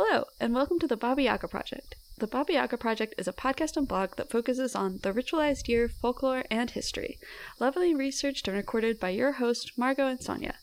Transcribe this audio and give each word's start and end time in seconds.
Hello, 0.00 0.26
and 0.38 0.54
welcome 0.54 0.78
to 0.78 0.86
the 0.86 0.96
Baba 0.96 1.22
Yaga 1.22 1.48
Project. 1.48 1.96
The 2.18 2.28
Baba 2.28 2.52
Yaga 2.52 2.76
Project 2.76 3.16
is 3.18 3.26
a 3.26 3.32
podcast 3.32 3.76
and 3.76 3.88
blog 3.88 4.14
that 4.14 4.30
focuses 4.30 4.76
on 4.76 5.00
the 5.02 5.12
ritualized 5.12 5.66
year, 5.66 5.88
folklore, 5.88 6.44
and 6.52 6.70
history, 6.70 7.18
lovely 7.58 7.96
researched 7.96 8.46
and 8.46 8.56
recorded 8.56 9.00
by 9.00 9.08
your 9.08 9.32
host, 9.32 9.72
Margot 9.76 10.06
and 10.06 10.22
Sonia. 10.22 10.54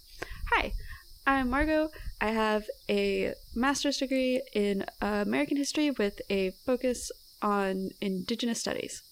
Hi, 0.53 0.71
I'm 1.27 1.49
Margot. 1.49 1.89
I 2.21 2.27
have 2.27 2.63
a 2.87 3.33
master's 3.53 3.97
degree 3.97 4.41
in 4.53 4.85
American 5.01 5.57
history 5.57 5.91
with 5.91 6.21
a 6.29 6.51
focus 6.65 7.11
on 7.41 7.89
Indigenous 7.99 8.61
studies. 8.61 9.03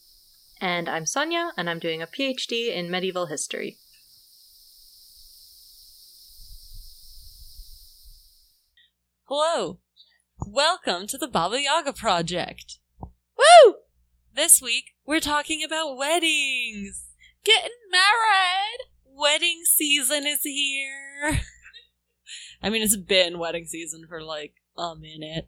And 0.62 0.88
I'm 0.88 1.06
Sonia, 1.06 1.52
and 1.58 1.70
I'm 1.70 1.80
doing 1.80 2.02
a 2.02 2.08
PhD 2.08 2.74
in 2.74 2.90
medieval 2.90 3.26
history. 3.26 3.76
Hello. 9.26 9.80
Welcome 10.40 11.08
to 11.08 11.18
the 11.18 11.28
Baba 11.28 11.62
Yaga 11.62 11.94
Project. 11.94 12.80
Woo! 13.02 13.76
This 14.34 14.62
week, 14.62 14.86
we're 15.06 15.20
talking 15.20 15.64
about 15.64 15.96
weddings. 15.96 17.06
Getting 17.44 17.70
married! 17.92 18.90
Wedding 19.06 19.62
season 19.66 20.26
is 20.26 20.42
here. 20.44 21.40
I 22.62 22.70
mean, 22.70 22.82
it's 22.82 22.98
been 22.98 23.38
wedding 23.38 23.66
season 23.66 24.06
for 24.10 24.22
like 24.24 24.56
a 24.78 24.96
minute. 24.96 25.48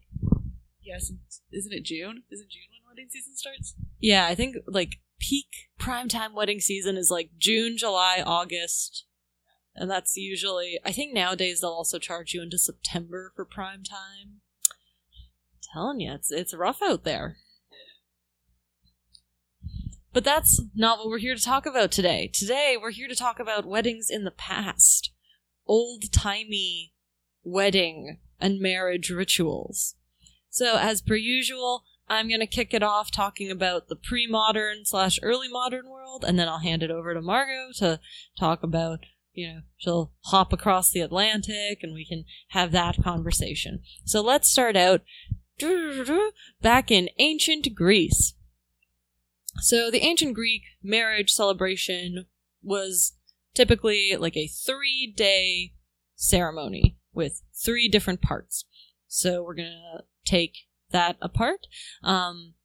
Yes, 0.81 1.11
isn't 1.51 1.73
it 1.73 1.83
June? 1.83 2.23
Is 2.29 2.41
it 2.41 2.49
June 2.49 2.69
when 2.71 2.91
wedding 2.91 3.09
season 3.09 3.35
starts? 3.35 3.75
Yeah, 3.99 4.27
I 4.27 4.35
think 4.35 4.55
like 4.67 4.99
peak 5.19 5.47
primetime 5.79 6.33
wedding 6.33 6.59
season 6.59 6.95
is 6.95 7.09
like 7.09 7.31
June, 7.37 7.75
July, 7.77 8.21
August. 8.25 9.05
And 9.75 9.89
that's 9.89 10.15
usually, 10.15 10.79
I 10.85 10.91
think 10.91 11.13
nowadays 11.13 11.59
they'll 11.61 11.71
also 11.71 11.99
charge 11.99 12.33
you 12.33 12.41
into 12.41 12.57
September 12.57 13.33
for 13.35 13.45
prime 13.45 13.83
time. 13.83 14.34
Telling 15.75 15.99
you, 15.99 16.13
it's, 16.13 16.31
it's 16.31 16.53
rough 16.53 16.81
out 16.81 17.03
there. 17.03 17.35
But 20.13 20.23
that's 20.23 20.61
not 20.73 20.99
what 20.99 21.09
we're 21.09 21.17
here 21.17 21.35
to 21.35 21.41
talk 21.41 21.65
about 21.65 21.91
today. 21.91 22.31
Today, 22.33 22.77
we're 22.81 22.91
here 22.91 23.09
to 23.09 23.15
talk 23.15 23.39
about 23.39 23.65
weddings 23.65 24.07
in 24.09 24.23
the 24.23 24.31
past. 24.31 25.11
Old 25.67 26.13
timey 26.13 26.93
wedding 27.43 28.19
and 28.39 28.61
marriage 28.61 29.09
rituals. 29.09 29.95
So, 30.49 30.77
as 30.77 31.01
per 31.01 31.15
usual, 31.15 31.83
I'm 32.07 32.29
going 32.29 32.39
to 32.39 32.47
kick 32.47 32.73
it 32.73 32.83
off 32.83 33.11
talking 33.11 33.51
about 33.51 33.89
the 33.89 33.97
pre 33.97 34.27
modern 34.27 34.85
slash 34.85 35.19
early 35.21 35.49
modern 35.49 35.89
world, 35.89 36.23
and 36.25 36.39
then 36.39 36.47
I'll 36.47 36.59
hand 36.59 36.83
it 36.83 36.91
over 36.91 37.13
to 37.13 37.21
Margot 37.21 37.71
to 37.79 37.99
talk 38.39 38.63
about, 38.63 38.99
you 39.33 39.47
know, 39.47 39.59
she'll 39.75 40.13
hop 40.27 40.53
across 40.53 40.91
the 40.91 41.01
Atlantic 41.01 41.79
and 41.81 41.93
we 41.93 42.05
can 42.05 42.23
have 42.49 42.71
that 42.71 43.03
conversation. 43.03 43.81
So, 44.05 44.21
let's 44.21 44.49
start 44.49 44.77
out 44.77 45.01
back 46.61 46.91
in 46.91 47.09
ancient 47.17 47.73
Greece. 47.75 48.33
So, 49.61 49.89
the 49.89 50.03
ancient 50.03 50.33
Greek 50.33 50.63
marriage 50.83 51.31
celebration 51.31 52.25
was 52.61 53.13
typically 53.53 54.15
like 54.19 54.35
a 54.35 54.47
three 54.47 55.13
day 55.15 55.73
ceremony 56.15 56.97
with 57.13 57.41
three 57.53 57.87
different 57.87 58.21
parts. 58.21 58.65
So, 59.07 59.43
we're 59.43 59.55
going 59.55 59.69
to 59.97 60.03
take 60.25 60.55
that 60.91 61.15
apart. 61.21 61.67
Um, 62.03 62.55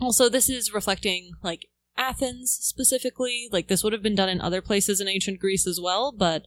also, 0.00 0.28
this 0.28 0.48
is 0.48 0.72
reflecting 0.72 1.32
like 1.42 1.66
Athens 1.96 2.50
specifically. 2.50 3.48
Like 3.52 3.68
this 3.68 3.84
would 3.84 3.92
have 3.92 4.02
been 4.02 4.14
done 4.14 4.30
in 4.30 4.40
other 4.40 4.62
places 4.62 5.00
in 5.00 5.08
ancient 5.08 5.38
Greece 5.38 5.66
as 5.66 5.78
well, 5.80 6.10
but 6.10 6.46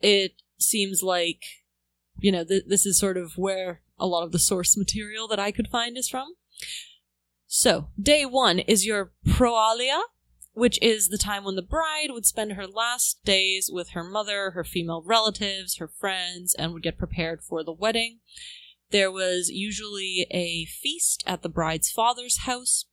it 0.00 0.42
seems 0.58 1.02
like 1.02 1.42
you 2.20 2.32
know 2.32 2.44
th- 2.44 2.64
this 2.66 2.86
is 2.86 2.98
sort 2.98 3.16
of 3.16 3.32
where 3.36 3.82
a 3.98 4.06
lot 4.06 4.24
of 4.24 4.32
the 4.32 4.38
source 4.38 4.76
material 4.76 5.28
that 5.28 5.38
I 5.38 5.50
could 5.50 5.68
find 5.68 5.96
is 5.96 6.08
from. 6.08 6.34
So, 7.46 7.88
day 8.00 8.24
one 8.24 8.60
is 8.60 8.86
your 8.86 9.12
proaulia, 9.26 10.02
which 10.52 10.78
is 10.80 11.08
the 11.08 11.18
time 11.18 11.44
when 11.44 11.56
the 11.56 11.62
bride 11.62 12.10
would 12.10 12.26
spend 12.26 12.52
her 12.52 12.66
last 12.66 13.24
days 13.24 13.70
with 13.72 13.90
her 13.90 14.04
mother, 14.04 14.52
her 14.52 14.64
female 14.64 15.02
relatives, 15.04 15.76
her 15.78 15.88
friends, 15.88 16.54
and 16.54 16.72
would 16.72 16.82
get 16.82 16.98
prepared 16.98 17.42
for 17.42 17.64
the 17.64 17.72
wedding. 17.72 18.20
There 18.90 19.10
was 19.10 19.48
usually 19.48 20.26
a 20.30 20.64
feast 20.64 21.22
at 21.26 21.42
the 21.42 21.48
bride's 21.48 21.90
father's 21.90 22.40
house, 22.40 22.86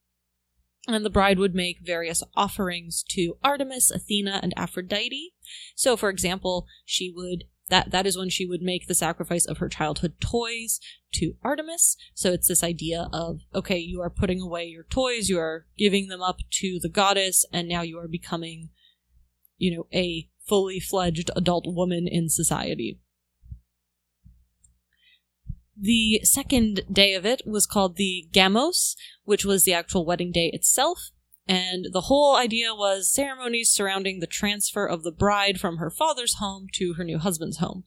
and 0.88 1.03
the 1.03 1.09
bride 1.09 1.40
would 1.40 1.53
make 1.53 1.85
various 1.85 2.24
offerings 2.35 3.03
to 3.09 3.38
Artemis, 3.44 3.91
Athena, 3.91 4.40
and 4.41 4.53
Aphrodite. 4.56 5.34
So, 5.75 5.97
for 5.97 6.09
example, 6.09 6.66
she 6.85 7.12
would 7.16 7.46
that 7.69 7.91
that 7.91 8.05
is 8.05 8.17
when 8.17 8.29
she 8.29 8.45
would 8.45 8.61
make 8.61 8.88
the 8.88 8.95
sacrifice 8.95 9.45
of 9.45 9.57
her 9.57 9.69
childhood 9.69 10.19
toys 10.19 10.79
to 11.13 11.33
Artemis. 11.44 11.97
So 12.13 12.31
it's 12.31 12.47
this 12.47 12.63
idea 12.63 13.09
of 13.11 13.41
okay, 13.53 13.78
you 13.78 14.01
are 14.01 14.09
putting 14.09 14.41
away 14.41 14.66
your 14.66 14.83
toys, 14.83 15.29
you 15.29 15.39
are 15.39 15.66
giving 15.77 16.07
them 16.07 16.22
up 16.22 16.38
to 16.59 16.79
the 16.81 16.89
goddess, 16.89 17.45
and 17.51 17.67
now 17.67 17.81
you 17.81 18.00
are 18.00 18.07
becoming, 18.07 18.69
you 19.57 19.75
know, 19.75 19.88
a 19.94 20.29
fully 20.47 20.79
fledged 20.79 21.29
adult 21.35 21.66
woman 21.67 22.07
in 22.07 22.29
society. 22.29 23.00
The 25.79 26.22
second 26.23 26.81
day 26.91 27.13
of 27.13 27.25
it 27.25 27.44
was 27.45 27.67
called 27.67 27.97
the 27.97 28.27
Gamos, 28.31 28.95
which 29.25 29.45
was 29.45 29.63
the 29.63 29.73
actual 29.73 30.06
wedding 30.06 30.31
day 30.31 30.50
itself. 30.51 31.11
And 31.47 31.88
the 31.94 32.02
whole 32.02 32.35
idea 32.35 32.75
was 32.75 33.12
ceremonies 33.12 33.69
surrounding 33.69 34.19
the 34.19 34.28
transfer 34.28 34.85
of 34.85 35.03
the 35.03 35.12
bride 35.12 35.59
from 35.59 35.78
her 35.78 35.90
father's 35.90 36.35
home 36.35 36.68
to 36.74 36.94
her 36.94 37.03
new 37.03 37.18
husband's 37.18 37.58
home. 37.58 37.85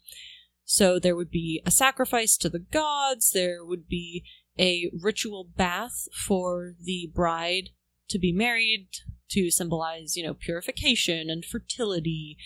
So 0.65 0.99
there 0.99 1.17
would 1.17 1.31
be 1.31 1.61
a 1.67 1.71
sacrifice 1.71 2.37
to 2.39 2.49
the 2.49 2.61
gods, 2.61 3.33
there 3.33 3.65
would 3.65 3.89
be 3.89 4.25
a 4.59 4.91
ritual 4.99 5.49
bath 5.57 6.07
for 6.15 6.75
the 6.81 7.11
bride 7.15 7.71
to 8.09 8.19
be 8.19 8.33
married 8.33 8.89
to 9.31 9.51
symbolize, 9.51 10.17
you 10.17 10.25
know, 10.25 10.35
purification 10.35 11.31
and 11.31 11.45
fertility. 11.45 12.37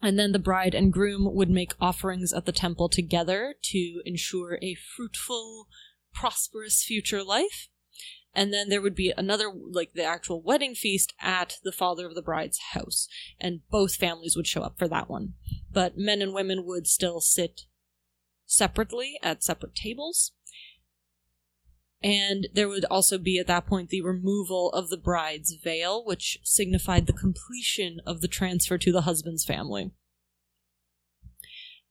And 0.00 0.18
then 0.18 0.32
the 0.32 0.38
bride 0.38 0.74
and 0.74 0.92
groom 0.92 1.34
would 1.34 1.50
make 1.50 1.72
offerings 1.80 2.32
at 2.32 2.46
the 2.46 2.52
temple 2.52 2.88
together 2.88 3.54
to 3.62 4.00
ensure 4.04 4.58
a 4.62 4.74
fruitful, 4.74 5.66
prosperous 6.12 6.84
future 6.84 7.22
life. 7.22 7.68
And 8.34 8.52
then 8.52 8.68
there 8.68 8.82
would 8.82 8.94
be 8.94 9.12
another, 9.16 9.50
like 9.50 9.94
the 9.94 10.04
actual 10.04 10.42
wedding 10.42 10.74
feast 10.74 11.12
at 11.20 11.56
the 11.64 11.72
father 11.72 12.06
of 12.06 12.14
the 12.14 12.22
bride's 12.22 12.58
house. 12.72 13.08
And 13.40 13.60
both 13.70 13.96
families 13.96 14.36
would 14.36 14.46
show 14.46 14.62
up 14.62 14.78
for 14.78 14.86
that 14.88 15.08
one. 15.08 15.34
But 15.70 15.96
men 15.96 16.22
and 16.22 16.32
women 16.32 16.64
would 16.64 16.86
still 16.86 17.20
sit 17.20 17.62
separately 18.46 19.18
at 19.22 19.42
separate 19.42 19.74
tables. 19.74 20.32
And 22.02 22.46
there 22.54 22.68
would 22.68 22.84
also 22.84 23.18
be 23.18 23.38
at 23.38 23.48
that 23.48 23.66
point 23.66 23.90
the 23.90 24.02
removal 24.02 24.70
of 24.72 24.88
the 24.88 24.96
bride's 24.96 25.54
veil, 25.54 26.04
which 26.04 26.38
signified 26.44 27.06
the 27.06 27.12
completion 27.12 27.98
of 28.06 28.20
the 28.20 28.28
transfer 28.28 28.78
to 28.78 28.92
the 28.92 29.00
husband's 29.00 29.44
family. 29.44 29.90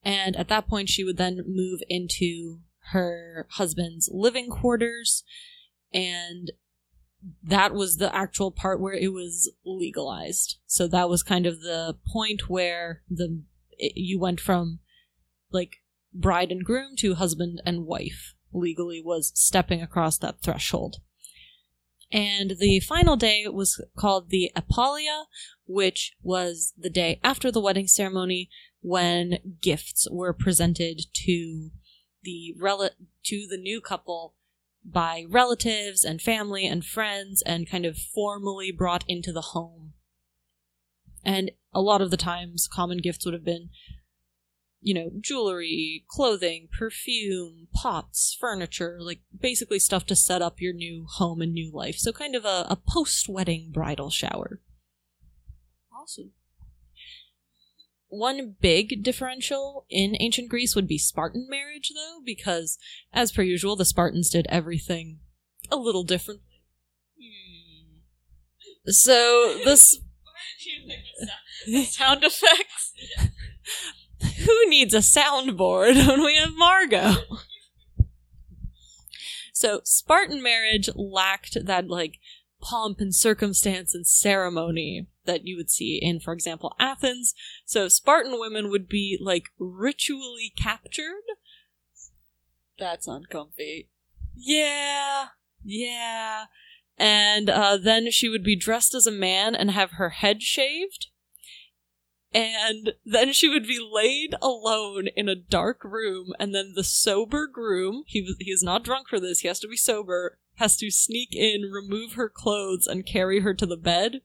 And 0.03 0.37
at 0.37 0.47
that 0.47 0.69
point, 0.69 0.87
she 0.87 1.03
would 1.03 1.17
then 1.17 1.43
move 1.45 1.81
into 1.89 2.59
her 2.91 3.47
husband's 3.51 4.09
living 4.11 4.49
quarters, 4.49 5.25
and 5.93 6.51
that 7.43 7.73
was 7.73 7.97
the 7.97 8.13
actual 8.15 8.51
part 8.51 8.79
where 8.79 8.93
it 8.93 9.11
was 9.11 9.51
legalized. 9.65 10.57
So 10.65 10.87
that 10.87 11.09
was 11.09 11.23
kind 11.23 11.45
of 11.45 11.61
the 11.61 11.97
point 12.05 12.49
where 12.49 13.01
the 13.09 13.43
it, 13.71 13.93
you 13.95 14.19
went 14.19 14.39
from 14.39 14.79
like 15.51 15.77
bride 16.13 16.51
and 16.51 16.63
groom 16.63 16.95
to 16.97 17.15
husband 17.15 17.61
and 17.65 17.85
wife 17.85 18.33
legally 18.53 19.01
was 19.03 19.31
stepping 19.35 19.81
across 19.81 20.17
that 20.19 20.41
threshold. 20.41 20.97
And 22.11 22.53
the 22.59 22.79
final 22.79 23.17
day 23.17 23.45
was 23.47 23.83
called 23.97 24.29
the 24.29 24.51
Apolia, 24.55 25.25
which 25.65 26.15
was 26.21 26.73
the 26.77 26.89
day 26.89 27.19
after 27.23 27.51
the 27.51 27.59
wedding 27.59 27.87
ceremony 27.87 28.49
when 28.81 29.57
gifts 29.61 30.07
were 30.09 30.31
presented 30.31 31.01
to 31.25 31.71
the 32.23 32.55
rel- 32.57 32.89
to 33.25 33.47
the 33.49 33.57
new 33.57 33.81
couple 33.81 34.35
by 34.89 35.25
relatives 35.29 36.03
and 36.03 36.21
family 36.21 36.65
and 36.65 36.85
friends 36.85 37.43
and 37.45 37.69
kind 37.69 37.85
of 37.85 37.97
formally 37.97 38.71
brought 38.71 39.03
into 39.07 39.33
the 39.33 39.41
home. 39.41 39.93
And 41.23 41.51
a 41.73 41.81
lot 41.81 42.01
of 42.01 42.09
the 42.09 42.17
times 42.17 42.69
common 42.71 42.99
gifts 42.99 43.25
would 43.25 43.33
have 43.33 43.43
been 43.43 43.69
you 44.79 44.93
know, 44.93 45.09
jewelry, 45.19 46.05
clothing, 46.09 46.69
perfume, 46.77 47.67
pots, 47.73 48.37
furniture, 48.39 48.97
like 49.01 49.19
basically 49.37 49.79
stuff 49.79 50.05
to 50.05 50.15
set 50.15 50.41
up 50.41 50.61
your 50.61 50.73
new 50.73 51.05
home 51.15 51.41
and 51.41 51.53
new 51.53 51.71
life. 51.73 51.95
So 51.97 52.11
kind 52.11 52.35
of 52.35 52.45
a, 52.45 52.65
a 52.69 52.77
post 52.87 53.27
wedding 53.27 53.71
bridal 53.73 54.09
shower. 54.09 54.61
Awesome. 55.93 56.31
One 58.09 58.55
big 58.61 59.03
differential 59.03 59.85
in 59.89 60.15
ancient 60.19 60.49
Greece 60.49 60.75
would 60.75 60.87
be 60.87 60.97
Spartan 60.97 61.47
marriage, 61.49 61.91
though, 61.93 62.19
because, 62.25 62.77
as 63.11 63.31
per 63.31 63.41
usual, 63.41 63.75
the 63.75 63.85
Spartans 63.85 64.29
did 64.29 64.47
everything 64.49 65.19
a 65.69 65.75
little 65.75 66.03
differently. 66.03 66.63
So, 68.85 69.59
this. 69.65 69.99
sound 71.89 72.23
effects. 72.23 72.93
who 74.45 74.69
needs 74.69 74.93
a 74.93 74.99
soundboard 74.99 76.07
when 76.07 76.23
we 76.23 76.35
have 76.35 76.53
Margot? 76.55 77.15
so 79.53 79.81
Spartan 79.83 80.41
marriage 80.41 80.89
lacked 80.95 81.57
that 81.65 81.89
like 81.89 82.19
pomp 82.61 82.99
and 82.99 83.13
circumstance 83.13 83.93
and 83.93 84.07
ceremony 84.07 85.07
that 85.27 85.45
you 85.45 85.55
would 85.55 85.69
see 85.69 85.99
in, 86.01 86.19
for 86.19 86.33
example, 86.33 86.75
Athens. 86.79 87.35
So 87.65 87.87
Spartan 87.87 88.39
women 88.39 88.71
would 88.71 88.89
be 88.89 89.17
like 89.21 89.49
ritually 89.59 90.51
captured. 90.57 91.23
That's 92.79 93.07
uncomfy. 93.07 93.89
Yeah, 94.35 95.27
yeah. 95.63 96.45
And 96.97 97.49
uh, 97.49 97.77
then 97.77 98.09
she 98.09 98.29
would 98.29 98.43
be 98.43 98.55
dressed 98.55 98.95
as 98.95 99.05
a 99.05 99.11
man 99.11 99.53
and 99.53 99.69
have 99.71 99.91
her 99.91 100.09
head 100.09 100.41
shaved. 100.41 101.07
And 102.33 102.93
then 103.05 103.33
she 103.33 103.47
would 103.47 103.65
be 103.65 103.79
laid 103.79 104.35
alone 104.41 105.07
in 105.15 105.29
a 105.29 105.35
dark 105.35 105.83
room, 105.83 106.33
and 106.39 106.53
then 106.53 106.73
the 106.75 106.83
sober 106.83 107.47
groom, 107.47 108.03
he, 108.05 108.35
he 108.39 108.51
is 108.51 108.61
not 108.61 108.83
drunk 108.83 109.07
for 109.07 109.19
this, 109.19 109.39
he 109.39 109.47
has 109.47 109.61
to 109.61 109.67
be 109.67 109.77
sober, 109.77 110.37
has 110.55 110.75
to 110.77 110.91
sneak 110.91 111.29
in, 111.31 111.71
remove 111.71 112.13
her 112.13 112.29
clothes, 112.29 112.85
and 112.85 113.05
carry 113.05 113.39
her 113.39 113.53
to 113.53 113.65
the 113.65 113.77
bed. 113.77 114.21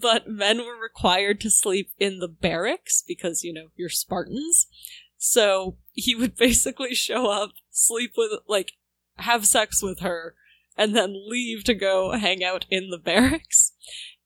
But 0.00 0.28
men 0.28 0.58
were 0.58 0.80
required 0.80 1.40
to 1.40 1.50
sleep 1.50 1.90
in 1.98 2.18
the 2.18 2.28
barracks 2.28 3.02
because, 3.06 3.42
you 3.42 3.52
know, 3.52 3.68
you're 3.76 3.88
Spartans. 3.88 4.66
So 5.16 5.76
he 5.92 6.14
would 6.14 6.36
basically 6.36 6.94
show 6.94 7.26
up, 7.26 7.50
sleep 7.70 8.12
with, 8.16 8.32
like, 8.48 8.72
have 9.16 9.46
sex 9.46 9.82
with 9.82 10.00
her, 10.00 10.34
and 10.76 10.94
then 10.94 11.28
leave 11.28 11.64
to 11.64 11.74
go 11.74 12.12
hang 12.12 12.44
out 12.44 12.66
in 12.70 12.90
the 12.90 12.98
barracks. 12.98 13.72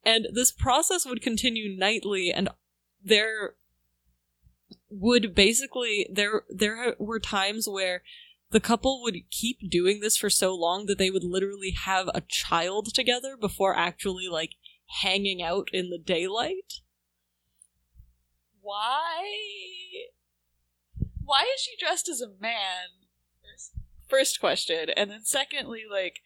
And 0.05 0.29
this 0.33 0.53
process 0.53 1.07
would 1.07 1.23
continue 1.23 1.75
nightly, 1.77 2.33
and 2.33 2.49
there 3.03 3.55
would 4.91 5.35
basically 5.35 6.07
there 6.13 6.43
there 6.51 6.95
were 6.99 7.19
times 7.19 7.67
where 7.69 8.03
the 8.51 8.61
couple 8.61 9.03
would 9.03 9.17
keep 9.31 9.71
doing 9.71 10.01
this 10.01 10.17
for 10.17 10.29
so 10.29 10.55
long 10.55 10.85
that 10.87 10.99
they 10.99 11.11
would 11.11 11.25
literally 11.25 11.71
have 11.71 12.09
a 12.09 12.21
child 12.21 12.93
together 12.95 13.37
before 13.37 13.75
actually 13.75 14.29
like 14.29 14.51
hanging 15.01 15.43
out 15.43 15.69
in 15.73 15.91
the 15.91 15.99
daylight. 15.99 16.81
Why? 18.61 19.25
Why 21.25 21.43
is 21.55 21.61
she 21.61 21.77
dressed 21.79 22.09
as 22.09 22.21
a 22.21 22.29
man? 22.41 22.89
First, 24.09 24.41
question, 24.41 24.91
and 24.95 25.11
then 25.11 25.25
secondly, 25.25 25.85
like, 25.91 26.17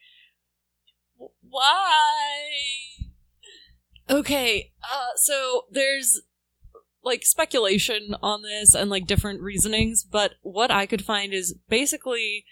why? 1.15 2.49
Okay, 4.09 4.73
uh, 4.83 5.15
so 5.15 5.65
there's 5.71 6.21
like 7.01 7.25
speculation 7.25 8.13
on 8.21 8.41
this 8.41 8.75
and 8.75 8.89
like 8.89 9.07
different 9.07 9.41
reasonings, 9.41 10.03
but 10.03 10.33
what 10.41 10.69
I 10.69 10.85
could 10.85 11.05
find 11.05 11.33
is 11.33 11.55
basically 11.69 12.43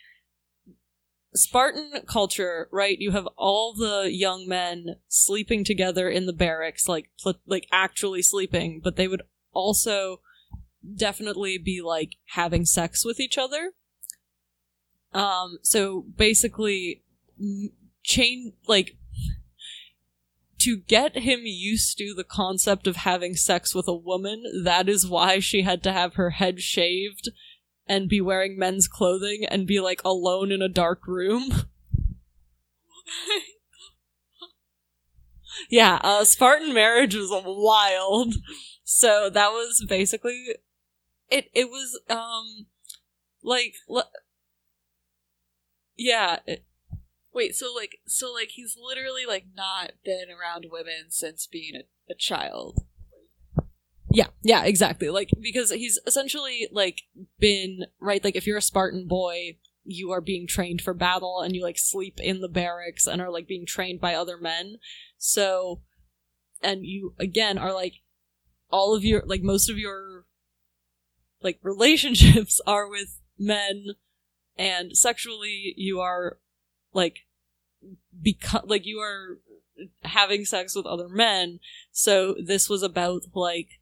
Spartan 1.35 1.91
culture, 2.07 2.67
right? 2.71 2.97
You 2.99 3.11
have 3.11 3.27
all 3.37 3.73
the 3.73 4.09
young 4.11 4.47
men 4.47 4.95
sleeping 5.07 5.63
together 5.63 6.09
in 6.09 6.25
the 6.25 6.33
barracks, 6.33 6.87
like 6.87 7.09
pl- 7.21 7.39
like 7.45 7.67
actually 7.71 8.21
sleeping, 8.21 8.81
but 8.83 8.95
they 8.95 9.07
would 9.07 9.21
also 9.53 10.21
definitely 10.95 11.57
be 11.57 11.81
like 11.81 12.15
having 12.27 12.65
sex 12.65 13.05
with 13.05 13.19
each 13.19 13.37
other. 13.37 13.71
Um, 15.13 15.59
so 15.61 16.05
basically, 16.17 17.03
chain 18.03 18.53
like 18.67 18.97
to 20.59 20.77
get 20.77 21.17
him 21.17 21.41
used 21.43 21.97
to 21.97 22.13
the 22.15 22.23
concept 22.23 22.87
of 22.87 22.97
having 22.97 23.35
sex 23.35 23.75
with 23.75 23.87
a 23.87 23.93
woman, 23.93 24.43
that 24.63 24.89
is 24.89 25.07
why 25.07 25.39
she 25.39 25.61
had 25.61 25.83
to 25.83 25.91
have 25.91 26.15
her 26.15 26.31
head 26.31 26.61
shaved 26.61 27.29
and 27.87 28.09
be 28.09 28.21
wearing 28.21 28.57
men's 28.57 28.87
clothing 28.87 29.45
and 29.49 29.67
be 29.67 29.79
like 29.79 30.01
alone 30.03 30.51
in 30.51 30.61
a 30.61 30.69
dark 30.69 31.07
room. 31.07 31.49
yeah, 35.69 35.99
uh, 36.03 36.23
Spartan 36.23 36.73
marriage 36.73 37.15
was 37.15 37.29
wild. 37.45 38.35
So 38.83 39.29
that 39.29 39.49
was 39.49 39.85
basically 39.87 40.55
it. 41.29 41.49
It 41.53 41.69
was 41.69 41.99
um 42.09 42.65
like 43.43 43.75
yeah. 45.95 46.39
It, 46.45 46.65
Wait, 47.35 47.53
so 47.53 47.73
like, 47.75 47.99
so 48.07 48.31
like, 48.31 48.51
he's 48.51 48.77
literally 48.81 49.25
like 49.27 49.43
not 49.53 49.91
been 50.05 50.27
around 50.29 50.67
women 50.71 51.09
since 51.09 51.45
being 51.45 51.75
a, 51.75 51.83
a 52.09 52.15
child. 52.15 52.85
Yeah, 54.11 54.27
yeah, 54.43 54.63
exactly. 54.65 55.09
Like 55.09 55.29
because 55.39 55.71
he's 55.71 55.99
essentially 56.05 56.67
like 56.71 57.01
been 57.39 57.85
right. 57.99 58.23
Like 58.23 58.35
if 58.35 58.47
you're 58.47 58.57
a 58.57 58.61
Spartan 58.61 59.07
boy, 59.07 59.57
you 59.83 60.11
are 60.11 60.21
being 60.21 60.47
trained 60.47 60.81
for 60.81 60.93
battle, 60.93 61.41
and 61.41 61.55
you 61.55 61.63
like 61.63 61.77
sleep 61.77 62.19
in 62.19 62.41
the 62.41 62.47
barracks 62.47 63.07
and 63.07 63.21
are 63.21 63.31
like 63.31 63.47
being 63.47 63.65
trained 63.65 63.99
by 63.99 64.13
other 64.15 64.37
men. 64.37 64.77
So, 65.17 65.81
and 66.61 66.85
you 66.85 67.13
again 67.19 67.57
are 67.57 67.73
like 67.73 67.95
all 68.71 68.95
of 68.95 69.03
your 69.03 69.23
like 69.25 69.41
most 69.41 69.69
of 69.69 69.77
your 69.77 70.25
like 71.41 71.59
relationships 71.61 72.61
are 72.67 72.87
with 72.87 73.19
men, 73.37 73.95
and 74.57 74.95
sexually 74.95 75.73
you 75.77 75.99
are 75.99 76.37
like 76.93 77.25
because 78.21 78.63
like 78.65 78.85
you 78.85 78.99
are 78.99 79.39
having 80.03 80.45
sex 80.45 80.75
with 80.75 80.85
other 80.85 81.09
men. 81.09 81.59
So 81.91 82.35
this 82.43 82.69
was 82.69 82.83
about 82.83 83.23
like 83.33 83.79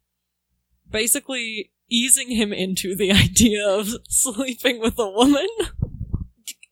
basically 0.90 1.72
easing 1.88 2.30
him 2.30 2.52
into 2.52 2.94
the 2.94 3.12
idea 3.12 3.66
of 3.66 3.88
sleeping 4.08 4.80
with 4.80 4.98
a 4.98 5.10
woman. 5.10 5.48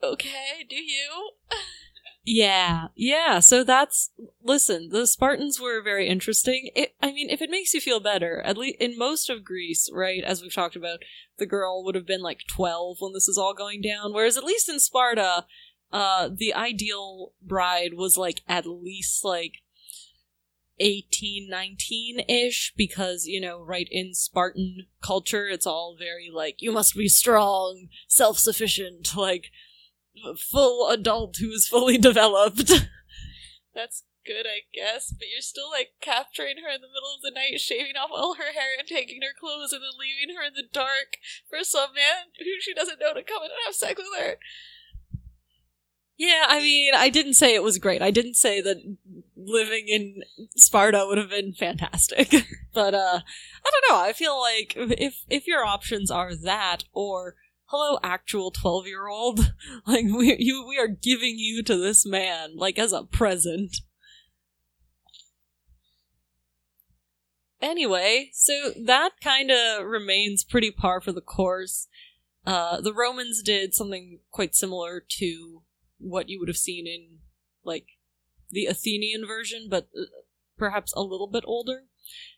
Okay, 0.02 0.66
do 0.68 0.76
you? 0.76 1.30
Yeah, 2.24 2.88
yeah. 2.94 3.40
So 3.40 3.64
that's 3.64 4.10
listen. 4.42 4.90
The 4.90 5.06
Spartans 5.06 5.60
were 5.60 5.82
very 5.82 6.08
interesting. 6.08 6.70
It, 6.74 6.94
I 7.02 7.12
mean, 7.12 7.30
if 7.30 7.42
it 7.42 7.50
makes 7.50 7.74
you 7.74 7.80
feel 7.80 7.98
better, 7.98 8.40
at 8.42 8.56
least 8.56 8.76
in 8.80 8.96
most 8.96 9.28
of 9.28 9.44
Greece, 9.44 9.88
right? 9.92 10.22
As 10.22 10.40
we've 10.40 10.54
talked 10.54 10.76
about, 10.76 11.00
the 11.38 11.46
girl 11.46 11.84
would 11.84 11.96
have 11.96 12.06
been 12.06 12.22
like 12.22 12.40
twelve 12.48 12.98
when 13.00 13.12
this 13.12 13.26
is 13.26 13.38
all 13.38 13.54
going 13.54 13.80
down. 13.80 14.12
Whereas 14.12 14.36
at 14.36 14.44
least 14.44 14.68
in 14.68 14.78
Sparta, 14.78 15.46
uh, 15.92 16.28
the 16.32 16.54
ideal 16.54 17.32
bride 17.42 17.94
was 17.94 18.16
like 18.16 18.42
at 18.48 18.66
least 18.66 19.24
like 19.24 19.61
18, 20.82 21.48
19 21.48 22.20
ish, 22.28 22.72
because, 22.76 23.24
you 23.26 23.40
know, 23.40 23.62
right 23.62 23.88
in 23.90 24.14
Spartan 24.14 24.86
culture, 25.00 25.46
it's 25.46 25.66
all 25.66 25.96
very 25.98 26.28
like, 26.32 26.56
you 26.58 26.72
must 26.72 26.96
be 26.96 27.08
strong, 27.08 27.86
self 28.08 28.38
sufficient, 28.38 29.16
like, 29.16 29.46
full 30.36 30.90
adult 30.90 31.36
who 31.36 31.50
is 31.50 31.68
fully 31.68 31.98
developed. 32.10 32.72
That's 33.74 34.02
good, 34.26 34.46
I 34.46 34.66
guess, 34.74 35.12
but 35.12 35.28
you're 35.32 35.42
still 35.42 35.70
like 35.70 35.90
capturing 36.00 36.56
her 36.58 36.70
in 36.74 36.80
the 36.80 36.92
middle 36.92 37.14
of 37.14 37.22
the 37.22 37.30
night, 37.30 37.60
shaving 37.60 37.96
off 37.96 38.10
all 38.12 38.34
her 38.34 38.52
hair 38.52 38.74
and 38.78 38.86
taking 38.86 39.22
her 39.22 39.34
clothes, 39.38 39.72
and 39.72 39.82
then 39.82 39.98
leaving 39.98 40.34
her 40.36 40.42
in 40.42 40.54
the 40.54 40.68
dark 40.72 41.18
for 41.48 41.64
some 41.64 41.94
man 41.94 42.34
who 42.38 42.60
she 42.60 42.74
doesn't 42.74 43.00
know 43.00 43.14
to 43.14 43.22
come 43.22 43.42
in 43.42 43.50
and 43.50 43.64
have 43.66 43.74
sex 43.74 44.00
with 44.00 44.20
her. 44.20 44.36
Yeah, 46.18 46.46
I 46.48 46.60
mean, 46.60 46.92
I 46.94 47.08
didn't 47.08 47.34
say 47.34 47.54
it 47.54 47.62
was 47.62 47.78
great. 47.78 48.02
I 48.02 48.10
didn't 48.10 48.36
say 48.36 48.60
that 48.60 48.96
living 49.46 49.84
in 49.88 50.22
Sparta 50.56 51.04
would 51.06 51.18
have 51.18 51.30
been 51.30 51.52
fantastic. 51.52 52.30
but 52.74 52.94
uh 52.94 53.20
I 53.64 53.70
don't 53.70 53.90
know. 53.90 54.02
I 54.02 54.12
feel 54.12 54.38
like 54.40 54.74
if 54.76 55.24
if 55.28 55.46
your 55.46 55.64
options 55.64 56.10
are 56.10 56.34
that 56.34 56.84
or 56.92 57.36
hello 57.66 57.98
actual 58.02 58.52
12-year-old, 58.52 59.54
like 59.86 60.04
we 60.04 60.36
you 60.38 60.66
we 60.66 60.78
are 60.78 60.88
giving 60.88 61.38
you 61.38 61.62
to 61.62 61.76
this 61.76 62.04
man 62.06 62.56
like 62.56 62.78
as 62.78 62.92
a 62.92 63.04
present. 63.04 63.78
Anyway, 67.60 68.30
so 68.32 68.72
that 68.84 69.12
kind 69.22 69.52
of 69.52 69.86
remains 69.86 70.42
pretty 70.42 70.72
par 70.72 71.00
for 71.00 71.12
the 71.12 71.20
course. 71.20 71.86
Uh, 72.44 72.80
the 72.80 72.92
Romans 72.92 73.40
did 73.40 73.72
something 73.72 74.18
quite 74.32 74.56
similar 74.56 75.00
to 75.08 75.62
what 75.98 76.28
you 76.28 76.40
would 76.40 76.48
have 76.48 76.56
seen 76.56 76.88
in 76.88 77.18
like 77.64 77.86
the 78.52 78.66
Athenian 78.66 79.26
version, 79.26 79.66
but 79.68 79.88
uh, 79.98 80.04
perhaps 80.56 80.92
a 80.94 81.02
little 81.02 81.26
bit 81.26 81.42
older, 81.46 81.84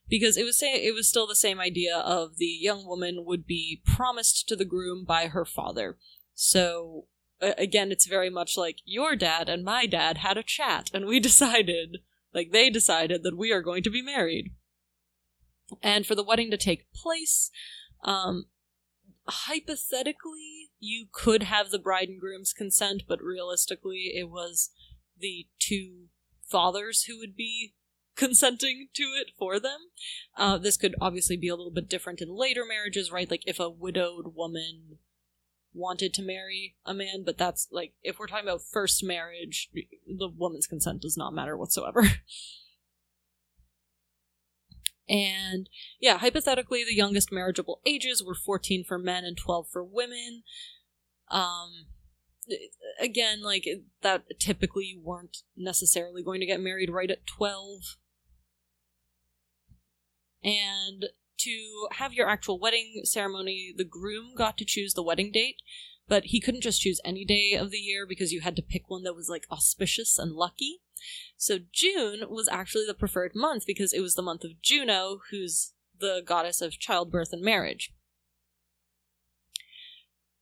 because 0.09 0.37
it 0.37 0.45
was 0.45 0.59
say 0.59 0.75
it 0.75 0.95
was 0.95 1.09
still 1.09 1.27
the 1.27 1.35
same 1.35 1.61
idea 1.61 1.97
of 1.97 2.37
the 2.37 2.47
young 2.47 2.87
woman 2.87 3.25
would 3.25 3.47
be 3.47 3.83
promised 3.85 4.49
to 4.49 4.57
the 4.57 4.65
groom 4.65 5.05
by 5.05 5.27
her 5.27 5.45
father. 5.45 5.99
So 6.35 7.07
again, 7.41 7.93
it's 7.93 8.07
very 8.07 8.31
much 8.31 8.57
like 8.57 8.79
your 8.85 9.17
dad 9.17 9.49
and 9.49 9.65
my 9.65 9.87
dad 9.87 10.19
had 10.19 10.39
a 10.39 10.43
chat, 10.43 10.91
and 10.95 11.07
we 11.07 11.21
decided, 11.31 11.99
like 12.33 12.51
they 12.53 12.71
decided 12.71 13.23
that 13.23 13.37
we 13.37 13.53
are 13.53 13.63
going 13.63 13.83
to 13.83 13.91
be 13.91 14.03
married. 14.03 14.53
And 15.83 16.07
for 16.07 16.15
the 16.15 16.25
wedding 16.25 16.51
to 16.51 16.57
take 16.57 16.93
place, 16.93 17.51
um, 18.05 18.47
hypothetically, 19.27 20.71
you 20.79 21.07
could 21.11 21.45
have 21.45 21.71
the 21.71 21.79
bride 21.79 22.09
and 22.09 22.21
groom's 22.21 22.53
consent, 22.53 23.05
but 23.09 23.23
realistically, 23.23 24.13
it 24.15 24.29
was 24.29 24.71
the 25.19 25.47
two 25.59 26.07
fathers 26.43 27.05
who 27.05 27.19
would 27.19 27.37
be 27.37 27.75
consenting 28.17 28.89
to 28.95 29.03
it 29.03 29.31
for 29.37 29.59
them. 29.59 29.79
Uh, 30.37 30.57
this 30.57 30.77
could 30.77 30.95
obviously 31.01 31.37
be 31.37 31.49
a 31.49 31.57
little 31.57 31.73
bit 31.73 31.89
different 31.89 32.21
in 32.21 32.29
later 32.29 32.65
marriages, 32.65 33.11
right? 33.11 33.31
Like 33.31 33.43
if 33.47 33.59
a 33.59 33.69
widowed 33.69 34.35
woman 34.37 34.99
wanted 35.73 36.15
to 36.15 36.23
marry 36.23 36.77
a 36.87 36.95
man, 36.95 37.25
but 37.27 37.37
that's 37.37 37.67
like 37.73 37.93
if 38.03 38.19
we're 38.19 38.29
talking 38.29 38.49
about 38.49 38.63
first 38.63 39.03
marriage, 39.03 39.69
the 40.07 40.29
woman's 40.29 40.69
consent 40.69 41.03
does 41.03 41.17
not 41.17 41.35
matter 41.35 41.57
whatsoever. 41.57 42.03
and 45.09 45.69
yeah, 46.01 46.19
hypothetically, 46.19 46.85
the 46.85 46.95
youngest 46.95 47.33
marriageable 47.33 47.81
ages 47.85 48.23
were 48.25 48.37
14 48.37 48.85
for 48.85 48.99
men 48.99 49.25
and 49.25 49.37
12 49.37 49.67
for 49.73 49.83
women. 49.83 50.45
Um, 51.29 51.87
again, 53.01 53.43
like 53.43 53.67
that 54.03 54.25
typically 54.39 54.85
you 54.85 55.01
weren't 55.03 55.39
necessarily 55.57 56.23
going 56.23 56.41
to 56.41 56.47
get 56.47 56.61
married 56.61 56.91
right 56.91 57.11
at 57.11 57.27
12. 57.27 57.97
And 60.43 61.07
to 61.39 61.89
have 61.93 62.13
your 62.13 62.29
actual 62.29 62.59
wedding 62.59 63.03
ceremony, 63.05 63.73
the 63.77 63.85
groom 63.85 64.35
got 64.37 64.59
to 64.59 64.65
choose 64.65 64.95
the 64.95 65.03
wedding 65.03 65.31
date, 65.33 65.57
but 66.09 66.27
he 66.27 66.41
couldn't 66.41 66.63
just 66.63 66.81
choose 66.81 67.01
any 67.05 67.25
day 67.25 67.55
of 67.55 67.71
the 67.71 67.79
year 67.79 68.07
because 68.07 68.33
you 68.33 68.41
had 68.41 68.57
to 68.57 68.63
pick 68.63 68.89
one 68.89 69.03
that 69.05 69.15
was 69.15 69.29
like 69.29 69.47
auspicious 69.51 70.19
and 70.19 70.33
lucky. 70.33 70.81
So 71.37 71.59
June 71.73 72.25
was 72.29 72.49
actually 72.49 72.87
the 72.87 72.95
preferred 72.95 73.33
month 73.35 73.65
because 73.67 73.93
it 73.93 74.01
was 74.01 74.15
the 74.15 74.23
month 74.23 74.45
of 74.45 74.63
Juno, 74.63 75.21
who's 75.31 75.73
the 75.99 76.23
goddess 76.25 76.61
of 76.61 76.73
childbirth 76.73 77.33
and 77.33 77.43
marriage. 77.43 77.93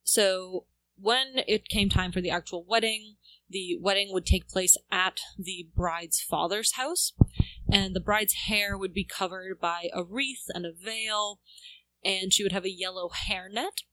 So 0.03 0.65
when 0.99 1.43
it 1.47 1.67
came 1.67 1.89
time 1.89 2.11
for 2.11 2.21
the 2.21 2.29
actual 2.29 2.65
wedding, 2.67 3.15
the 3.49 3.77
wedding 3.79 4.09
would 4.11 4.25
take 4.25 4.47
place 4.47 4.77
at 4.91 5.19
the 5.37 5.67
bride's 5.75 6.21
father's 6.21 6.73
house, 6.73 7.13
and 7.71 7.95
the 7.95 7.99
bride's 7.99 8.33
hair 8.47 8.77
would 8.77 8.93
be 8.93 9.03
covered 9.03 9.59
by 9.59 9.89
a 9.93 10.03
wreath 10.03 10.45
and 10.53 10.65
a 10.65 10.71
veil, 10.71 11.39
and 12.03 12.33
she 12.33 12.43
would 12.43 12.51
have 12.51 12.65
a 12.65 12.71
yellow 12.71 13.09
hairnet. 13.09 13.83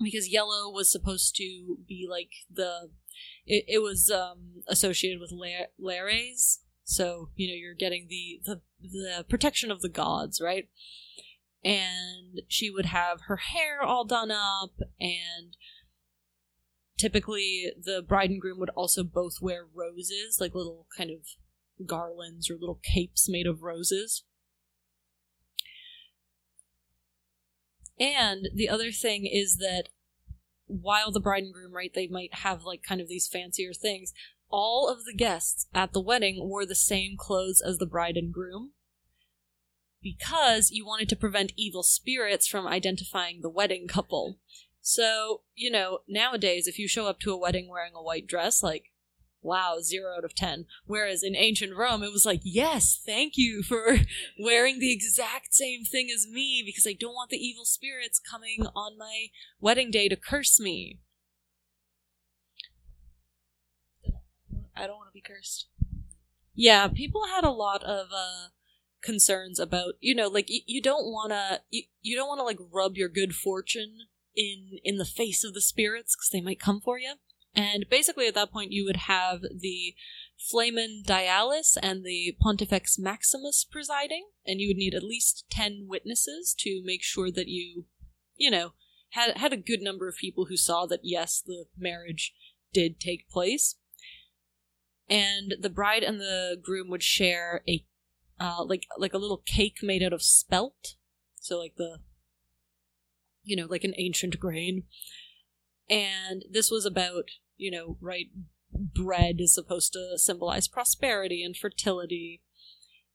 Because 0.00 0.28
yellow 0.28 0.70
was 0.70 0.92
supposed 0.92 1.34
to 1.36 1.78
be 1.86 2.06
like 2.08 2.30
the 2.48 2.90
it, 3.44 3.64
it 3.66 3.82
was 3.82 4.10
um 4.10 4.62
associated 4.68 5.20
with 5.20 5.32
lares. 5.78 6.60
So 6.84 7.30
you 7.34 7.48
know 7.48 7.54
you're 7.54 7.74
getting 7.74 8.06
the, 8.08 8.40
the 8.44 8.60
the 8.80 9.24
protection 9.28 9.72
of 9.72 9.80
the 9.80 9.88
gods 9.88 10.40
right 10.40 10.68
and 11.64 12.42
she 12.48 12.70
would 12.70 12.86
have 12.86 13.22
her 13.22 13.36
hair 13.36 13.82
all 13.82 14.04
done 14.04 14.30
up 14.30 14.72
and 15.00 15.56
typically 16.98 17.72
the 17.80 18.02
bride 18.06 18.30
and 18.30 18.40
groom 18.40 18.58
would 18.58 18.70
also 18.70 19.04
both 19.04 19.40
wear 19.40 19.64
roses 19.72 20.38
like 20.40 20.54
little 20.54 20.86
kind 20.96 21.10
of 21.10 21.86
garlands 21.86 22.50
or 22.50 22.54
little 22.54 22.80
capes 22.82 23.28
made 23.28 23.46
of 23.46 23.62
roses. 23.62 24.24
And 27.98 28.48
the 28.54 28.68
other 28.68 28.92
thing 28.92 29.26
is 29.26 29.56
that 29.56 29.84
while 30.66 31.10
the 31.10 31.20
bride 31.20 31.44
and 31.44 31.54
groom 31.54 31.72
right 31.72 31.92
they 31.94 32.06
might 32.06 32.34
have 32.34 32.62
like 32.62 32.82
kind 32.82 33.00
of 33.00 33.08
these 33.08 33.26
fancier 33.26 33.72
things 33.72 34.12
all 34.50 34.88
of 34.88 35.04
the 35.04 35.14
guests 35.14 35.66
at 35.74 35.94
the 35.94 36.00
wedding 36.00 36.46
wore 36.46 36.66
the 36.66 36.74
same 36.74 37.16
clothes 37.16 37.62
as 37.64 37.78
the 37.78 37.86
bride 37.86 38.16
and 38.18 38.32
groom 38.32 38.72
because 40.02 40.70
you 40.70 40.86
wanted 40.86 41.08
to 41.08 41.16
prevent 41.16 41.52
evil 41.56 41.82
spirits 41.82 42.46
from 42.46 42.66
identifying 42.66 43.40
the 43.40 43.50
wedding 43.50 43.86
couple 43.88 44.38
so, 44.88 45.42
you 45.54 45.70
know, 45.70 45.98
nowadays, 46.08 46.66
if 46.66 46.78
you 46.78 46.88
show 46.88 47.08
up 47.08 47.20
to 47.20 47.30
a 47.30 47.36
wedding 47.36 47.68
wearing 47.68 47.92
a 47.94 48.02
white 48.02 48.26
dress, 48.26 48.62
like, 48.62 48.84
wow, 49.42 49.80
zero 49.82 50.16
out 50.16 50.24
of 50.24 50.34
ten. 50.34 50.64
Whereas 50.86 51.22
in 51.22 51.36
ancient 51.36 51.76
Rome, 51.76 52.02
it 52.02 52.10
was 52.10 52.24
like, 52.24 52.40
yes, 52.42 52.98
thank 53.04 53.34
you 53.36 53.62
for 53.62 53.98
wearing 54.40 54.78
the 54.78 54.90
exact 54.90 55.52
same 55.52 55.84
thing 55.84 56.08
as 56.10 56.26
me 56.26 56.62
because 56.64 56.86
I 56.86 56.96
don't 56.98 57.12
want 57.12 57.28
the 57.28 57.36
evil 57.36 57.66
spirits 57.66 58.18
coming 58.18 58.66
on 58.74 58.96
my 58.96 59.26
wedding 59.60 59.90
day 59.90 60.08
to 60.08 60.16
curse 60.16 60.58
me. 60.58 61.00
I 64.74 64.86
don't 64.86 64.96
want 64.96 65.10
to 65.10 65.12
be 65.12 65.20
cursed. 65.20 65.66
Yeah, 66.54 66.88
people 66.88 67.26
had 67.26 67.44
a 67.44 67.50
lot 67.50 67.82
of 67.82 68.06
uh, 68.10 68.48
concerns 69.02 69.58
about, 69.58 69.94
you 70.00 70.14
know, 70.14 70.28
like 70.28 70.48
y- 70.48 70.64
you 70.66 70.82
don't 70.82 71.06
want 71.06 71.30
to, 71.30 71.60
you, 71.70 71.84
you 72.00 72.16
don't 72.16 72.28
want 72.28 72.40
to 72.40 72.44
like 72.44 72.58
rub 72.72 72.96
your 72.96 73.08
good 73.08 73.34
fortune 73.34 74.06
in 74.36 74.78
in 74.84 74.96
the 74.96 75.04
face 75.04 75.44
of 75.44 75.54
the 75.54 75.60
spirits 75.60 76.14
because 76.14 76.30
they 76.30 76.40
might 76.40 76.60
come 76.60 76.80
for 76.80 76.98
you. 76.98 77.14
And 77.54 77.86
basically, 77.90 78.28
at 78.28 78.34
that 78.34 78.52
point, 78.52 78.72
you 78.72 78.84
would 78.84 79.08
have 79.08 79.40
the 79.42 79.94
Flamen 80.38 81.02
Dialis 81.04 81.76
and 81.82 82.04
the 82.04 82.36
Pontifex 82.40 82.98
Maximus 82.98 83.64
presiding, 83.64 84.28
and 84.46 84.60
you 84.60 84.68
would 84.68 84.76
need 84.76 84.94
at 84.94 85.02
least 85.02 85.44
10 85.50 85.86
witnesses 85.88 86.54
to 86.60 86.82
make 86.84 87.02
sure 87.02 87.30
that 87.32 87.48
you, 87.48 87.86
you 88.36 88.50
know, 88.50 88.74
had, 89.10 89.38
had 89.38 89.52
a 89.52 89.56
good 89.56 89.80
number 89.80 90.06
of 90.06 90.16
people 90.16 90.46
who 90.46 90.56
saw 90.56 90.86
that, 90.86 91.00
yes, 91.02 91.42
the 91.44 91.64
marriage 91.76 92.32
did 92.72 93.00
take 93.00 93.28
place. 93.28 93.76
And 95.08 95.54
the 95.58 95.70
bride 95.70 96.04
and 96.04 96.20
the 96.20 96.56
groom 96.62 96.88
would 96.90 97.02
share 97.02 97.62
a, 97.66 97.84
uh, 98.40 98.64
like, 98.64 98.86
like 98.98 99.14
a 99.14 99.18
little 99.18 99.42
cake 99.44 99.78
made 99.82 100.02
out 100.02 100.12
of 100.12 100.22
spelt. 100.22 100.94
So, 101.40 101.58
like 101.58 101.74
the 101.76 102.00
you 103.48 103.56
know, 103.56 103.66
like 103.66 103.84
an 103.84 103.94
ancient 103.96 104.38
grain. 104.38 104.84
And 105.88 106.44
this 106.50 106.70
was 106.70 106.84
about, 106.84 107.30
you 107.56 107.70
know, 107.70 107.96
right, 108.00 108.26
bread 108.70 109.36
is 109.38 109.54
supposed 109.54 109.94
to 109.94 110.18
symbolize 110.18 110.68
prosperity 110.68 111.42
and 111.42 111.56
fertility. 111.56 112.42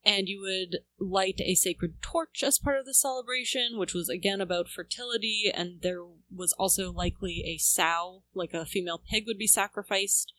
And 0.03 0.27
you 0.27 0.41
would 0.41 0.79
light 0.99 1.39
a 1.39 1.55
sacred 1.55 2.01
torch 2.01 2.43
as 2.43 2.59
part 2.59 2.79
of 2.79 2.85
the 2.85 2.95
celebration, 2.95 3.77
which 3.77 3.93
was 3.93 4.09
again 4.09 4.41
about 4.41 4.67
fertility, 4.67 5.49
and 5.53 5.81
there 5.81 6.03
was 6.35 6.51
also 6.53 6.91
likely 6.91 7.43
a 7.45 7.57
sow, 7.57 8.23
like 8.33 8.53
a 8.53 8.65
female 8.65 9.01
pig, 9.09 9.23
would 9.27 9.37
be 9.37 9.47
sacrificed. 9.47 10.33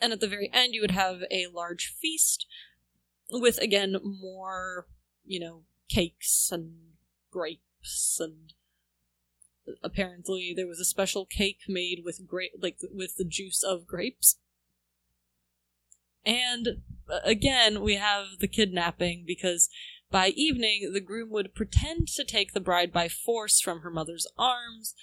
And 0.00 0.12
at 0.12 0.20
the 0.20 0.28
very 0.28 0.48
end, 0.52 0.74
you 0.74 0.80
would 0.80 0.92
have 0.92 1.22
a 1.28 1.48
large 1.52 1.92
feast 2.00 2.46
with, 3.30 3.58
again, 3.58 3.96
more, 4.02 4.86
you 5.24 5.40
know, 5.40 5.62
cakes 5.88 6.50
and 6.50 6.74
grapes 7.30 8.18
and 8.20 8.52
apparently 9.82 10.52
there 10.54 10.66
was 10.66 10.80
a 10.80 10.84
special 10.84 11.24
cake 11.24 11.60
made 11.68 12.00
with 12.04 12.26
grape 12.26 12.52
like 12.60 12.78
with 12.92 13.16
the 13.16 13.24
juice 13.24 13.62
of 13.62 13.86
grapes. 13.86 14.38
And 16.24 16.82
uh, 17.10 17.20
again 17.24 17.80
we 17.80 17.96
have 17.96 18.26
the 18.40 18.48
kidnapping 18.48 19.24
because 19.26 19.68
by 20.10 20.28
evening 20.28 20.90
the 20.92 21.00
groom 21.00 21.30
would 21.30 21.54
pretend 21.54 22.08
to 22.08 22.24
take 22.24 22.52
the 22.52 22.60
bride 22.60 22.92
by 22.92 23.08
force 23.08 23.60
from 23.60 23.80
her 23.80 23.90
mother's 23.90 24.26
arms 24.38 24.94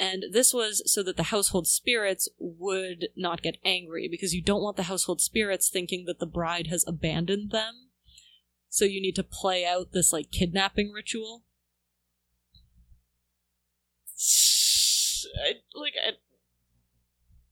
and 0.00 0.24
this 0.32 0.54
was 0.54 0.82
so 0.90 1.02
that 1.02 1.18
the 1.18 1.24
household 1.24 1.66
spirits 1.66 2.26
would 2.38 3.08
not 3.14 3.42
get 3.42 3.58
angry 3.62 4.08
because 4.10 4.34
you 4.34 4.42
don't 4.42 4.62
want 4.62 4.78
the 4.78 4.84
household 4.84 5.20
spirits 5.20 5.68
thinking 5.68 6.06
that 6.06 6.18
the 6.18 6.26
bride 6.26 6.68
has 6.68 6.86
abandoned 6.88 7.50
them. 7.50 7.90
So 8.70 8.86
you 8.86 9.02
need 9.02 9.14
to 9.16 9.22
play 9.22 9.66
out 9.66 9.92
this 9.92 10.10
like 10.10 10.30
kidnapping 10.30 10.90
ritual. 10.90 11.44
I, 15.36 15.52
like 15.78 15.92
I, 16.02 16.12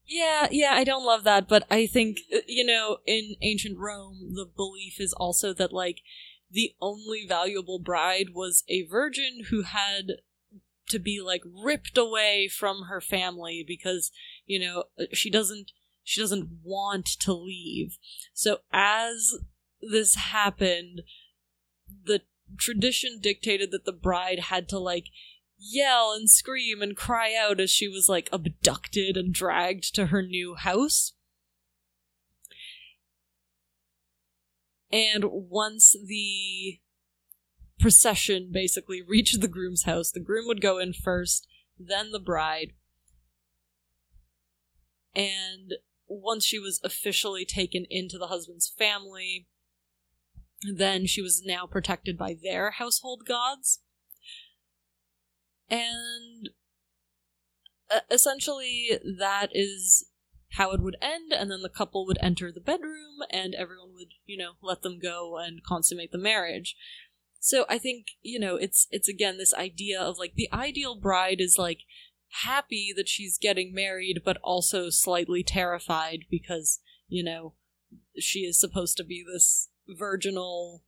yeah, 0.07 0.49
yeah, 0.51 0.73
I 0.73 0.85
don't 0.85 1.05
love 1.05 1.25
that, 1.25 1.49
but 1.49 1.67
I 1.71 1.87
think 1.87 2.21
uh, 2.35 2.39
you 2.47 2.65
know, 2.65 2.99
in 3.07 3.35
ancient 3.43 3.79
Rome, 3.79 4.33
the 4.35 4.47
belief 4.47 5.01
is 5.01 5.13
also 5.13 5.53
that 5.53 5.75
like 5.75 5.99
the 6.51 6.75
only 6.81 7.27
valuable 7.29 7.79
bride 7.79 8.29
was 8.33 8.65
a 8.71 8.87
virgin 8.87 9.45
who 9.51 9.65
had 9.65 10.13
to 10.89 10.99
be 10.99 11.21
like 11.21 11.43
ripped 11.45 11.97
away 11.97 12.49
from 12.49 12.85
her 12.89 13.01
family 13.01 13.65
because 13.67 14.11
you 14.47 14.59
know 14.59 14.85
uh, 14.99 15.05
she 15.13 15.31
doesn't 15.31 15.73
she 16.03 16.21
doesn't 16.21 16.49
want 16.63 17.05
to 17.05 17.35
leave. 17.35 17.99
So 18.33 18.59
as 18.73 19.35
this 19.83 20.15
happened, 20.15 21.03
the 22.05 22.23
tradition 22.57 23.19
dictated 23.21 23.71
that 23.73 23.85
the 23.85 23.93
bride 23.93 24.39
had 24.39 24.69
to 24.71 24.79
like 24.79 25.09
yell 25.59 26.13
and 26.13 26.31
scream 26.31 26.81
and 26.81 26.97
cry 26.97 27.35
out 27.39 27.61
as 27.61 27.71
she 27.71 27.89
was 27.89 28.09
like 28.09 28.29
abducted 28.33 29.17
and 29.17 29.35
dragged 29.35 29.95
to 29.95 30.07
her 30.07 30.23
new 30.23 30.55
house. 30.55 31.13
And 34.91 35.25
once 35.27 35.95
the 36.07 36.81
procession 37.81 38.51
basically 38.53 39.03
reached 39.03 39.41
the 39.41 39.49
groom's 39.49 39.85
house, 39.85 40.11
the 40.11 40.21
groom 40.21 40.47
would 40.47 40.61
go 40.61 40.79
in 40.79 40.93
first, 40.93 41.47
then 41.79 42.11
the 42.13 42.19
bride. 42.19 42.73
And 45.15 45.75
once 46.07 46.45
she 46.45 46.59
was 46.59 46.81
officially 46.83 47.45
taken 47.45 47.87
into 47.91 48.19
the 48.19 48.29
husband's 48.29 48.69
family, 48.69 49.47
then 50.63 51.07
she 51.07 51.23
was 51.23 51.43
now 51.45 51.67
protected 51.67 52.19
by 52.19 52.37
their 52.41 52.73
household 52.73 53.25
gods 53.27 53.81
and 55.71 56.51
essentially 58.11 58.99
that 59.19 59.49
is 59.53 60.07
how 60.53 60.73
it 60.73 60.81
would 60.81 60.97
end, 61.03 61.33
and 61.33 61.51
then 61.51 61.61
the 61.61 61.69
couple 61.69 62.07
would 62.07 62.19
enter 62.23 62.51
the 62.51 62.61
bedroom, 62.61 63.19
and 63.31 63.55
everyone 63.55 63.93
would, 63.93 64.15
you 64.25 64.37
know, 64.37 64.53
let 64.63 64.81
them 64.83 64.99
go 64.99 65.37
and 65.37 65.63
consummate 65.63 66.11
the 66.11 66.19
marriage. 66.19 66.75
So 67.41 67.65
I 67.69 67.79
think, 67.79 68.07
you 68.23 68.39
know, 68.39 68.57
it's 68.57 68.87
it's 68.91 69.09
again 69.09 69.39
this 69.39 69.55
idea 69.55 70.01
of 70.01 70.19
like 70.19 70.35
the 70.35 70.49
ideal 70.53 70.97
bride 70.97 71.41
is 71.41 71.57
like 71.59 71.81
happy 72.45 72.93
that 72.97 73.09
she's 73.09 73.39
getting 73.39 73.75
married, 73.75 74.23
but 74.25 74.39
also 74.43 74.91
slightly 74.91 75.43
terrified 75.43 76.25
because, 76.31 76.81
you 77.09 77.23
know, 77.23 77.55
she 78.19 78.41
is 78.41 78.61
supposed 78.61 78.97
to 78.99 79.05
be 79.05 79.25
this 79.25 79.69
virginal 79.89 80.85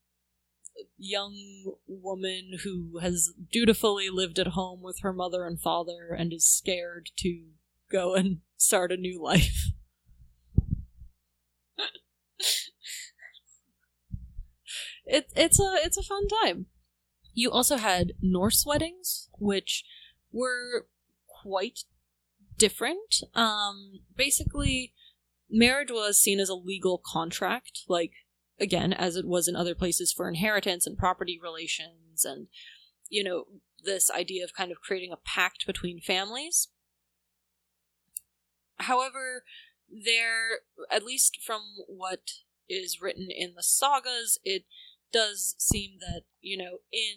uh, 0.78 0.84
young 0.98 1.74
woman 1.86 2.58
who 2.64 2.98
has 2.98 3.32
dutifully 3.50 4.10
lived 4.10 4.38
at 4.38 4.48
home 4.48 4.82
with 4.82 5.00
her 5.00 5.12
mother 5.12 5.46
and 5.46 5.60
father 5.60 6.14
and 6.16 6.32
is 6.32 6.46
scared 6.46 7.10
to 7.16 7.42
go 7.90 8.14
and 8.16 8.38
start 8.56 8.92
a 8.92 8.96
new 8.96 9.22
life. 9.22 9.70
It, 15.10 15.32
it's 15.34 15.60
a 15.60 15.74
it's 15.84 15.96
a 15.96 16.02
fun 16.02 16.28
time. 16.28 16.66
You 17.34 17.50
also 17.50 17.76
had 17.76 18.12
Norse 18.20 18.64
weddings, 18.66 19.28
which 19.38 19.84
were 20.32 20.86
quite 21.42 21.80
different. 22.56 23.22
Um, 23.34 24.00
basically, 24.16 24.94
marriage 25.50 25.90
was 25.90 26.20
seen 26.20 26.38
as 26.38 26.48
a 26.48 26.54
legal 26.54 27.00
contract, 27.04 27.80
like 27.88 28.12
again, 28.58 28.92
as 28.92 29.16
it 29.16 29.26
was 29.26 29.48
in 29.48 29.56
other 29.56 29.74
places 29.74 30.12
for 30.12 30.28
inheritance 30.28 30.86
and 30.86 30.96
property 30.96 31.38
relations, 31.42 32.24
and 32.24 32.46
you 33.08 33.24
know 33.24 33.44
this 33.84 34.10
idea 34.10 34.44
of 34.44 34.54
kind 34.54 34.70
of 34.70 34.80
creating 34.80 35.12
a 35.12 35.16
pact 35.16 35.66
between 35.66 36.00
families. 36.00 36.68
However, 38.78 39.44
there, 39.90 40.60
at 40.90 41.04
least 41.04 41.38
from 41.44 41.62
what 41.86 42.30
is 42.68 43.00
written 43.00 43.28
in 43.30 43.54
the 43.56 43.62
sagas, 43.62 44.38
it 44.44 44.64
does 45.12 45.54
seem 45.58 45.98
that, 46.00 46.22
you 46.40 46.56
know, 46.56 46.78
in 46.92 47.16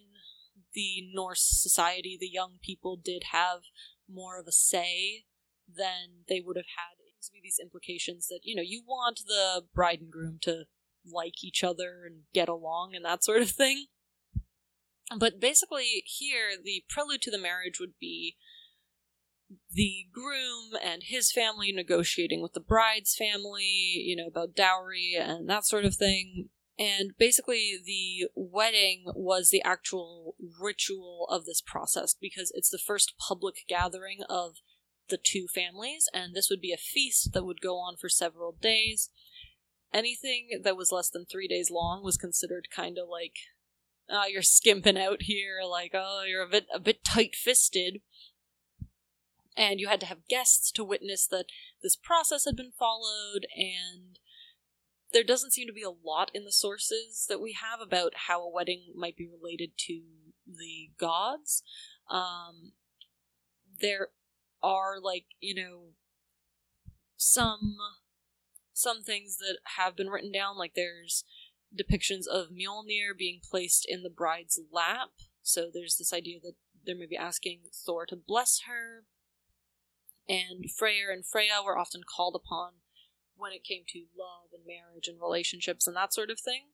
the 0.73 1.09
Norse 1.13 1.47
society, 1.61 2.17
the 2.19 2.29
young 2.29 2.53
people 2.61 2.97
did 2.97 3.25
have 3.31 3.61
more 4.09 4.39
of 4.39 4.47
a 4.47 4.51
say 4.51 5.25
than 5.67 6.25
they 6.27 6.41
would 6.41 6.57
have 6.57 6.65
had. 6.77 6.97
To 7.23 7.31
be 7.31 7.39
these 7.41 7.59
implications 7.61 8.27
that, 8.27 8.41
you 8.43 8.53
know, 8.53 8.61
you 8.61 8.83
want 8.85 9.21
the 9.25 9.61
bride 9.73 10.01
and 10.01 10.11
groom 10.11 10.39
to 10.41 10.65
like 11.09 11.41
each 11.41 11.63
other 11.63 12.03
and 12.05 12.23
get 12.33 12.49
along 12.49 12.95
and 12.95 13.05
that 13.05 13.23
sort 13.23 13.41
of 13.41 13.49
thing. 13.49 13.85
But 15.17 15.39
basically, 15.39 16.03
here, 16.05 16.49
the 16.61 16.83
prelude 16.89 17.21
to 17.21 17.31
the 17.31 17.37
marriage 17.37 17.79
would 17.79 17.93
be 17.97 18.35
the 19.71 20.05
groom 20.11 20.71
and 20.83 21.03
his 21.05 21.31
family 21.31 21.71
negotiating 21.71 22.41
with 22.41 22.51
the 22.51 22.59
bride's 22.59 23.15
family, 23.15 23.63
you 24.05 24.17
know, 24.17 24.27
about 24.27 24.53
dowry 24.53 25.15
and 25.17 25.49
that 25.49 25.65
sort 25.65 25.85
of 25.85 25.95
thing. 25.95 26.49
And 26.77 27.11
basically, 27.19 27.77
the 27.85 28.29
wedding 28.35 29.03
was 29.13 29.49
the 29.49 29.61
actual 29.63 30.35
ritual 30.59 31.27
of 31.29 31.45
this 31.45 31.61
process 31.61 32.15
because 32.19 32.51
it's 32.55 32.69
the 32.69 32.79
first 32.79 33.13
public 33.17 33.65
gathering 33.67 34.19
of 34.27 34.55
the 35.09 35.19
two 35.23 35.47
families, 35.53 36.07
and 36.13 36.33
this 36.33 36.49
would 36.49 36.61
be 36.61 36.73
a 36.73 36.77
feast 36.77 37.33
that 37.33 37.45
would 37.45 37.61
go 37.61 37.77
on 37.77 37.95
for 37.97 38.09
several 38.09 38.53
days. 38.59 39.09
Anything 39.93 40.61
that 40.63 40.77
was 40.77 40.91
less 40.91 41.09
than 41.09 41.25
three 41.25 41.47
days 41.47 41.69
long 41.69 42.03
was 42.03 42.17
considered 42.17 42.69
kind 42.75 42.97
of 42.97 43.07
like, 43.07 43.35
oh, 44.09 44.25
you're 44.25 44.41
skimping 44.41 44.97
out 44.97 45.23
here, 45.23 45.59
like, 45.69 45.91
oh, 45.93 46.23
you're 46.27 46.43
a 46.43 46.49
bit 46.49 46.65
a 46.73 46.79
bit 46.79 47.03
tight 47.03 47.35
fisted 47.35 48.01
and 49.55 49.79
you 49.79 49.87
had 49.87 49.99
to 49.99 50.05
have 50.05 50.27
guests 50.27 50.71
to 50.71 50.83
witness 50.83 51.27
that 51.27 51.45
this 51.81 51.95
process 51.95 52.45
had 52.45 52.55
been 52.55 52.71
followed 52.77 53.45
and 53.55 54.19
there 55.13 55.23
doesn't 55.23 55.53
seem 55.53 55.67
to 55.67 55.73
be 55.73 55.83
a 55.83 55.89
lot 55.89 56.31
in 56.33 56.43
the 56.43 56.51
sources 56.51 57.25
that 57.29 57.39
we 57.39 57.53
have 57.53 57.79
about 57.79 58.13
how 58.27 58.41
a 58.41 58.51
wedding 58.51 58.93
might 58.95 59.15
be 59.15 59.27
related 59.27 59.71
to 59.77 60.01
the 60.47 60.89
gods. 60.99 61.63
Um, 62.09 62.73
there 63.79 64.09
are 64.61 64.99
like 64.99 65.25
you 65.39 65.55
know 65.55 65.81
some 67.15 67.75
some 68.73 69.03
things 69.03 69.37
that 69.37 69.57
have 69.77 69.95
been 69.95 70.09
written 70.09 70.31
down 70.31 70.57
like 70.57 70.73
there's 70.75 71.23
depictions 71.73 72.27
of 72.27 72.47
Mjolnir 72.49 73.17
being 73.17 73.39
placed 73.49 73.85
in 73.87 74.03
the 74.03 74.09
bride's 74.09 74.59
lap. 74.71 75.09
So 75.41 75.69
there's 75.73 75.97
this 75.97 76.13
idea 76.13 76.39
that 76.43 76.53
they're 76.85 76.95
maybe 76.95 77.17
asking 77.17 77.61
Thor 77.85 78.05
to 78.07 78.15
bless 78.15 78.61
her. 78.67 79.05
And 80.27 80.65
Freyr 80.77 81.11
and 81.11 81.25
Freya 81.25 81.61
were 81.63 81.77
often 81.77 82.01
called 82.03 82.35
upon 82.35 82.73
when 83.37 83.51
it 83.51 83.63
came 83.63 83.83
to 83.89 84.05
love 84.17 84.49
and 84.53 84.63
marriage 84.65 85.07
and 85.07 85.21
relationships 85.21 85.87
and 85.87 85.95
that 85.95 86.13
sort 86.13 86.29
of 86.29 86.39
thing. 86.39 86.67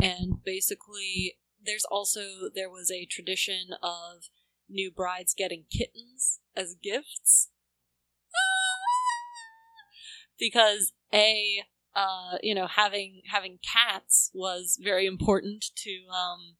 And 0.00 0.42
basically, 0.44 1.36
there's 1.64 1.84
also 1.84 2.20
there 2.54 2.70
was 2.70 2.90
a 2.90 3.06
tradition 3.06 3.70
of 3.82 4.28
new 4.68 4.90
brides 4.90 5.34
getting 5.36 5.64
kittens 5.70 6.40
as 6.56 6.76
gifts 6.80 7.50
because 10.38 10.92
a 11.12 11.64
uh, 11.94 12.38
you 12.42 12.54
know 12.54 12.66
having 12.66 13.22
having 13.30 13.58
cats 13.62 14.30
was 14.32 14.78
very 14.80 15.06
important 15.06 15.64
to 15.76 16.04
um, 16.14 16.56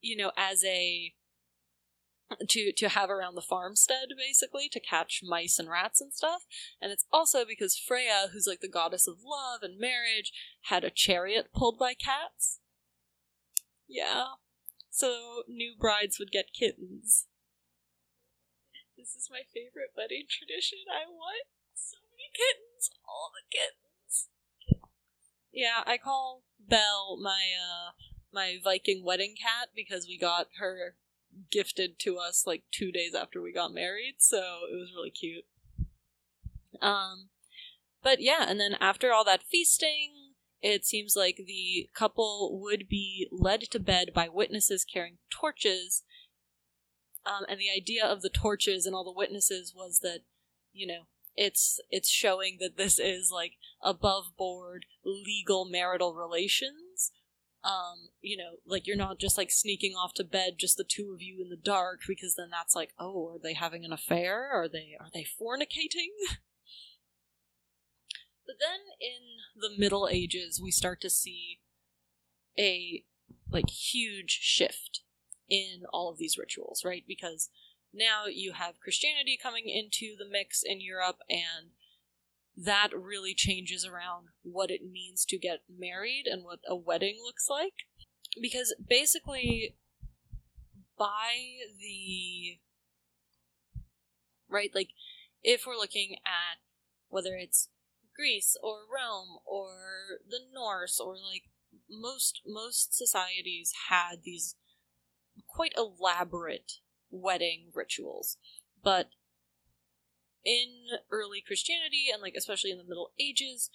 you 0.00 0.16
know 0.16 0.32
as 0.36 0.64
a 0.64 1.14
to 2.48 2.72
to 2.72 2.88
have 2.88 3.10
around 3.10 3.34
the 3.34 3.42
farmstead 3.42 4.08
basically 4.16 4.68
to 4.68 4.80
catch 4.80 5.20
mice 5.22 5.58
and 5.58 5.68
rats 5.68 6.00
and 6.00 6.12
stuff 6.12 6.46
and 6.80 6.92
it's 6.92 7.04
also 7.12 7.44
because 7.44 7.76
freya 7.76 8.28
who's 8.32 8.46
like 8.46 8.60
the 8.60 8.68
goddess 8.68 9.08
of 9.08 9.16
love 9.24 9.62
and 9.62 9.78
marriage 9.78 10.32
had 10.64 10.84
a 10.84 10.90
chariot 10.90 11.48
pulled 11.52 11.78
by 11.78 11.92
cats 11.94 12.60
yeah 13.88 14.24
so 14.90 15.42
new 15.48 15.74
brides 15.78 16.18
would 16.18 16.30
get 16.30 16.52
kittens 16.52 17.26
This 18.96 19.14
is 19.16 19.28
my 19.30 19.40
favorite 19.48 19.96
wedding 19.96 20.26
tradition. 20.28 20.80
I 20.92 21.08
want 21.08 21.48
so 21.72 21.96
many 22.12 22.28
kittens. 22.36 22.90
All 23.08 23.32
the 23.32 23.48
kittens. 23.48 24.28
yeah 25.52 25.82
i 25.86 25.96
call 25.96 26.42
belle 26.60 27.16
my 27.20 27.50
uh 27.56 27.92
my 28.32 28.58
viking 28.62 29.02
wedding 29.04 29.34
cat 29.40 29.68
because 29.74 30.06
we 30.06 30.18
got 30.18 30.48
her 30.58 30.96
gifted 31.50 31.98
to 32.00 32.16
us 32.18 32.44
like 32.46 32.64
two 32.70 32.92
days 32.92 33.14
after 33.14 33.40
we 33.40 33.52
got 33.52 33.72
married, 33.72 34.16
so 34.18 34.38
it 34.70 34.76
was 34.76 34.92
really 34.94 35.10
cute. 35.10 35.44
Um, 36.80 37.28
but 38.02 38.20
yeah, 38.20 38.46
and 38.48 38.58
then 38.58 38.76
after 38.80 39.12
all 39.12 39.24
that 39.24 39.42
feasting, 39.42 40.32
it 40.62 40.84
seems 40.84 41.14
like 41.16 41.40
the 41.46 41.88
couple 41.94 42.58
would 42.60 42.88
be 42.88 43.28
led 43.30 43.62
to 43.62 43.78
bed 43.78 44.10
by 44.14 44.28
witnesses 44.28 44.84
carrying 44.84 45.18
torches. 45.30 46.02
Um, 47.26 47.44
and 47.48 47.58
the 47.60 47.70
idea 47.74 48.04
of 48.04 48.22
the 48.22 48.30
torches 48.30 48.86
and 48.86 48.94
all 48.94 49.04
the 49.04 49.12
witnesses 49.12 49.74
was 49.74 50.00
that, 50.02 50.20
you 50.72 50.86
know, 50.86 51.02
it's 51.36 51.80
it's 51.90 52.08
showing 52.08 52.58
that 52.60 52.76
this 52.76 52.98
is 52.98 53.30
like 53.32 53.52
above 53.82 54.36
board 54.36 54.84
legal 55.04 55.64
marital 55.64 56.14
relations 56.14 56.89
um 57.62 58.08
you 58.22 58.36
know 58.36 58.56
like 58.66 58.86
you're 58.86 58.96
not 58.96 59.18
just 59.18 59.36
like 59.36 59.50
sneaking 59.50 59.92
off 59.92 60.14
to 60.14 60.24
bed 60.24 60.54
just 60.58 60.76
the 60.76 60.84
two 60.84 61.12
of 61.12 61.20
you 61.20 61.42
in 61.42 61.50
the 61.50 61.56
dark 61.56 62.00
because 62.08 62.34
then 62.36 62.48
that's 62.50 62.74
like 62.74 62.92
oh 62.98 63.28
are 63.34 63.38
they 63.42 63.54
having 63.54 63.84
an 63.84 63.92
affair? 63.92 64.48
Are 64.52 64.68
they 64.68 64.96
are 64.98 65.10
they 65.12 65.24
fornicating? 65.24 66.12
But 68.46 68.56
then 68.58 68.80
in 69.00 69.60
the 69.60 69.78
middle 69.78 70.08
ages 70.10 70.60
we 70.60 70.72
start 70.72 71.00
to 71.02 71.10
see 71.10 71.60
a 72.58 73.04
like 73.48 73.70
huge 73.70 74.40
shift 74.42 75.02
in 75.48 75.82
all 75.92 76.10
of 76.10 76.18
these 76.18 76.36
rituals 76.36 76.82
right? 76.84 77.04
Because 77.06 77.50
now 77.92 78.26
you 78.26 78.52
have 78.52 78.80
christianity 78.80 79.38
coming 79.40 79.68
into 79.68 80.14
the 80.16 80.28
mix 80.28 80.62
in 80.64 80.80
europe 80.80 81.18
and 81.28 81.70
that 82.56 82.88
really 82.94 83.34
changes 83.34 83.86
around 83.86 84.28
what 84.42 84.70
it 84.70 84.80
means 84.90 85.24
to 85.26 85.38
get 85.38 85.60
married 85.68 86.24
and 86.26 86.44
what 86.44 86.60
a 86.68 86.76
wedding 86.76 87.18
looks 87.24 87.46
like. 87.48 87.72
Because 88.40 88.74
basically, 88.86 89.76
by 90.98 91.34
the. 91.78 92.58
Right? 94.48 94.70
Like, 94.74 94.90
if 95.42 95.64
we're 95.66 95.76
looking 95.76 96.16
at 96.26 96.58
whether 97.08 97.36
it's 97.36 97.68
Greece 98.16 98.56
or 98.62 98.80
Rome 98.92 99.38
or 99.46 100.20
the 100.28 100.40
Norse 100.52 101.00
or 101.00 101.14
like 101.14 101.44
most 101.88 102.40
most 102.46 102.96
societies 102.96 103.72
had 103.88 104.22
these 104.24 104.56
quite 105.48 105.72
elaborate 105.76 106.72
wedding 107.10 107.70
rituals 107.74 108.36
but 108.82 109.10
in 110.44 110.98
early 111.10 111.42
Christianity 111.46 112.06
and 112.12 112.22
like 112.22 112.34
especially 112.36 112.70
in 112.70 112.78
the 112.78 112.84
Middle 112.84 113.12
Ages, 113.20 113.70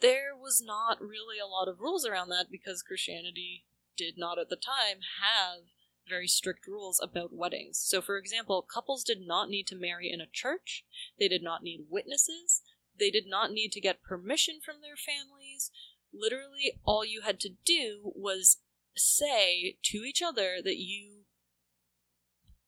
there 0.00 0.36
was 0.36 0.62
not 0.64 1.00
really 1.00 1.38
a 1.38 1.46
lot 1.46 1.68
of 1.68 1.80
rules 1.80 2.04
around 2.06 2.28
that 2.28 2.46
because 2.50 2.82
Christianity 2.82 3.64
did 3.96 4.14
not 4.16 4.38
at 4.38 4.48
the 4.48 4.56
time 4.56 5.00
have 5.22 5.62
very 6.08 6.28
strict 6.28 6.66
rules 6.66 7.00
about 7.02 7.32
weddings. 7.32 7.80
So, 7.82 8.02
for 8.02 8.18
example, 8.18 8.62
couples 8.62 9.04
did 9.04 9.26
not 9.26 9.48
need 9.48 9.66
to 9.68 9.76
marry 9.76 10.12
in 10.12 10.20
a 10.20 10.26
church, 10.30 10.84
they 11.18 11.28
did 11.28 11.42
not 11.42 11.62
need 11.62 11.86
witnesses, 11.88 12.62
They 12.98 13.10
did 13.10 13.26
not 13.26 13.50
need 13.50 13.72
to 13.72 13.80
get 13.80 14.02
permission 14.02 14.60
from 14.64 14.76
their 14.80 14.96
families. 14.96 15.70
Literally, 16.12 16.78
all 16.84 17.04
you 17.04 17.22
had 17.22 17.40
to 17.40 17.50
do 17.64 18.12
was 18.14 18.58
say 18.96 19.78
to 19.82 19.98
each 19.98 20.22
other 20.22 20.58
that 20.62 20.78
you 20.78 21.24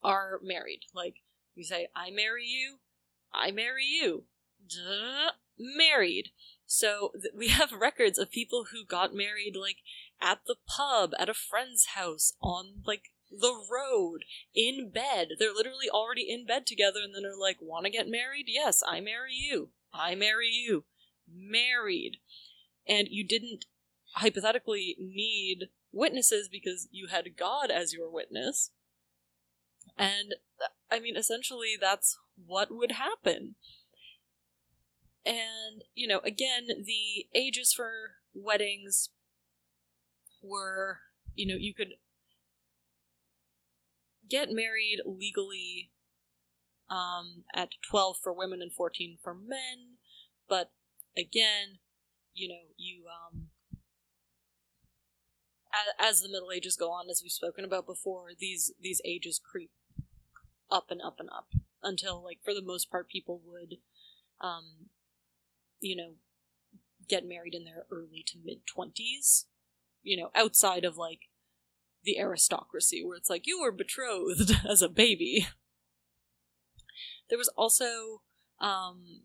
are 0.03 0.41
married. 0.43 0.81
Like, 0.93 1.17
you 1.55 1.65
say, 1.65 1.89
I 1.95 2.11
marry 2.11 2.47
you, 2.47 2.79
I 3.37 3.51
marry 3.51 3.85
you. 3.85 4.25
Duh, 4.69 5.33
married. 5.59 6.31
So 6.67 7.13
th- 7.21 7.35
we 7.37 7.49
have 7.49 7.73
records 7.81 8.19
of 8.19 8.31
people 8.31 8.67
who 8.73 8.85
got 8.85 9.15
married, 9.15 9.55
like, 9.57 9.79
at 10.21 10.41
the 10.47 10.57
pub, 10.67 11.13
at 11.19 11.29
a 11.29 11.35
friend's 11.35 11.87
house, 11.95 12.35
on, 12.41 12.83
like, 12.85 13.13
the 13.31 13.55
road, 13.71 14.25
in 14.55 14.91
bed. 14.91 15.31
They're 15.39 15.53
literally 15.53 15.91
already 15.91 16.31
in 16.31 16.47
bed 16.47 16.67
together 16.67 17.01
and 17.03 17.15
then 17.15 17.25
are 17.25 17.39
like, 17.39 17.59
wanna 17.61 17.91
get 17.91 18.09
married? 18.09 18.47
Yes, 18.49 18.83
I 18.87 19.01
marry 19.01 19.35
you. 19.35 19.71
I 19.93 20.15
marry 20.15 20.49
you. 20.49 20.85
Married. 21.29 22.19
And 22.89 23.09
you 23.11 23.27
didn't 23.27 23.67
hypothetically 24.15 24.97
need 24.99 25.69
witnesses 25.93 26.49
because 26.49 26.89
you 26.91 27.09
had 27.09 27.37
God 27.37 27.71
as 27.71 27.93
your 27.93 28.11
witness. 28.11 28.71
And 29.99 30.35
uh, 30.63 30.69
I 30.91 31.01
mean, 31.01 31.17
essentially, 31.17 31.75
that's 31.81 32.19
what 32.45 32.69
would 32.71 32.93
happen. 32.93 33.55
And, 35.25 35.83
you 35.95 36.07
know, 36.07 36.21
again, 36.25 36.69
the 36.69 37.27
ages 37.35 37.73
for 37.73 37.91
weddings 38.35 39.11
were, 40.43 40.99
you 41.35 41.47
know, 41.47 41.59
you 41.59 41.75
could 41.75 41.95
get 44.29 44.51
married 44.51 45.01
legally 45.05 45.91
um, 46.89 47.45
at 47.55 47.71
12 47.91 48.17
for 48.23 48.33
women 48.33 48.63
and 48.63 48.73
14 48.73 49.19
for 49.23 49.35
men, 49.35 49.99
but 50.49 50.71
again, 51.17 51.79
you 52.33 52.49
know, 52.49 52.75
you, 52.77 53.05
um, 53.07 53.49
as, 55.73 56.19
as 56.19 56.21
the 56.23 56.29
Middle 56.29 56.53
Ages 56.53 56.77
go 56.77 56.91
on, 56.93 57.11
as 57.11 57.21
we've 57.23 57.33
spoken 57.33 57.65
about 57.65 57.87
before, 57.87 58.29
these, 58.39 58.73
these 58.81 59.01
ages 59.05 59.41
creep 59.45 59.71
up 60.71 60.91
and 60.91 61.01
up 61.03 61.17
and 61.19 61.29
up 61.31 61.49
until, 61.87 62.23
like, 62.23 62.39
for 62.45 62.53
the 62.53 62.63
most 62.63 62.91
part, 62.91 63.09
people 63.09 63.41
would, 63.47 63.77
um, 64.41 64.91
you 65.81 65.97
know, 65.97 66.15
get 67.09 67.27
married 67.27 67.55
in 67.55 67.65
their 67.65 67.87
early 67.91 68.25
to 68.27 68.39
mid 68.45 68.59
20s, 68.67 69.45
you 70.03 70.17
know, 70.17 70.31
outside 70.35 70.85
of, 70.85 70.97
like, 70.97 71.21
the 72.05 72.19
aristocracy, 72.19 73.05
where 73.05 73.17
it's 73.17 73.31
like, 73.31 73.47
you 73.47 73.61
were 73.61 73.73
betrothed 73.73 74.53
as 74.69 74.83
a 74.83 74.89
baby. 74.89 75.47
There 77.29 77.39
was 77.39 77.53
also, 77.57 78.23
um, 78.61 79.23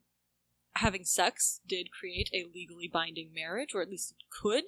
having 0.76 1.04
sex 1.04 1.62
did 1.68 1.92
create 1.92 2.30
a 2.34 2.48
legally 2.54 2.90
binding 2.92 3.32
marriage, 3.34 3.76
or 3.76 3.82
at 3.82 3.90
least 3.90 4.12
it 4.12 4.26
could. 4.42 4.64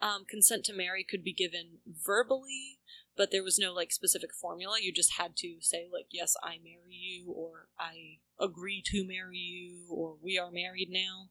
Um, 0.00 0.24
consent 0.28 0.64
to 0.64 0.72
marry 0.72 1.04
could 1.08 1.22
be 1.22 1.32
given 1.32 1.78
verbally, 1.86 2.78
but 3.16 3.30
there 3.30 3.42
was 3.42 3.58
no 3.58 3.72
like 3.72 3.92
specific 3.92 4.34
formula. 4.34 4.78
You 4.80 4.92
just 4.92 5.14
had 5.14 5.36
to 5.38 5.56
say 5.60 5.88
like, 5.92 6.06
"Yes, 6.10 6.34
I 6.42 6.58
marry 6.58 6.94
you," 6.94 7.30
or 7.30 7.68
"I 7.78 8.20
agree 8.40 8.82
to 8.86 9.04
marry 9.06 9.38
you," 9.38 9.86
or 9.90 10.16
"We 10.20 10.38
are 10.38 10.50
married 10.50 10.90
now." 10.90 11.30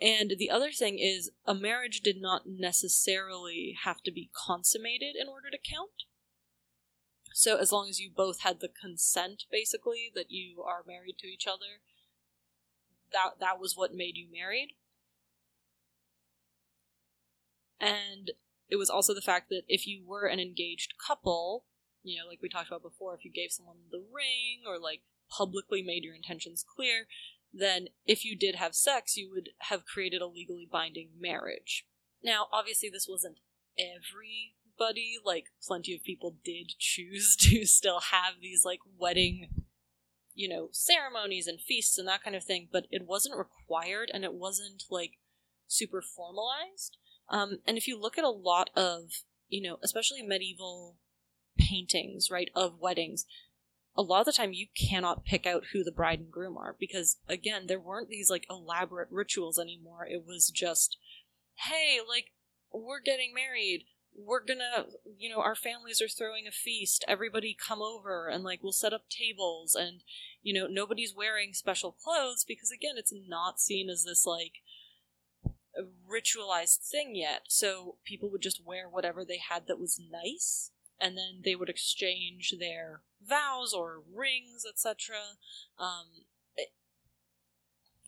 And 0.00 0.34
the 0.38 0.50
other 0.50 0.72
thing 0.72 0.98
is, 0.98 1.30
a 1.46 1.54
marriage 1.54 2.00
did 2.00 2.20
not 2.20 2.46
necessarily 2.46 3.76
have 3.84 4.02
to 4.02 4.10
be 4.10 4.30
consummated 4.34 5.16
in 5.16 5.26
order 5.26 5.48
to 5.50 5.58
count. 5.58 6.04
So, 7.32 7.56
as 7.56 7.72
long 7.72 7.88
as 7.88 8.00
you 8.00 8.10
both 8.10 8.40
had 8.40 8.60
the 8.60 8.68
consent, 8.68 9.44
basically, 9.50 10.10
that 10.14 10.30
you 10.30 10.62
are 10.62 10.84
married 10.86 11.18
to 11.18 11.26
each 11.26 11.46
other, 11.46 11.80
that 13.12 13.38
that 13.40 13.58
was 13.58 13.76
what 13.76 13.94
made 13.94 14.16
you 14.16 14.26
married. 14.30 14.74
And 17.80 18.30
it 18.68 18.76
was 18.76 18.90
also 18.90 19.14
the 19.14 19.20
fact 19.20 19.48
that 19.50 19.62
if 19.68 19.86
you 19.86 20.02
were 20.06 20.26
an 20.26 20.40
engaged 20.40 20.94
couple, 21.06 21.64
you 22.02 22.18
know, 22.18 22.28
like 22.28 22.40
we 22.42 22.48
talked 22.48 22.68
about 22.68 22.82
before, 22.82 23.14
if 23.14 23.24
you 23.24 23.32
gave 23.32 23.50
someone 23.50 23.76
the 23.90 23.98
ring 23.98 24.62
or 24.66 24.78
like 24.78 25.02
publicly 25.30 25.82
made 25.82 26.04
your 26.04 26.14
intentions 26.14 26.64
clear, 26.64 27.06
then 27.52 27.86
if 28.04 28.24
you 28.24 28.36
did 28.36 28.56
have 28.56 28.74
sex, 28.74 29.16
you 29.16 29.30
would 29.32 29.50
have 29.70 29.86
created 29.86 30.20
a 30.20 30.26
legally 30.26 30.68
binding 30.70 31.10
marriage. 31.18 31.86
Now, 32.22 32.46
obviously, 32.52 32.88
this 32.90 33.06
wasn't 33.08 33.38
everybody. 33.78 35.16
Like, 35.24 35.46
plenty 35.66 35.94
of 35.94 36.02
people 36.02 36.36
did 36.44 36.72
choose 36.78 37.36
to 37.40 37.66
still 37.66 38.00
have 38.12 38.34
these, 38.40 38.62
like, 38.64 38.80
wedding, 38.98 39.48
you 40.34 40.48
know, 40.48 40.68
ceremonies 40.72 41.46
and 41.46 41.60
feasts 41.60 41.98
and 41.98 42.08
that 42.08 42.22
kind 42.22 42.36
of 42.36 42.44
thing, 42.44 42.68
but 42.70 42.86
it 42.90 43.06
wasn't 43.06 43.38
required 43.38 44.10
and 44.12 44.24
it 44.24 44.34
wasn't, 44.34 44.84
like, 44.90 45.12
super 45.66 46.02
formalized. 46.02 46.98
Um, 47.28 47.58
and 47.66 47.76
if 47.76 47.88
you 47.88 48.00
look 48.00 48.18
at 48.18 48.24
a 48.24 48.30
lot 48.30 48.70
of, 48.76 49.10
you 49.48 49.62
know, 49.62 49.78
especially 49.82 50.22
medieval 50.22 50.96
paintings, 51.58 52.30
right, 52.30 52.50
of 52.54 52.78
weddings, 52.80 53.26
a 53.96 54.02
lot 54.02 54.20
of 54.20 54.26
the 54.26 54.32
time 54.32 54.52
you 54.52 54.66
cannot 54.76 55.24
pick 55.24 55.46
out 55.46 55.64
who 55.72 55.82
the 55.82 55.92
bride 55.92 56.20
and 56.20 56.30
groom 56.30 56.56
are 56.56 56.76
because 56.78 57.16
again 57.28 57.66
there 57.66 57.80
weren't 57.80 58.10
these 58.10 58.30
like 58.30 58.46
elaborate 58.50 59.08
rituals 59.10 59.58
anymore. 59.58 60.06
It 60.06 60.24
was 60.26 60.50
just 60.54 60.98
hey 61.68 61.98
like 62.06 62.26
we're 62.72 63.00
getting 63.00 63.32
married. 63.34 63.84
We're 64.14 64.44
gonna 64.44 64.86
you 65.16 65.30
know 65.30 65.40
our 65.40 65.54
families 65.54 66.02
are 66.02 66.08
throwing 66.08 66.46
a 66.46 66.52
feast. 66.52 67.04
Everybody 67.08 67.56
come 67.58 67.80
over 67.80 68.28
and 68.28 68.44
like 68.44 68.62
we'll 68.62 68.72
set 68.72 68.92
up 68.92 69.08
tables 69.08 69.74
and 69.74 70.02
you 70.42 70.52
know 70.52 70.66
nobody's 70.68 71.14
wearing 71.16 71.54
special 71.54 71.92
clothes 71.92 72.44
because 72.46 72.70
again 72.70 72.94
it's 72.96 73.14
not 73.26 73.60
seen 73.60 73.88
as 73.88 74.04
this 74.04 74.26
like 74.26 74.62
ritualized 76.10 76.78
thing 76.78 77.14
yet 77.14 77.42
so 77.48 77.96
people 78.04 78.30
would 78.30 78.40
just 78.40 78.64
wear 78.64 78.88
whatever 78.88 79.24
they 79.24 79.38
had 79.38 79.66
that 79.66 79.78
was 79.78 80.00
nice 80.10 80.70
and 81.00 81.16
then 81.16 81.42
they 81.44 81.54
would 81.54 81.68
exchange 81.68 82.54
their 82.58 83.02
vows 83.22 83.72
or 83.72 84.02
rings, 84.14 84.64
etc. 84.68 85.16
Um, 85.78 86.24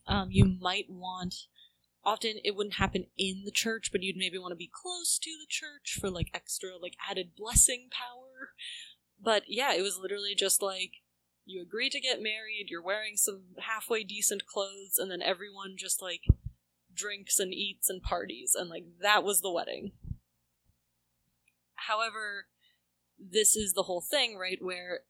um, 0.07 0.29
you 0.31 0.45
might 0.45 0.89
want. 0.89 1.47
Often 2.05 2.37
it 2.45 2.57
wouldn't 2.57 2.77
happen 2.77 3.07
in 3.19 3.43
the 3.45 3.51
church, 3.51 3.91
but 3.93 4.03
you'd 4.03 4.17
maybe 4.17 4.39
want 4.39 4.53
to 4.53 4.57
be 4.57 4.71
close 4.73 5.19
to 5.19 5.31
the 5.31 5.47
church 5.49 5.99
for 6.01 6.09
like 6.09 6.31
extra, 6.33 6.71
like 6.81 6.95
added 7.09 7.33
blessing 7.37 7.89
power. 7.91 8.53
But 9.23 9.43
yeah, 9.49 9.75
it 9.75 9.83
was 9.83 9.99
literally 10.01 10.35
just 10.35 10.63
like 10.63 10.93
you 11.45 11.61
agree 11.61 11.91
to 11.91 12.01
get 12.01 12.23
married, 12.23 12.67
you're 12.69 12.83
wearing 12.83 13.17
some 13.17 13.43
halfway 13.59 14.05
decent 14.05 14.47
clothes, 14.47 14.97
and 14.97 15.11
then 15.11 15.21
everyone 15.21 15.75
just 15.77 16.01
like 16.01 16.23
drinks 16.99 17.39
and 17.39 17.55
eats 17.55 17.89
and 17.89 18.03
parties, 18.03 18.55
and 18.59 18.69
like 18.69 18.85
that 19.01 19.25
was 19.25 19.41
the 19.41 19.53
wedding. 19.53 19.93
However, 21.75 22.47
this 23.19 23.57
is 23.57 23.73
the 23.73 23.85
whole 23.85 24.03
thing, 24.03 24.37
right? 24.37 24.59
Where 24.61 25.01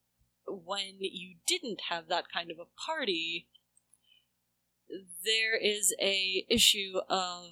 when 0.46 0.96
you 1.00 1.36
didn't 1.46 1.82
have 1.88 2.08
that 2.08 2.32
kind 2.32 2.50
of 2.50 2.58
a 2.58 2.86
party, 2.86 3.48
there 5.24 5.56
is 5.56 5.94
a 6.00 6.44
issue 6.48 7.00
of 7.08 7.50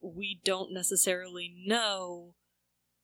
we 0.00 0.40
don't 0.44 0.72
necessarily 0.72 1.54
know 1.66 2.34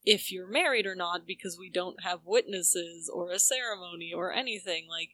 if 0.04 0.30
you're 0.30 0.46
married 0.46 0.86
or 0.86 0.94
not 0.94 1.26
because 1.26 1.56
we 1.58 1.70
don't 1.70 2.02
have 2.02 2.20
witnesses 2.24 3.10
or 3.12 3.30
a 3.30 3.38
ceremony 3.38 4.12
or 4.14 4.32
anything 4.32 4.86
like 4.88 5.10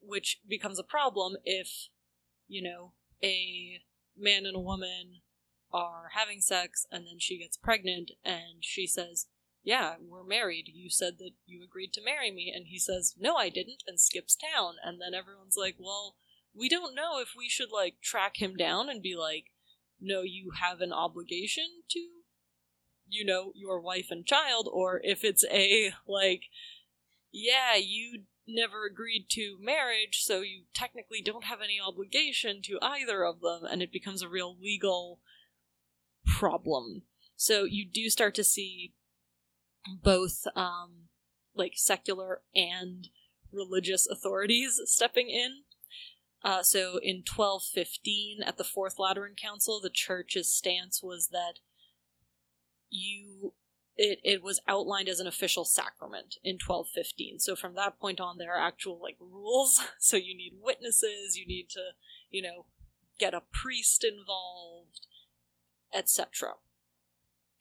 which 0.00 0.40
becomes 0.48 0.78
a 0.78 0.84
problem 0.84 1.34
if 1.44 1.88
you 2.48 2.62
know 2.62 2.92
a 3.22 3.80
man 4.16 4.46
and 4.46 4.56
a 4.56 4.60
woman 4.60 5.20
are 5.72 6.10
having 6.14 6.40
sex 6.40 6.86
and 6.90 7.06
then 7.06 7.18
she 7.18 7.38
gets 7.38 7.56
pregnant 7.56 8.12
and 8.24 8.62
she 8.62 8.86
says 8.86 9.26
yeah, 9.64 9.94
we're 9.98 10.24
married. 10.24 10.68
You 10.72 10.90
said 10.90 11.14
that 11.18 11.30
you 11.46 11.64
agreed 11.64 11.94
to 11.94 12.04
marry 12.04 12.30
me. 12.30 12.52
And 12.54 12.66
he 12.68 12.78
says, 12.78 13.14
no, 13.18 13.36
I 13.36 13.48
didn't, 13.48 13.82
and 13.86 13.98
skips 13.98 14.36
town. 14.36 14.74
And 14.84 15.00
then 15.00 15.14
everyone's 15.14 15.56
like, 15.56 15.76
well, 15.78 16.16
we 16.54 16.68
don't 16.68 16.94
know 16.94 17.18
if 17.18 17.30
we 17.36 17.48
should, 17.48 17.70
like, 17.72 17.94
track 18.02 18.40
him 18.40 18.56
down 18.56 18.88
and 18.90 19.02
be 19.02 19.16
like, 19.16 19.46
no, 19.98 20.20
you 20.20 20.52
have 20.60 20.82
an 20.82 20.92
obligation 20.92 21.64
to, 21.90 21.98
you 23.08 23.24
know, 23.24 23.52
your 23.54 23.80
wife 23.80 24.08
and 24.10 24.26
child, 24.26 24.68
or 24.70 25.00
if 25.02 25.24
it's 25.24 25.44
a, 25.50 25.94
like, 26.06 26.42
yeah, 27.32 27.76
you 27.76 28.24
never 28.46 28.84
agreed 28.84 29.26
to 29.30 29.56
marriage, 29.60 30.22
so 30.22 30.40
you 30.40 30.64
technically 30.74 31.22
don't 31.22 31.44
have 31.44 31.60
any 31.62 31.78
obligation 31.80 32.60
to 32.62 32.78
either 32.82 33.24
of 33.24 33.40
them, 33.40 33.62
and 33.70 33.82
it 33.82 33.92
becomes 33.92 34.22
a 34.22 34.28
real 34.28 34.56
legal 34.60 35.20
problem. 36.26 37.02
So 37.36 37.64
you 37.64 37.86
do 37.86 38.10
start 38.10 38.34
to 38.36 38.44
see 38.44 38.94
both 40.02 40.46
um, 40.54 41.08
like 41.54 41.72
secular 41.76 42.42
and 42.54 43.08
religious 43.52 44.06
authorities 44.06 44.80
stepping 44.86 45.28
in. 45.28 45.62
Uh, 46.42 46.62
so 46.62 46.98
in 47.02 47.22
1215, 47.26 48.42
at 48.44 48.58
the 48.58 48.64
Fourth 48.64 48.98
Lateran 48.98 49.34
Council, 49.34 49.80
the 49.80 49.90
church's 49.90 50.50
stance 50.50 51.02
was 51.02 51.28
that 51.28 51.54
you 52.90 53.54
it, 53.96 54.18
it 54.24 54.42
was 54.42 54.60
outlined 54.66 55.08
as 55.08 55.20
an 55.20 55.26
official 55.26 55.64
sacrament 55.64 56.36
in 56.42 56.54
1215. 56.54 57.38
So 57.38 57.54
from 57.54 57.74
that 57.74 57.98
point 57.98 58.20
on, 58.20 58.38
there 58.38 58.54
are 58.54 58.66
actual 58.66 59.00
like 59.00 59.16
rules. 59.20 59.80
So 59.98 60.16
you 60.16 60.36
need 60.36 60.54
witnesses, 60.60 61.36
you 61.36 61.46
need 61.46 61.70
to, 61.70 61.80
you 62.30 62.42
know, 62.42 62.66
get 63.18 63.32
a 63.32 63.42
priest 63.52 64.04
involved, 64.04 65.06
etc. 65.94 66.54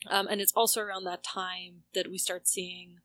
Um, 0.10 0.28
and 0.28 0.42
it's 0.42 0.52
also 0.54 0.82
around 0.82 1.06
that 1.06 1.24
time 1.24 1.84
that 1.94 2.10
we 2.10 2.18
start 2.18 2.48
seeing, 2.48 2.98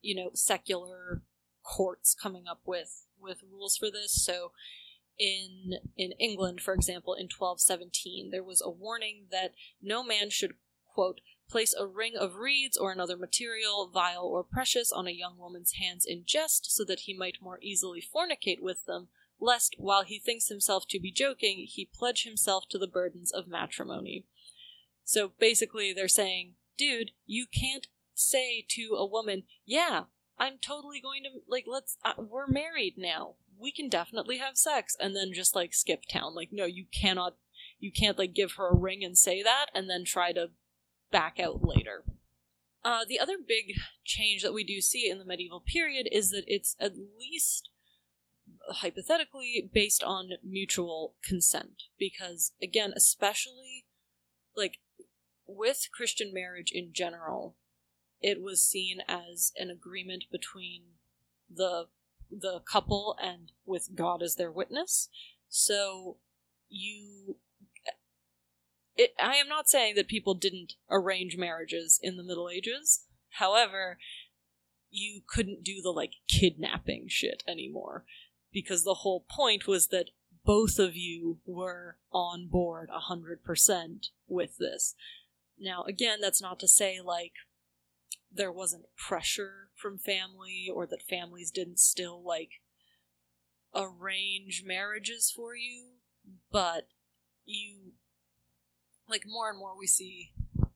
you 0.00 0.14
know, 0.14 0.30
secular 0.32 1.22
courts 1.62 2.14
coming 2.14 2.44
up 2.48 2.60
with 2.64 3.06
with 3.20 3.42
rules 3.50 3.76
for 3.76 3.90
this. 3.90 4.24
So 4.24 4.52
in 5.18 5.74
in 5.96 6.12
England, 6.12 6.60
for 6.60 6.72
example, 6.74 7.14
in 7.14 7.24
1217, 7.24 8.30
there 8.30 8.42
was 8.42 8.62
a 8.64 8.70
warning 8.70 9.26
that 9.30 9.52
no 9.82 10.02
man 10.02 10.30
should 10.30 10.54
quote 10.94 11.20
place 11.50 11.74
a 11.78 11.86
ring 11.86 12.14
of 12.18 12.36
reeds 12.36 12.76
or 12.76 12.90
another 12.90 13.16
material, 13.16 13.90
vile 13.92 14.24
or 14.24 14.42
precious, 14.42 14.90
on 14.90 15.06
a 15.06 15.12
young 15.12 15.36
woman's 15.36 15.72
hands 15.72 16.06
in 16.06 16.22
jest, 16.26 16.74
so 16.74 16.84
that 16.84 17.00
he 17.00 17.16
might 17.16 17.42
more 17.42 17.58
easily 17.62 18.02
fornicate 18.02 18.62
with 18.62 18.86
them, 18.86 19.08
lest, 19.38 19.74
while 19.78 20.04
he 20.04 20.18
thinks 20.18 20.48
himself 20.48 20.84
to 20.88 20.98
be 20.98 21.12
joking, 21.12 21.66
he 21.68 21.88
pledge 21.92 22.24
himself 22.24 22.64
to 22.70 22.78
the 22.78 22.86
burdens 22.86 23.30
of 23.30 23.46
matrimony. 23.46 24.24
So 25.04 25.32
basically, 25.38 25.92
they're 25.92 26.08
saying, 26.08 26.54
dude, 26.78 27.10
you 27.26 27.46
can't 27.46 27.88
say 28.14 28.64
to 28.70 28.96
a 28.96 29.06
woman, 29.06 29.42
yeah, 29.66 30.04
I'm 30.38 30.58
totally 30.60 31.00
going 31.00 31.22
to, 31.24 31.40
like, 31.46 31.66
let's, 31.68 31.98
uh, 32.04 32.14
we're 32.16 32.46
married 32.46 32.94
now. 32.96 33.34
We 33.56 33.70
can 33.70 33.88
definitely 33.88 34.38
have 34.38 34.56
sex, 34.56 34.96
and 34.98 35.14
then 35.14 35.32
just, 35.32 35.54
like, 35.54 35.74
skip 35.74 36.04
town. 36.10 36.34
Like, 36.34 36.48
no, 36.52 36.64
you 36.64 36.86
cannot, 36.92 37.36
you 37.78 37.92
can't, 37.92 38.18
like, 38.18 38.34
give 38.34 38.52
her 38.52 38.70
a 38.70 38.76
ring 38.76 39.04
and 39.04 39.16
say 39.16 39.42
that, 39.42 39.66
and 39.74 39.88
then 39.90 40.04
try 40.04 40.32
to 40.32 40.50
back 41.14 41.38
out 41.38 41.60
later. 41.62 42.02
Uh, 42.84 43.04
the 43.08 43.20
other 43.20 43.36
big 43.38 43.76
change 44.04 44.42
that 44.42 44.52
we 44.52 44.64
do 44.64 44.80
see 44.80 45.08
in 45.08 45.18
the 45.18 45.24
medieval 45.24 45.62
period 45.64 46.08
is 46.10 46.30
that 46.30 46.42
it's 46.48 46.74
at 46.80 46.92
least 46.96 47.70
hypothetically 48.68 49.70
based 49.72 50.02
on 50.02 50.30
mutual 50.42 51.14
consent. 51.22 51.84
Because, 51.96 52.52
again, 52.60 52.92
especially 52.96 53.86
like 54.56 54.80
with 55.46 55.88
Christian 55.94 56.34
marriage 56.34 56.72
in 56.72 56.90
general, 56.92 57.56
it 58.20 58.42
was 58.42 58.64
seen 58.64 58.98
as 59.06 59.52
an 59.56 59.70
agreement 59.70 60.24
between 60.32 60.82
the 61.48 61.84
the 62.28 62.60
couple 62.70 63.16
and 63.22 63.52
with 63.64 63.90
God 63.94 64.20
as 64.20 64.34
their 64.34 64.50
witness. 64.50 65.08
So 65.48 66.16
you 66.68 67.36
it, 68.96 69.14
I 69.22 69.36
am 69.36 69.48
not 69.48 69.68
saying 69.68 69.94
that 69.96 70.08
people 70.08 70.34
didn't 70.34 70.74
arrange 70.90 71.36
marriages 71.36 71.98
in 72.02 72.16
the 72.16 72.22
Middle 72.22 72.48
Ages. 72.48 73.06
However, 73.30 73.98
you 74.90 75.22
couldn't 75.26 75.64
do 75.64 75.82
the 75.82 75.90
like 75.90 76.12
kidnapping 76.28 77.06
shit 77.08 77.42
anymore 77.48 78.04
because 78.52 78.84
the 78.84 78.94
whole 78.94 79.24
point 79.28 79.66
was 79.66 79.88
that 79.88 80.10
both 80.44 80.78
of 80.78 80.94
you 80.94 81.38
were 81.44 81.96
on 82.12 82.48
board 82.48 82.90
100% 82.90 84.06
with 84.28 84.58
this. 84.58 84.94
Now, 85.58 85.82
again, 85.84 86.18
that's 86.20 86.42
not 86.42 86.60
to 86.60 86.68
say 86.68 87.00
like 87.04 87.32
there 88.30 88.52
wasn't 88.52 88.84
pressure 88.96 89.70
from 89.74 89.98
family 89.98 90.68
or 90.72 90.86
that 90.86 91.02
families 91.02 91.50
didn't 91.50 91.78
still 91.78 92.22
like 92.22 92.60
arrange 93.74 94.62
marriages 94.64 95.32
for 95.34 95.56
you, 95.56 95.86
but 96.52 96.88
you 97.44 97.92
like 99.08 99.24
more 99.26 99.48
and 99.48 99.58
more 99.58 99.78
we 99.78 99.86
see, 99.86 100.32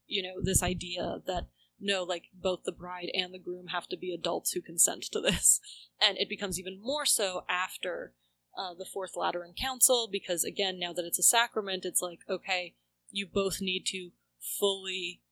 you 0.06 0.22
know, 0.22 0.40
this 0.42 0.62
idea 0.62 1.18
that 1.26 1.46
no, 1.80 2.02
like 2.02 2.24
both 2.34 2.64
the 2.64 2.72
bride 2.72 3.10
and 3.14 3.32
the 3.32 3.38
groom 3.38 3.68
have 3.68 3.86
to 3.88 3.96
be 3.96 4.12
adults 4.12 4.52
who 4.52 4.60
consent 4.60 5.04
to 5.12 5.20
this. 5.20 5.60
And 6.00 6.16
it 6.16 6.28
becomes 6.28 6.60
even 6.60 6.80
more 6.80 7.04
so 7.04 7.44
after 7.48 8.12
uh, 8.56 8.72
the 8.72 8.84
Fourth 8.84 9.16
Lateran 9.16 9.52
Council, 9.60 10.08
because 10.10 10.44
again, 10.44 10.78
now 10.78 10.92
that 10.92 11.04
it's 11.04 11.18
a 11.18 11.24
sacrament, 11.24 11.84
it's 11.84 12.00
like, 12.00 12.20
okay, 12.30 12.76
you 13.10 13.26
both 13.26 13.60
need 13.60 13.84
to 13.86 14.10
fully 14.38 15.22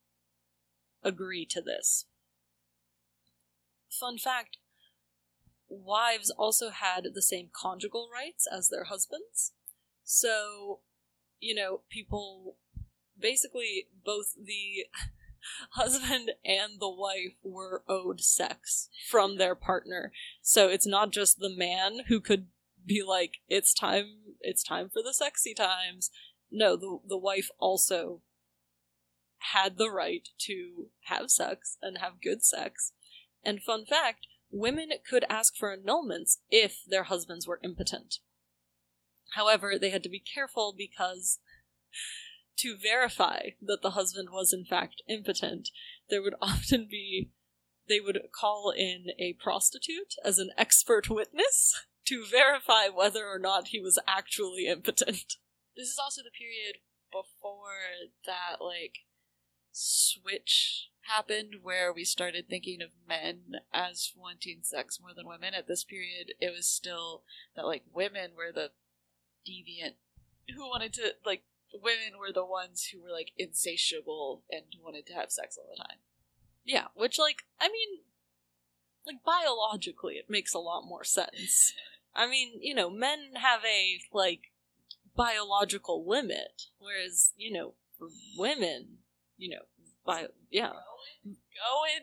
agree 1.05 1.47
to 1.51 1.63
this. 1.63 2.07
Fun 3.89 4.19
fact 4.19 4.59
wives 5.69 6.31
also 6.31 6.71
had 6.71 7.09
the 7.15 7.23
same 7.23 7.49
conjugal 7.53 8.09
rights 8.13 8.47
as 8.51 8.69
their 8.69 8.85
husbands. 8.85 9.53
So, 10.05 10.81
you 11.41 11.55
know, 11.55 11.83
people 11.91 12.57
basically 13.19 13.87
both 14.05 14.35
the 14.35 14.87
husband 15.73 16.33
and 16.45 16.81
the 16.81 16.91
wife 16.91 17.37
were 17.43 17.83
owed 17.89 18.21
sex 18.21 18.89
from 19.09 19.37
their 19.39 19.55
partner. 19.55 20.13
So 20.43 20.69
it's 20.69 20.87
not 20.87 21.13
just 21.13 21.39
the 21.39 21.55
man 21.55 22.01
who 22.09 22.21
could 22.21 22.49
be 22.85 23.03
like, 23.03 23.39
it's 23.49 23.75
time, 23.75 24.37
it's 24.41 24.63
time 24.63 24.89
for 24.89 25.03
the 25.03 25.15
sexy 25.15 25.55
times. 25.55 26.11
No, 26.51 26.77
the, 26.77 26.99
the 27.07 27.19
wife 27.19 27.49
also 27.59 28.23
had 29.53 29.79
the 29.79 29.91
right 29.91 30.29
to 30.39 30.89
have 31.05 31.31
sex 31.31 31.77
and 31.83 31.99
have 31.99 32.23
good 32.23 32.45
sex. 32.45 32.93
And 33.45 33.63
fun 33.63 33.85
fact, 33.85 34.27
women 34.51 34.91
could 35.09 35.25
ask 35.29 35.57
for 35.57 35.77
annulments 35.77 36.39
if 36.51 36.83
their 36.87 37.05
husbands 37.05 37.47
were 37.47 37.61
impotent. 37.63 38.17
However, 39.35 39.75
they 39.79 39.91
had 39.91 40.03
to 40.05 40.09
be 40.09 40.21
careful 40.21 40.75
because 40.77 41.41
to 42.59 42.77
verify 42.77 43.51
that 43.63 43.83
the 43.83 43.91
husband 43.91 44.31
was 44.31 44.53
in 44.53 44.65
fact 44.65 45.03
impotent, 45.09 45.71
there 46.09 46.23
would 46.23 46.35
often 46.43 46.87
be 46.91 47.31
they 47.89 48.01
would 48.01 48.19
call 48.33 48.73
in 48.77 49.07
a 49.19 49.35
prostitute 49.35 50.15
as 50.25 50.39
an 50.39 50.51
expert 50.59 51.09
witness 51.09 51.85
to 52.07 52.25
verify 52.25 52.89
whether 52.89 53.27
or 53.27 53.39
not 53.39 53.69
he 53.69 53.81
was 53.81 53.99
actually 54.09 54.67
impotent. 54.67 55.37
This 55.77 55.89
is 55.89 55.99
also 56.03 56.23
the 56.23 56.31
period 56.31 56.79
before 57.13 58.09
that 58.25 58.65
like 58.65 58.99
switch 59.73 60.89
happened 61.03 61.55
where 61.63 61.93
we 61.93 62.05
started 62.05 62.49
thinking 62.49 62.81
of 62.83 62.91
men 63.07 63.61
as 63.73 64.13
wanting 64.17 64.61
sex 64.63 64.99
more 65.01 65.13
than 65.15 65.29
women. 65.29 65.55
At 65.55 65.69
this 65.69 65.85
period, 65.85 66.33
it 66.41 66.53
was 66.55 66.69
still 66.69 67.23
that 67.55 67.67
like 67.67 67.85
women 67.93 68.33
were 68.37 68.53
the 68.53 68.71
deviant 69.47 69.95
who 70.55 70.69
wanted 70.69 70.93
to 70.95 71.15
like 71.25 71.43
women 71.75 72.19
were 72.19 72.33
the 72.33 72.45
ones 72.45 72.89
who 72.93 73.03
were 73.03 73.13
like 73.13 73.33
insatiable 73.37 74.45
and 74.51 74.65
wanted 74.83 75.07
to 75.07 75.15
have 75.15 75.31
sex 75.31 75.59
all 75.59 75.69
the 75.71 75.83
time. 75.83 75.99
Yeah, 76.65 76.87
which 76.95 77.19
like 77.19 77.43
I 77.61 77.69
mean 77.69 78.01
like 79.07 79.23
biologically 79.25 80.15
it 80.15 80.27
makes 80.29 80.55
a 80.55 80.59
lot 80.59 80.83
more 80.87 81.05
sense. 81.05 81.73
I 82.15 82.27
mean, 82.27 82.59
you 82.61 82.75
know, 82.75 82.89
men 82.89 83.33
have 83.35 83.61
a 83.65 84.01
like 84.13 84.53
biological 85.15 86.07
limit, 86.09 86.65
whereas, 86.79 87.33
you 87.37 87.53
know, 87.53 87.75
for 87.99 88.09
women, 88.39 88.99
you 89.37 89.51
know, 89.51 89.63
bio 90.05 90.29
yeah. 90.51 90.71
Going, 91.25 91.37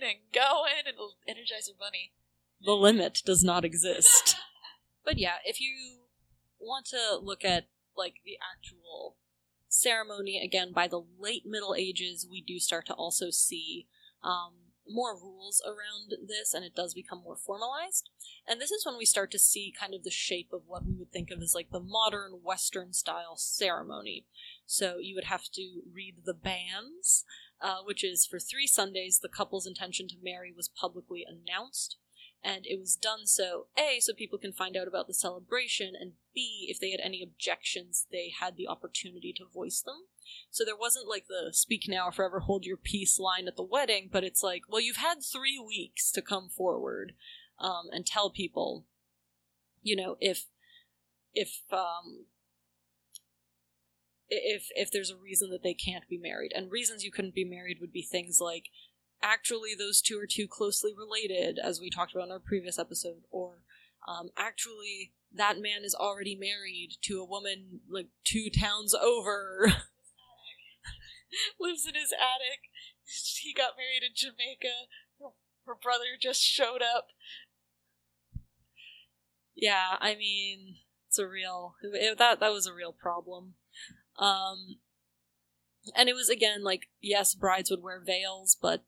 going 0.01 0.09
and 0.11 0.19
going 0.33 0.83
and 0.85 1.37
Energizer 1.37 1.77
Bunny. 1.77 2.13
The 2.61 2.73
limit 2.73 3.21
does 3.25 3.43
not 3.43 3.65
exist. 3.65 4.35
but 5.05 5.17
yeah, 5.17 5.35
if 5.45 5.59
you 5.59 5.99
want 6.59 6.85
to 6.87 7.17
look 7.21 7.43
at 7.43 7.67
like 7.97 8.15
the 8.23 8.37
actual 8.55 9.17
ceremony, 9.73 10.41
again, 10.43 10.71
by 10.71 10.87
the 10.87 11.03
late 11.19 11.43
Middle 11.45 11.75
Ages, 11.75 12.27
we 12.29 12.41
do 12.41 12.59
start 12.59 12.85
to 12.87 12.93
also 12.93 13.29
see 13.31 13.87
um, 14.23 14.53
more 14.87 15.15
rules 15.15 15.61
around 15.65 16.13
this, 16.27 16.53
and 16.53 16.63
it 16.63 16.75
does 16.75 16.93
become 16.93 17.21
more 17.23 17.35
formalized. 17.35 18.09
And 18.47 18.61
this 18.61 18.71
is 18.71 18.85
when 18.85 18.97
we 18.97 19.05
start 19.05 19.31
to 19.31 19.39
see 19.39 19.73
kind 19.77 19.93
of 19.93 20.03
the 20.03 20.11
shape 20.11 20.49
of 20.53 20.61
what 20.67 20.85
we 20.85 20.93
would 20.93 21.11
think 21.11 21.31
of 21.31 21.41
as 21.41 21.55
like 21.55 21.71
the 21.71 21.79
modern 21.79 22.41
Western 22.43 22.93
style 22.93 23.35
ceremony. 23.35 24.25
So 24.65 24.97
you 24.99 25.15
would 25.15 25.25
have 25.25 25.49
to 25.53 25.81
read 25.91 26.17
the 26.25 26.33
banns, 26.33 27.25
uh, 27.61 27.77
which 27.83 28.03
is 28.03 28.27
for 28.29 28.39
three 28.39 28.67
Sundays, 28.67 29.19
the 29.21 29.29
couple's 29.29 29.65
intention 29.65 30.07
to 30.09 30.15
marry 30.21 30.53
was 30.55 30.69
publicly 30.69 31.25
announced 31.27 31.97
and 32.43 32.65
it 32.65 32.79
was 32.79 32.95
done 32.95 33.25
so 33.25 33.67
a 33.77 33.99
so 33.99 34.13
people 34.13 34.37
can 34.37 34.51
find 34.51 34.75
out 34.75 34.87
about 34.87 35.07
the 35.07 35.13
celebration 35.13 35.93
and 35.99 36.13
b 36.33 36.67
if 36.69 36.79
they 36.79 36.91
had 36.91 36.99
any 37.01 37.23
objections 37.23 38.07
they 38.11 38.31
had 38.39 38.55
the 38.57 38.67
opportunity 38.67 39.33
to 39.35 39.45
voice 39.45 39.81
them. 39.81 40.07
So 40.49 40.63
there 40.63 40.77
wasn't 40.77 41.07
like 41.07 41.25
the 41.27 41.53
speak 41.53 41.83
now 41.87 42.07
or 42.07 42.11
forever 42.11 42.41
hold 42.41 42.65
your 42.65 42.77
peace 42.77 43.19
line 43.19 43.47
at 43.47 43.55
the 43.55 43.63
wedding 43.63 44.09
but 44.11 44.23
it's 44.23 44.43
like 44.43 44.63
well 44.69 44.81
you've 44.81 44.97
had 44.97 45.23
three 45.23 45.59
weeks 45.59 46.11
to 46.11 46.21
come 46.21 46.49
forward 46.49 47.13
um, 47.59 47.85
and 47.91 48.05
tell 48.05 48.29
people 48.29 48.85
you 49.81 49.95
know 49.95 50.17
if 50.19 50.45
if 51.33 51.61
um 51.71 52.25
if 54.29 54.67
if 54.75 54.91
there's 54.91 55.11
a 55.11 55.17
reason 55.17 55.49
that 55.51 55.63
they 55.63 55.73
can't 55.73 56.07
be 56.09 56.17
married. 56.17 56.51
And 56.55 56.71
reasons 56.71 57.03
you 57.03 57.11
couldn't 57.11 57.35
be 57.35 57.45
married 57.45 57.77
would 57.79 57.93
be 57.93 58.01
things 58.01 58.39
like 58.41 58.69
actually 59.23 59.71
those 59.77 60.01
two 60.01 60.19
are 60.19 60.27
too 60.27 60.47
closely 60.47 60.91
related, 60.95 61.57
as 61.57 61.79
we 61.79 61.89
talked 61.89 62.13
about 62.13 62.25
in 62.25 62.31
our 62.31 62.39
previous 62.39 62.77
episode, 62.77 63.23
or 63.31 63.63
um, 64.07 64.29
actually 64.37 65.13
that 65.33 65.59
man 65.59 65.83
is 65.83 65.95
already 65.95 66.35
married 66.35 66.97
to 67.01 67.19
a 67.19 67.25
woman 67.25 67.79
like 67.89 68.07
two 68.23 68.49
towns 68.49 68.93
over. 68.93 69.65
Lives 71.59 71.87
in 71.87 71.95
his 71.95 72.13
attic. 72.13 72.69
he 73.41 73.53
got 73.53 73.71
married 73.75 74.03
in 74.03 74.13
Jamaica. 74.15 74.87
Her, 75.19 75.29
her 75.65 75.75
brother 75.81 76.17
just 76.21 76.41
showed 76.41 76.81
up. 76.83 77.07
Yeah, 79.55 79.97
I 79.99 80.15
mean, 80.15 80.75
it's 81.07 81.17
a 81.17 81.27
real 81.27 81.75
it, 81.81 82.17
that 82.17 82.39
that 82.39 82.51
was 82.51 82.67
a 82.67 82.73
real 82.73 82.93
problem. 82.93 83.55
Um, 84.19 84.77
and 85.95 86.07
it 86.07 86.13
was 86.13 86.29
again 86.29 86.63
like 86.63 86.89
yes, 87.01 87.33
brides 87.33 87.71
would 87.71 87.81
wear 87.81 88.01
veils, 88.03 88.55
but 88.61 88.83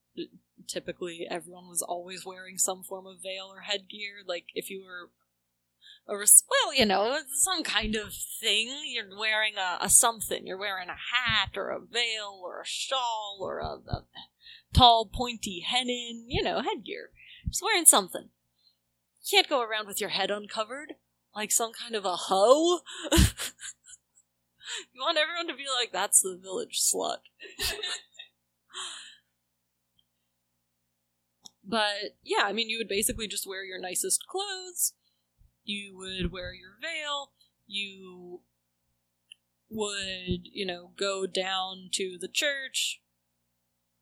typically 0.67 1.28
everyone 1.30 1.69
was 1.69 1.82
always 1.82 2.25
wearing 2.25 2.58
some 2.58 2.84
form 2.84 3.06
of 3.06 3.21
veil 3.21 3.47
or 3.51 3.62
headgear. 3.62 4.23
Like 4.25 4.45
if 4.54 4.69
you 4.69 4.84
were 4.84 5.10
a 6.08 6.17
res- 6.17 6.43
well, 6.49 6.73
you 6.73 6.86
know, 6.86 7.19
some 7.32 7.63
kind 7.63 7.95
of 7.95 8.13
thing. 8.13 8.69
You're 8.86 9.17
wearing 9.17 9.54
a, 9.58 9.84
a 9.84 9.89
something. 9.89 10.45
You're 10.45 10.58
wearing 10.58 10.89
a 10.89 10.93
hat 10.93 11.51
or 11.56 11.69
a 11.69 11.80
veil 11.80 12.41
or 12.43 12.62
a 12.62 12.65
shawl 12.65 13.39
or 13.41 13.60
a, 13.60 13.78
a 13.88 14.06
tall 14.73 15.06
pointy 15.06 15.65
hennin. 15.67 16.25
You 16.28 16.43
know, 16.43 16.62
headgear. 16.62 17.12
Just 17.47 17.63
wearing 17.63 17.86
something. 17.86 18.30
You 19.23 19.38
can't 19.38 19.49
go 19.49 19.62
around 19.62 19.88
with 19.88 19.99
your 19.99 20.12
head 20.12 20.30
uncovered 20.30 20.95
like 21.36 21.51
some 21.51 21.73
kind 21.73 21.95
of 21.95 22.06
a 22.06 22.15
hoe. 22.15 22.80
you 23.12 23.17
want 25.01 25.17
everyone 25.17 25.47
to 25.47 25.56
be 25.56 25.65
like, 25.80 25.91
"That's 25.91 26.21
the 26.21 26.39
village 26.41 26.80
slut." 26.82 27.17
But 31.67 32.17
yeah, 32.23 32.43
I 32.43 32.54
mean, 32.54 32.69
you 32.69 32.78
would 32.78 32.88
basically 32.88 33.28
just 33.28 33.47
wear 33.47 33.63
your 33.63 33.80
nicest 33.80 34.28
clothes. 34.28 34.93
You 35.63 35.97
would 35.97 36.32
wear 36.32 36.54
your 36.54 36.75
veil. 36.80 37.32
You 37.65 38.41
would, 39.69 40.47
you 40.54 40.65
know, 40.65 40.91
go 40.97 41.25
down 41.25 41.89
to 41.93 42.17
the 42.19 42.28
church. 42.28 43.01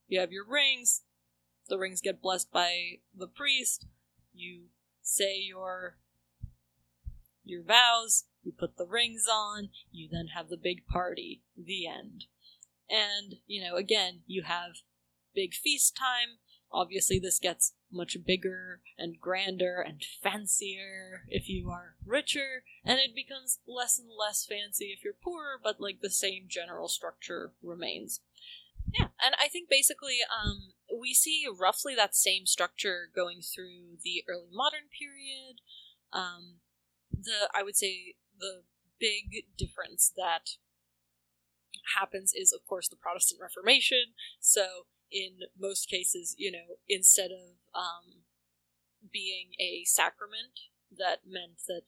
You 0.08 0.19
have 0.19 0.32
your 0.32 0.45
rings. 0.47 1.04
The 1.69 1.78
rings 1.78 2.02
get 2.02 2.21
blessed 2.21 2.52
by 2.52 2.99
the 3.17 3.28
priest. 3.28 3.88
You 4.34 4.65
say 5.02 5.38
your 5.39 5.97
your 7.45 7.63
vows. 7.63 8.26
You 8.43 8.52
put 8.52 8.78
the 8.78 8.86
rings 8.86 9.26
on. 9.32 9.69
You 9.91 10.10
then 10.12 10.28
have 10.36 10.49
the 10.49 10.58
big 10.58 10.86
party. 10.86 11.43
The 11.58 11.88
end. 11.88 12.26
And, 12.89 13.36
you 13.47 13.63
know, 13.63 13.78
again, 13.78 14.19
you 14.28 14.43
have 14.43 14.82
big 15.34 15.54
feast 15.54 15.95
time 15.95 16.38
Obviously, 16.74 17.20
this 17.20 17.38
gets 17.38 17.74
much 17.92 18.18
bigger 18.26 18.82
and 18.98 19.20
grander 19.22 19.80
and 19.80 20.04
fancier 20.24 21.22
if 21.28 21.48
you 21.48 21.70
are 21.70 21.96
richer, 22.04 22.64
and 22.84 23.00
it 23.00 23.14
becomes 23.14 23.60
less 23.68 24.00
and 24.00 24.10
less 24.10 24.46
fancy 24.46 24.86
if 24.86 25.04
you're 25.04 25.14
poorer, 25.14 25.60
but 25.62 25.80
like 25.80 26.00
the 26.02 26.10
same 26.10 26.46
general 26.48 26.88
structure 26.88 27.52
remains. 27.62 28.22
Yeah, 28.92 29.08
and 29.24 29.36
I 29.40 29.48
think 29.48 29.70
basically 29.70 30.18
um, 30.24 30.74
we 31.00 31.14
see 31.14 31.46
roughly 31.48 31.96
that 31.96 32.16
same 32.16 32.46
structure 32.46 33.10
going 33.16 33.42
through 33.42 33.98
the 34.04 34.24
early 34.28 34.50
modern 34.52 34.90
period. 34.98 35.62
Um, 36.12 36.56
the 37.12 37.50
I 37.54 37.62
would 37.64 37.76
say 37.76 38.16
the 38.40 38.64
big 39.00 39.46
difference 39.58 40.12
that 40.16 40.58
happens 41.98 42.34
is, 42.34 42.52
of 42.54 42.66
course, 42.68 42.88
the 42.88 42.96
Protestant 42.96 43.42
Reformation. 43.42 44.14
So 44.40 44.88
in 45.12 45.48
most 45.60 45.89
cases, 45.89 46.36
you 46.38 46.52
know, 46.52 46.78
instead 46.88 47.32
of 47.32 47.58
um, 47.76 48.24
being 49.12 49.52
a 49.60 49.84
sacrament, 49.86 50.70
that 50.96 51.20
meant 51.26 51.62
that, 51.68 51.84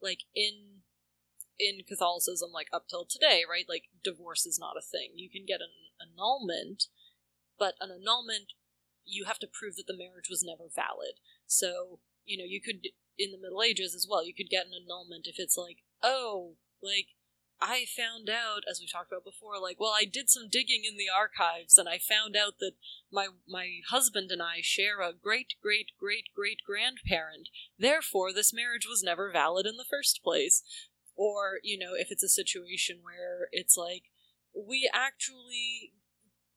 like 0.00 0.20
in 0.34 0.82
in 1.58 1.80
Catholicism, 1.88 2.50
like 2.52 2.68
up 2.72 2.86
till 2.88 3.06
today, 3.06 3.42
right? 3.48 3.64
Like 3.68 3.84
divorce 4.04 4.44
is 4.46 4.58
not 4.58 4.76
a 4.76 4.82
thing. 4.84 5.12
You 5.14 5.30
can 5.30 5.44
get 5.46 5.60
an 5.60 5.72
annulment, 6.00 6.84
but 7.58 7.74
an 7.80 7.90
annulment 7.90 8.52
you 9.04 9.24
have 9.24 9.38
to 9.38 9.46
prove 9.46 9.76
that 9.76 9.86
the 9.86 9.96
marriage 9.96 10.28
was 10.28 10.44
never 10.44 10.68
valid. 10.74 11.20
So 11.46 12.00
you 12.24 12.36
know, 12.36 12.44
you 12.44 12.60
could 12.60 12.88
in 13.18 13.32
the 13.32 13.38
Middle 13.38 13.62
Ages 13.62 13.94
as 13.94 14.06
well. 14.08 14.24
You 14.24 14.34
could 14.34 14.50
get 14.50 14.66
an 14.66 14.72
annulment 14.74 15.26
if 15.26 15.36
it's 15.38 15.56
like, 15.56 15.78
oh, 16.02 16.56
like 16.82 17.08
I 17.60 17.86
found 17.86 18.28
out, 18.28 18.64
as 18.70 18.80
we 18.80 18.86
talked 18.86 19.10
about 19.10 19.24
before, 19.24 19.58
like, 19.60 19.80
well, 19.80 19.94
I 19.96 20.04
did 20.04 20.28
some 20.28 20.48
digging 20.50 20.82
in 20.84 20.96
the 20.96 21.08
archives, 21.08 21.78
and 21.78 21.88
I 21.88 21.98
found 21.98 22.36
out 22.36 22.58
that 22.60 22.72
my 23.10 23.28
my 23.48 23.80
husband 23.88 24.30
and 24.30 24.42
I 24.42 24.60
share 24.60 25.00
a 25.00 25.12
great 25.14 25.54
great 25.62 25.92
great 25.98 26.26
great 26.34 26.58
grandparent. 26.66 27.48
Therefore, 27.78 28.32
this 28.32 28.52
marriage 28.52 28.86
was 28.86 29.02
never 29.02 29.32
valid 29.32 29.66
in 29.66 29.76
the 29.76 29.88
first 29.88 30.22
place. 30.22 30.62
Or, 31.16 31.60
you 31.62 31.78
know, 31.78 31.94
if 31.96 32.12
it's 32.12 32.22
a 32.22 32.28
situation 32.28 32.98
where 33.00 33.48
it's 33.50 33.74
like, 33.74 34.02
we 34.54 34.88
actually, 34.92 35.94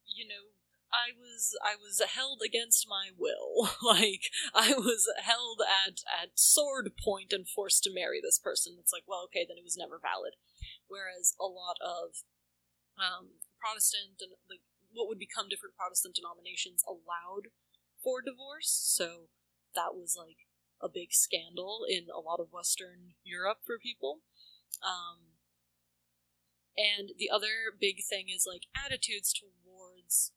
you 0.06 0.28
know, 0.28 0.52
I 0.92 1.14
was 1.18 1.56
I 1.62 1.76
was 1.76 2.02
held 2.16 2.42
against 2.46 2.88
my 2.90 3.10
will. 3.18 3.70
like 3.86 4.32
I 4.54 4.74
was 4.74 5.08
held 5.22 5.62
at 5.62 6.02
at 6.10 6.38
sword 6.40 6.92
point 6.98 7.34
and 7.34 7.48
forced 7.48 7.84
to 7.84 7.94
marry 7.94 8.20
this 8.22 8.40
person. 8.40 8.78
It's 8.80 8.94
like, 8.94 9.04
well, 9.08 9.24
okay, 9.26 9.46
then 9.48 9.58
it 9.58 9.64
was 9.64 9.78
never 9.78 10.00
valid 10.02 10.34
whereas 10.90 11.38
a 11.40 11.46
lot 11.46 11.78
of 11.80 12.26
um, 12.98 13.40
Protestant 13.62 14.20
and 14.20 14.36
like 14.50 14.66
what 14.92 15.08
would 15.08 15.22
become 15.22 15.48
different 15.48 15.78
Protestant 15.78 16.18
denominations 16.18 16.84
allowed 16.84 17.54
for 18.02 18.20
divorce. 18.20 18.68
So 18.68 19.30
that 19.78 19.94
was 19.94 20.18
like 20.18 20.50
a 20.82 20.90
big 20.90 21.14
scandal 21.14 21.86
in 21.88 22.10
a 22.10 22.20
lot 22.20 22.42
of 22.42 22.52
Western 22.52 23.16
Europe 23.24 23.62
for 23.64 23.78
people. 23.78 24.26
Um, 24.82 25.38
and 26.76 27.14
the 27.16 27.30
other 27.30 27.70
big 27.80 28.02
thing 28.02 28.28
is 28.34 28.50
like 28.50 28.66
attitudes 28.74 29.32
towards 29.32 30.34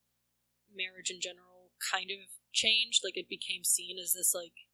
marriage 0.77 1.11
in 1.11 1.21
general 1.21 1.73
kind 1.79 2.11
of 2.11 2.31
changed. 2.53 3.03
Like 3.05 3.17
it 3.17 3.29
became 3.29 3.65
seen 3.65 3.99
as 3.99 4.13
this 4.13 4.33
like 4.35 4.69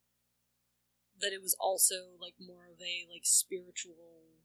that 1.20 1.32
it 1.32 1.42
was 1.42 1.56
also 1.58 2.14
like 2.20 2.34
more 2.38 2.66
of 2.70 2.80
a 2.80 3.06
like 3.10 3.26
spiritual 3.26 4.38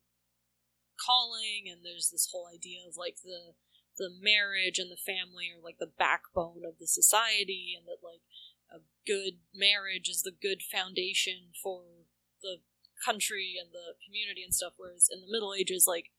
calling 0.97 1.65
and 1.69 1.81
there's 1.83 2.09
this 2.09 2.29
whole 2.31 2.47
idea 2.53 2.79
of 2.87 2.97
like 2.97 3.17
the 3.23 3.53
the 3.97 4.09
marriage 4.09 4.79
and 4.79 4.89
the 4.89 4.97
family 4.97 5.53
are 5.53 5.61
like 5.61 5.77
the 5.77 5.89
backbone 5.99 6.65
of 6.65 6.79
the 6.79 6.87
society 6.87 7.73
and 7.77 7.85
that 7.85 8.01
like 8.01 8.25
a 8.73 8.81
good 9.05 9.37
marriage 9.53 10.09
is 10.09 10.23
the 10.23 10.33
good 10.33 10.61
foundation 10.61 11.53
for 11.61 12.09
the 12.41 12.57
country 13.05 13.55
and 13.59 13.69
the 13.71 13.93
community 14.05 14.41
and 14.43 14.53
stuff 14.53 14.73
whereas 14.77 15.09
in 15.11 15.21
the 15.21 15.31
middle 15.31 15.53
ages 15.53 15.85
like 15.87 16.09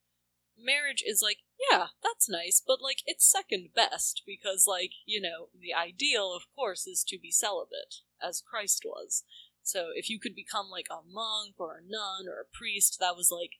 marriage 0.59 1.03
is 1.05 1.21
like 1.23 1.39
yeah 1.71 1.87
that's 2.03 2.29
nice 2.29 2.63
but 2.65 2.79
like 2.81 2.99
it's 3.07 3.31
second 3.31 3.69
best 3.75 4.23
because 4.27 4.67
like 4.69 4.93
you 5.05 5.21
know 5.21 5.49
the 5.59 5.75
ideal 5.75 6.33
of 6.35 6.43
course 6.55 6.87
is 6.87 7.05
to 7.07 7.19
be 7.19 7.31
celibate 7.31 8.03
as 8.23 8.43
christ 8.49 8.83
was 8.85 9.25
so 9.63 9.87
if 9.95 10.09
you 10.09 10.21
could 10.21 10.35
become 10.35 10.67
like 10.71 10.87
a 10.91 11.03
monk 11.05 11.57
or 11.59 11.77
a 11.77 11.83
nun 11.83 12.29
or 12.29 12.41
a 12.41 12.57
priest 12.57 12.99
that 13.01 13.17
was 13.17 13.31
like 13.33 13.59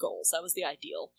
goals. 0.00 0.30
That 0.32 0.42
was 0.42 0.54
the 0.54 0.64
ideal. 0.64 1.12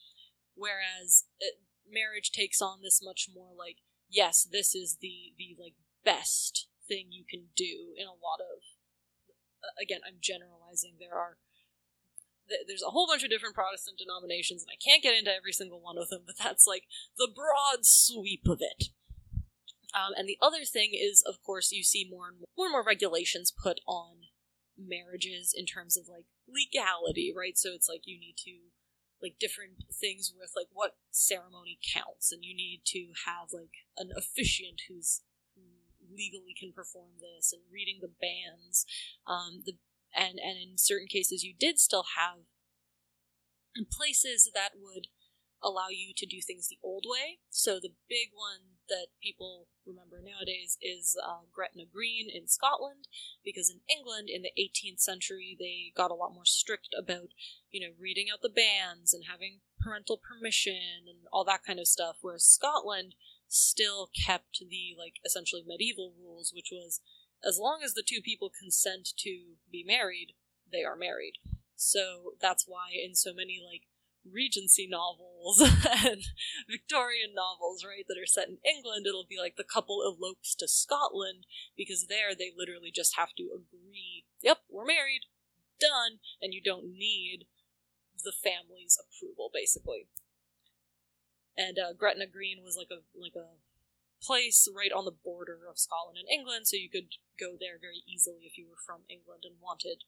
Whereas 0.55 1.25
it, 1.39 1.55
uh, 1.55 1.62
marriage 1.88 2.31
takes 2.31 2.62
on 2.62 2.81
this 2.81 2.99
much 3.01 3.29
more 3.34 3.53
like, 3.57 3.77
yes, 4.10 4.43
this 4.49 4.73
is 4.73 4.97
the 4.99 5.34
the 5.38 5.55
like 5.62 5.75
best 6.03 6.67
thing 6.88 7.07
you 7.12 7.23
can 7.29 7.53
do 7.55 7.93
in 7.95 8.07
a 8.07 8.17
lot 8.17 8.41
of. 8.41 8.65
Uh, 9.62 9.77
again, 9.79 10.01
I'm 10.05 10.17
generalizing. 10.19 10.97
There 10.99 11.15
are 11.15 11.38
there's 12.67 12.83
a 12.83 12.91
whole 12.91 13.07
bunch 13.07 13.23
of 13.23 13.29
different 13.29 13.55
Protestant 13.55 13.97
denominations, 13.97 14.63
and 14.63 14.71
I 14.71 14.79
can't 14.79 15.03
get 15.03 15.17
into 15.17 15.33
every 15.33 15.53
single 15.53 15.81
one 15.81 15.97
of 15.97 16.09
them, 16.09 16.23
but 16.25 16.35
that's 16.37 16.67
like 16.67 16.83
the 17.17 17.29
broad 17.33 17.85
sweep 17.85 18.47
of 18.47 18.59
it. 18.61 18.89
Um, 19.93 20.13
and 20.15 20.27
the 20.27 20.37
other 20.41 20.63
thing 20.63 20.91
is, 20.93 21.23
of 21.27 21.43
course, 21.43 21.71
you 21.71 21.83
see 21.83 22.07
more 22.09 22.29
and 22.29 22.39
more, 22.39 22.47
more 22.55 22.65
and 22.67 22.73
more 22.73 22.83
regulations 22.83 23.51
put 23.51 23.79
on 23.87 24.31
marriages 24.77 25.53
in 25.55 25.65
terms 25.65 25.97
of 25.97 26.07
like 26.07 26.25
legality, 26.47 27.33
right? 27.35 27.57
So 27.57 27.71
it's 27.73 27.89
like 27.89 28.01
you 28.05 28.19
need 28.19 28.35
to 28.45 28.71
like 29.21 29.37
different 29.39 29.85
things 29.93 30.33
with 30.33 30.51
like 30.55 30.67
what 30.73 30.97
ceremony 31.11 31.77
counts 31.93 32.31
and 32.31 32.43
you 32.43 32.55
need 32.55 32.81
to 32.85 33.13
have 33.27 33.53
like 33.53 33.85
an 33.97 34.09
officiant 34.17 34.89
who's 34.89 35.21
who 35.53 35.61
legally 36.09 36.55
can 36.57 36.73
perform 36.73 37.21
this 37.21 37.53
and 37.53 37.61
reading 37.71 37.99
the 38.01 38.09
banns. 38.09 38.85
um 39.27 39.62
the 39.65 39.77
and 40.15 40.39
and 40.39 40.57
in 40.57 40.77
certain 40.77 41.07
cases 41.07 41.43
you 41.43 41.53
did 41.57 41.79
still 41.79 42.05
have 42.17 42.39
places 43.91 44.49
that 44.53 44.71
would 44.79 45.07
allow 45.63 45.89
you 45.89 46.12
to 46.17 46.25
do 46.25 46.41
things 46.41 46.67
the 46.67 46.79
old 46.83 47.05
way. 47.07 47.39
So 47.49 47.79
the 47.79 47.93
big 48.09 48.33
one 48.33 48.81
that 48.89 49.07
people 49.21 49.67
remember 49.85 50.19
nowadays 50.19 50.77
is 50.81 51.15
uh, 51.15 51.45
Gretna 51.53 51.83
Green 51.85 52.27
in 52.33 52.47
Scotland, 52.47 53.07
because 53.45 53.69
in 53.69 53.79
England 53.87 54.27
in 54.27 54.41
the 54.41 54.51
18th 54.57 54.99
century 54.99 55.55
they 55.57 55.93
got 55.95 56.12
a 56.12 56.17
lot 56.17 56.33
more 56.33 56.45
strict 56.45 56.89
about, 56.97 57.29
you 57.69 57.79
know, 57.79 57.93
reading 57.99 58.27
out 58.33 58.41
the 58.41 58.49
banns 58.49 59.13
and 59.13 59.25
having 59.29 59.62
parental 59.79 60.19
permission 60.19 61.07
and 61.07 61.29
all 61.31 61.45
that 61.45 61.63
kind 61.65 61.79
of 61.79 61.87
stuff, 61.87 62.17
whereas 62.21 62.43
Scotland 62.43 63.15
still 63.47 64.09
kept 64.25 64.59
the, 64.59 64.95
like, 64.97 65.15
essentially 65.25 65.63
medieval 65.65 66.13
rules, 66.19 66.51
which 66.55 66.69
was 66.71 67.01
as 67.46 67.60
long 67.60 67.81
as 67.83 67.94
the 67.94 68.04
two 68.06 68.21
people 68.21 68.50
consent 68.50 69.10
to 69.17 69.56
be 69.71 69.83
married, 69.85 70.33
they 70.71 70.83
are 70.83 70.96
married. 70.96 71.33
So 71.75 72.33
that's 72.39 72.65
why 72.67 72.89
in 72.94 73.15
so 73.15 73.33
many, 73.33 73.60
like, 73.65 73.83
Regency 74.23 74.87
novels 74.87 75.62
and 76.06 76.21
Victorian 76.69 77.33
novels, 77.33 77.83
right, 77.83 78.06
that 78.08 78.19
are 78.21 78.27
set 78.27 78.50
in 78.50 78.60
England, 78.63 79.08
it'll 79.08 79.25
be 79.27 79.39
like 79.39 79.56
the 79.58 79.63
couple 79.63 80.04
elopes 80.06 80.54
to 80.56 80.67
Scotland 80.67 81.48
because 81.75 82.06
there 82.08 82.35
they 82.37 82.52
literally 82.56 82.92
just 82.94 83.17
have 83.17 83.33
to 83.37 83.50
agree, 83.50 84.25
yep, 84.44 84.60
we're 84.69 84.85
married, 84.85 85.21
done, 85.79 86.19
and 86.39 86.54
you 86.54 86.62
don't 86.62 86.94
need 86.94 87.46
the 88.23 88.31
family's 88.31 89.00
approval, 89.02 89.50
basically. 89.52 90.06
And 91.58 91.79
uh, 91.79 91.94
Gretna 91.98 92.27
Green 92.27 92.63
was 92.63 92.77
like 92.77 92.89
a 92.92 93.02
like 93.17 93.33
a 93.35 93.58
place 94.22 94.67
right 94.74 94.92
on 94.92 95.06
the 95.06 95.12
border 95.12 95.60
of 95.69 95.80
Scotland 95.80 96.17
and 96.17 96.30
England, 96.30 96.67
so 96.67 96.78
you 96.78 96.90
could 96.90 97.17
go 97.40 97.58
there 97.60 97.78
very 97.80 98.04
easily 98.08 98.46
if 98.46 98.58
you 98.58 98.67
were 98.69 98.80
from 98.86 99.02
England 99.10 99.44
and 99.44 99.56
wanted 99.62 100.04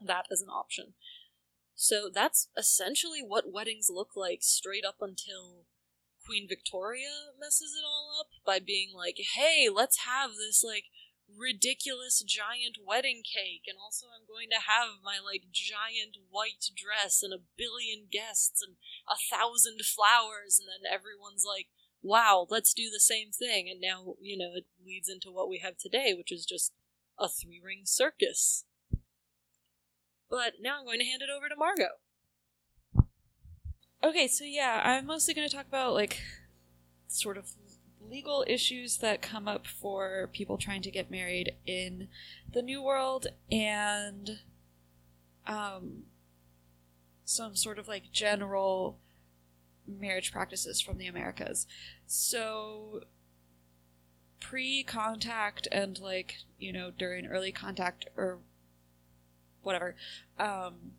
that 0.00 0.26
as 0.30 0.40
an 0.40 0.48
option. 0.48 0.94
So 1.74 2.10
that's 2.12 2.48
essentially 2.56 3.22
what 3.22 3.52
weddings 3.52 3.88
look 3.90 4.10
like 4.16 4.42
straight 4.42 4.84
up 4.84 4.96
until 5.00 5.66
Queen 6.24 6.46
Victoria 6.48 7.32
messes 7.40 7.72
it 7.72 7.86
all 7.86 8.20
up 8.20 8.28
by 8.44 8.58
being 8.58 8.90
like, 8.94 9.16
hey, 9.34 9.68
let's 9.72 10.04
have 10.04 10.32
this 10.36 10.62
like 10.64 10.84
ridiculous 11.28 12.24
giant 12.24 12.80
wedding 12.80 13.20
cake 13.20 13.68
and 13.68 13.76
also 13.76 14.08
I'm 14.08 14.24
going 14.24 14.48
to 14.48 14.64
have 14.64 15.04
my 15.04 15.20
like 15.20 15.52
giant 15.52 16.16
white 16.32 16.72
dress 16.72 17.20
and 17.22 17.36
a 17.36 17.44
billion 17.56 18.08
guests 18.08 18.64
and 18.64 18.80
a 19.04 19.16
thousand 19.16 19.84
flowers 19.84 20.56
and 20.56 20.68
then 20.68 20.88
everyone's 20.88 21.44
like 21.44 21.68
wow 22.02 22.46
let's 22.50 22.74
do 22.74 22.90
the 22.92 23.00
same 23.00 23.30
thing. 23.30 23.68
And 23.70 23.80
now 23.80 24.14
you 24.20 24.36
know 24.36 24.52
it 24.54 24.66
leads 24.84 25.08
into 25.08 25.30
what 25.30 25.48
we 25.48 25.58
have 25.58 25.76
today 25.76 26.14
which 26.16 26.32
is 26.32 26.44
just 26.46 26.72
a 27.18 27.28
three 27.28 27.60
ring 27.64 27.82
circus. 27.84 28.64
But 30.30 30.54
now 30.60 30.78
I'm 30.78 30.84
going 30.84 30.98
to 30.98 31.06
hand 31.06 31.22
it 31.22 31.30
over 31.34 31.48
to 31.48 31.56
Margot 31.56 31.98
Okay, 34.02 34.28
so 34.28 34.44
yeah, 34.44 34.80
I'm 34.84 35.06
mostly 35.06 35.34
going 35.34 35.48
to 35.48 35.54
talk 35.54 35.66
about 35.66 35.92
like 35.92 36.20
sort 37.08 37.36
of 37.36 37.50
legal 38.00 38.44
issues 38.46 38.98
that 38.98 39.20
come 39.20 39.48
up 39.48 39.66
for 39.66 40.30
people 40.32 40.56
trying 40.56 40.82
to 40.82 40.90
get 40.90 41.10
married 41.10 41.54
in 41.66 42.06
the 42.52 42.62
New 42.62 42.80
World 42.80 43.26
and 43.50 44.38
um, 45.48 46.04
some 47.24 47.56
sort 47.56 47.78
of 47.78 47.88
like 47.88 48.12
general 48.12 49.00
marriage 49.88 50.32
practices 50.32 50.80
from 50.80 50.98
the 50.98 51.06
Americas. 51.06 51.66
So 52.06 53.02
pre 54.40 54.82
contact 54.82 55.66
and 55.72 55.98
like, 55.98 56.36
you 56.58 56.72
know, 56.72 56.90
during 56.90 57.26
early 57.26 57.52
contact 57.52 58.06
or 58.16 58.38
whatever, 59.62 59.96
um, 60.38 60.92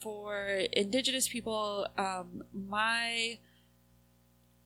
for 0.00 0.46
indigenous 0.72 1.28
people, 1.28 1.86
um, 1.98 2.44
my 2.52 3.38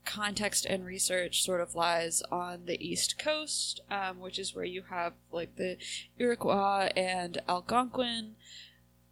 context 0.05 0.66
and 0.66 0.85
research 0.85 1.43
sort 1.43 1.61
of 1.61 1.74
lies 1.74 2.22
on 2.30 2.66
the 2.66 2.87
east 2.87 3.18
coast, 3.18 3.80
um, 3.91 4.20
which 4.20 4.39
is 4.39 4.55
where 4.55 4.64
you 4.64 4.82
have 4.91 5.14
like 5.32 5.57
the 5.57 5.76
Iroquois 6.18 6.91
and 6.97 7.41
Algonquin 7.49 8.37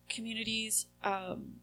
communities. 0.08 0.86
Um, 1.02 1.56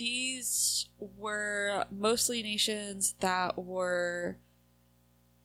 these 0.00 0.88
were 0.98 1.84
mostly 1.90 2.42
nations 2.42 3.14
that 3.20 3.62
were 3.62 4.38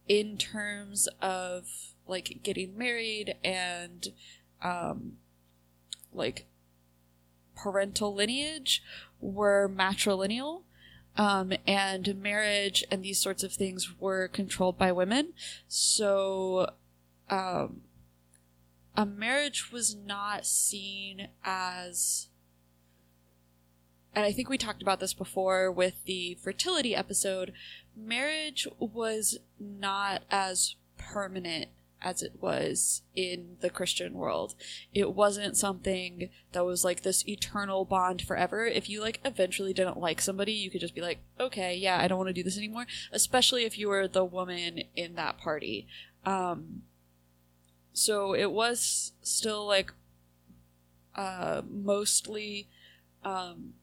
in 0.07 0.37
terms 0.37 1.09
of 1.21 1.67
like 2.07 2.39
getting 2.41 2.77
married 2.77 3.35
and 3.43 4.07
um, 4.63 5.17
like 6.13 6.45
parental 7.53 8.13
lineage 8.13 8.81
were 9.19 9.69
matrilineal 9.69 10.61
um, 11.17 11.51
and 11.67 12.15
marriage 12.21 12.81
and 12.89 13.03
these 13.03 13.19
sorts 13.19 13.43
of 13.43 13.51
things 13.51 13.99
were 13.99 14.29
controlled 14.29 14.77
by 14.77 14.91
women. 14.93 15.33
So, 15.67 16.71
um, 17.29 17.81
a 18.95 19.05
marriage 19.05 19.73
was 19.73 19.95
not 19.95 20.45
seen 20.45 21.27
as, 21.43 22.29
and 24.15 24.25
I 24.25 24.31
think 24.31 24.49
we 24.49 24.57
talked 24.57 24.81
about 24.81 24.99
this 24.99 25.13
before 25.13 25.69
with 25.71 26.03
the 26.05 26.37
fertility 26.41 26.95
episode. 26.95 27.51
Marriage 27.95 28.67
was 28.79 29.37
not 29.59 30.23
as 30.31 30.75
permanent 30.97 31.67
as 32.01 32.21
it 32.21 32.33
was 32.39 33.01
in 33.15 33.57
the 33.61 33.69
Christian 33.69 34.13
world. 34.13 34.53
It 34.93 35.13
wasn't 35.13 35.57
something 35.57 36.29
that 36.51 36.63
was 36.63 36.85
like 36.85 37.01
this 37.01 37.27
eternal 37.27 37.83
bond 37.83 38.21
forever. 38.21 38.65
If 38.65 38.89
you 38.89 39.01
like 39.01 39.19
eventually 39.25 39.73
didn't 39.73 39.99
like 39.99 40.21
somebody, 40.21 40.53
you 40.53 40.69
could 40.69 40.81
just 40.81 40.95
be 40.95 41.01
like, 41.01 41.19
okay, 41.39 41.75
yeah, 41.75 41.99
I 41.99 42.07
don't 42.07 42.17
want 42.17 42.29
to 42.29 42.33
do 42.33 42.43
this 42.43 42.57
anymore. 42.57 42.85
Especially 43.11 43.65
if 43.65 43.77
you 43.77 43.89
were 43.89 44.07
the 44.07 44.23
woman 44.23 44.83
in 44.95 45.15
that 45.15 45.37
party. 45.37 45.87
Um, 46.25 46.83
so 47.91 48.33
it 48.33 48.51
was 48.51 49.13
still 49.21 49.65
like 49.65 49.91
uh, 51.15 51.63
mostly 51.67 52.67
um, 53.23 53.73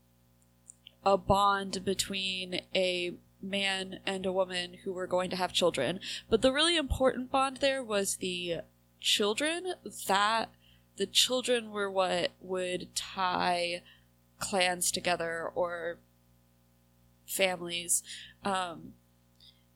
a 1.05 1.17
bond 1.17 1.85
between 1.85 2.61
a 2.75 3.15
man 3.43 3.99
and 4.07 4.25
a 4.25 4.33
woman 4.33 4.75
who 4.85 4.93
were 4.93 5.07
going 5.07 5.31
to 5.31 5.37
have 5.37 5.53
children. 5.53 6.01
But 6.31 6.43
the 6.43 6.53
really 6.53 6.77
important 6.77 7.31
bond 7.31 7.59
there 7.59 7.83
was 7.83 8.17
the 8.17 8.61
children 9.01 9.75
that 10.07 10.51
the 10.97 11.07
children 11.07 11.71
were 11.71 11.91
what 11.91 12.31
would 12.41 12.95
tie 12.95 13.83
clans 14.39 14.91
together 14.91 15.51
or 15.55 15.99
families. 17.27 18.03
Um, 18.45 18.95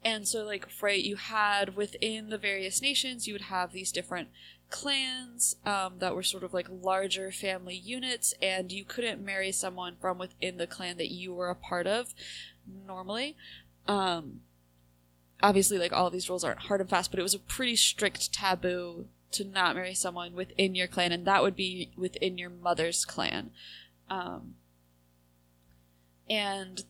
and 0.04 0.28
so, 0.28 0.44
like, 0.44 0.68
right, 0.80 1.02
you 1.02 1.16
had 1.16 1.76
within 1.76 2.28
the 2.28 2.38
various 2.38 2.80
nations, 2.80 3.26
you 3.26 3.34
would 3.34 3.42
have 3.42 3.72
these 3.72 3.90
different 3.90 4.28
clans 4.70 5.56
um, 5.64 5.94
that 5.98 6.14
were 6.14 6.22
sort 6.22 6.42
of 6.42 6.52
like 6.52 6.66
larger 6.70 7.30
family 7.30 7.76
units, 7.76 8.34
and 8.42 8.72
you 8.72 8.84
couldn't 8.84 9.24
marry 9.24 9.52
someone 9.52 9.96
from 10.00 10.18
within 10.18 10.56
the 10.56 10.66
clan 10.66 10.96
that 10.96 11.10
you 11.10 11.32
were 11.34 11.48
a 11.48 11.54
part 11.54 11.86
of 11.86 12.14
normally. 12.86 13.36
Um, 13.86 14.40
obviously, 15.42 15.78
like 15.78 15.92
all 15.92 16.10
these 16.10 16.28
rules 16.28 16.44
aren't 16.44 16.60
hard 16.60 16.80
and 16.80 16.90
fast, 16.90 17.10
but 17.10 17.20
it 17.20 17.24
was 17.24 17.34
a 17.34 17.38
pretty 17.38 17.76
strict 17.76 18.32
taboo 18.32 19.06
to 19.32 19.44
not 19.44 19.76
marry 19.76 19.94
someone 19.94 20.34
within 20.34 20.74
your 20.74 20.86
clan, 20.86 21.12
and 21.12 21.26
that 21.26 21.42
would 21.42 21.56
be 21.56 21.90
within 21.96 22.38
your 22.38 22.50
mother's 22.50 23.04
clan. 23.04 23.50
Um, 24.08 24.54
and 26.28 26.84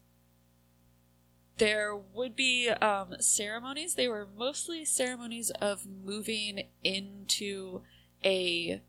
there 1.58 1.96
would 1.96 2.36
be 2.36 2.68
um, 2.68 3.14
ceremonies. 3.20 3.94
They 3.94 4.08
were 4.08 4.28
mostly 4.36 4.84
ceremonies 4.84 5.50
of 5.60 5.86
moving 5.86 6.64
into 6.84 7.82
a 8.24 8.82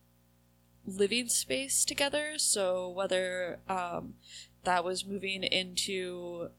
living 0.86 1.30
space 1.30 1.86
together. 1.86 2.38
So 2.38 2.90
whether 2.90 3.60
um, 3.70 4.16
that 4.64 4.84
was 4.84 5.06
moving 5.06 5.44
into 5.44 6.50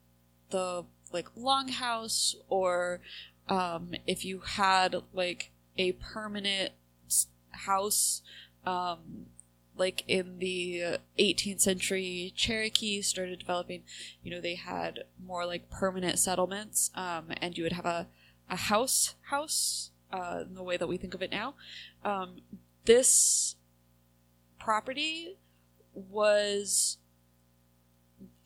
the 0.50 0.84
like 1.12 1.34
longhouse 1.34 2.34
or 2.48 3.00
um, 3.48 3.94
if 4.06 4.24
you 4.24 4.40
had 4.40 4.96
like 5.12 5.50
a 5.76 5.92
permanent 5.92 6.72
house 7.50 8.22
um, 8.66 9.26
like 9.78 10.04
in 10.06 10.38
the 10.38 10.98
18th 11.18 11.60
century 11.60 12.32
cherokee 12.36 13.00
started 13.00 13.38
developing 13.38 13.82
you 14.22 14.30
know 14.30 14.40
they 14.40 14.54
had 14.54 15.04
more 15.24 15.46
like 15.46 15.70
permanent 15.70 16.18
settlements 16.18 16.90
um, 16.94 17.26
and 17.40 17.56
you 17.56 17.64
would 17.64 17.72
have 17.72 17.86
a, 17.86 18.06
a 18.50 18.56
house 18.56 19.14
house 19.30 19.90
uh, 20.12 20.44
in 20.46 20.54
the 20.54 20.62
way 20.62 20.76
that 20.76 20.86
we 20.86 20.96
think 20.96 21.14
of 21.14 21.22
it 21.22 21.30
now. 21.30 21.54
Um, 22.04 22.38
this 22.84 23.56
property 24.58 25.36
was 25.94 26.98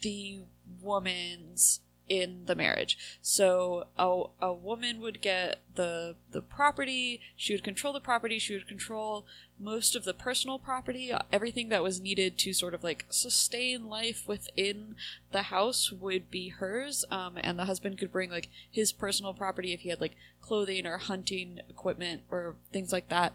the 0.01 0.41
woman's 0.81 1.81
in 2.09 2.43
the 2.47 2.55
marriage. 2.55 2.99
So 3.21 3.87
a, 3.99 4.25
a 4.41 4.53
woman 4.53 5.01
would 5.01 5.21
get 5.21 5.61
the 5.75 6.17
the 6.31 6.43
property, 6.43 7.21
she 7.37 7.55
would 7.55 7.65
control 7.65 7.93
the 7.93 8.01
property, 8.01 8.39
she 8.39 8.55
would 8.55 8.69
control 8.69 9.27
most 9.59 9.95
of 9.95 10.05
the 10.05 10.15
personal 10.15 10.59
property, 10.59 11.13
everything 11.33 11.69
that 11.69 11.83
was 11.83 12.01
needed 12.01 12.37
to 12.39 12.53
sort 12.53 12.75
of 12.75 12.83
like 12.83 13.07
sustain 13.09 13.89
life 13.89 14.25
within 14.27 14.97
the 15.31 15.43
house 15.43 15.93
would 15.93 16.31
be 16.31 16.49
hers. 16.49 17.05
Um, 17.11 17.39
and 17.41 17.59
the 17.59 17.67
husband 17.67 17.99
could 17.99 18.13
bring 18.13 18.31
like 18.31 18.49
his 18.71 18.93
personal 18.93 19.35
property 19.35 19.73
if 19.73 19.81
he 19.81 19.89
had 19.91 20.01
like 20.01 20.17
clothing 20.41 20.87
or 20.87 20.99
hunting 20.99 21.61
equipment 21.69 22.23
or 22.31 22.57
things 22.73 22.93
like 22.93 23.09
that 23.09 23.33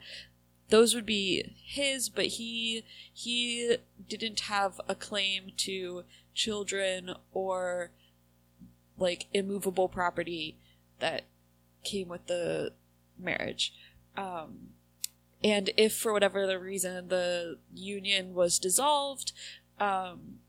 those 0.70 0.93
would 0.93 1.05
be 1.05 1.55
his 1.63 2.09
but 2.09 2.26
he 2.26 2.84
he 3.13 3.78
didn't 4.09 4.41
have 4.41 4.82
a 4.88 4.95
claim 4.95 5.51
to 5.55 6.03
children 6.34 7.15
or 7.34 7.91
like 8.97 9.27
immovable 9.33 9.87
property 9.87 10.57
that 10.99 11.23
came 11.83 12.07
with 12.07 12.27
the 12.27 12.73
marriage. 13.17 13.73
Um, 14.15 14.69
and 15.43 15.69
if 15.77 15.95
for 15.95 16.11
whatever 16.11 16.47
the 16.47 16.59
reason 16.59 17.09
the 17.09 17.59
union 17.73 18.33
was 18.33 18.57
dissolved, 18.57 19.33
um, 19.79 20.39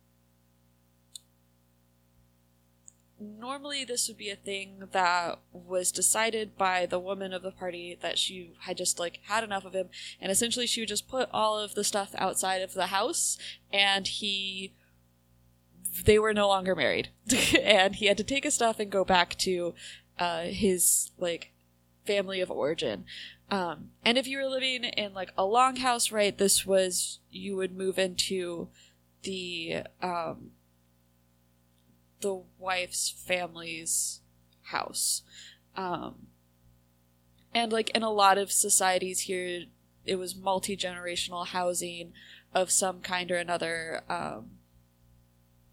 normally 3.21 3.85
this 3.85 4.09
would 4.09 4.17
be 4.17 4.31
a 4.31 4.37
thing 4.37 4.89
that 4.93 5.39
was 5.53 5.91
decided 5.91 6.57
by 6.57 6.87
the 6.87 6.99
woman 6.99 7.33
of 7.33 7.43
the 7.43 7.51
party 7.51 7.99
that 8.01 8.19
she 8.19 8.53
had 8.61 8.77
just 8.77 8.99
like 8.99 9.21
had 9.25 9.43
enough 9.43 9.65
of 9.65 9.75
him 9.75 9.89
and 10.21 10.31
essentially 10.31 10.67
she 10.67 10.81
would 10.81 10.89
just 10.89 11.09
put 11.09 11.29
all 11.33 11.59
of 11.59 11.75
the 11.75 11.83
stuff 11.83 12.15
outside 12.17 12.63
of 12.63 12.75
the 12.75 12.87
house 12.87 13.37
and 13.73 14.07
he 14.07 14.73
they 16.05 16.19
were 16.19 16.35
no 16.35 16.49
longer 16.49 16.75
married 16.75 17.09
and 17.63 17.97
he 17.97 18.07
had 18.07 18.17
to 18.17 18.25
take 18.25 18.45
his 18.45 18.55
stuff 18.55 18.79
and 18.79 18.91
go 18.91 19.05
back 19.05 19.37
to 19.37 19.75
uh, 20.19 20.43
his 20.43 21.11
like 21.19 21.53
family 22.05 22.41
of 22.41 22.51
origin 22.51 23.05
um, 23.51 23.91
and 24.05 24.19
if 24.19 24.27
you 24.27 24.39
were 24.39 24.49
living 24.49 24.85
in 24.85 25.15
like 25.15 25.31
a 25.37 25.43
longhouse 25.43 26.13
right 26.13 26.39
this 26.39 26.67
was 26.67 27.21
you 27.31 27.57
would 27.57 27.77
move 27.77 27.99
into 27.99 28.69
the 29.23 29.83
um, 30.03 30.53
the 32.21 32.43
wife's 32.59 33.11
family's 33.11 34.21
house. 34.63 35.23
Um, 35.77 36.29
and 37.55 37.73
like 37.73 37.91
in 37.91 38.03
a 38.03 38.11
lot 38.11 38.39
of 38.39 38.53
societies 38.53 39.21
here, 39.21 39.65
it 40.05 40.17
was 40.17 40.37
multi 40.37 40.77
generational 40.77 41.47
housing 41.47 42.13
of 42.55 42.71
some 42.71 43.01
kind 43.01 43.31
or 43.31 43.37
another. 43.37 44.03
Um, 44.09 44.51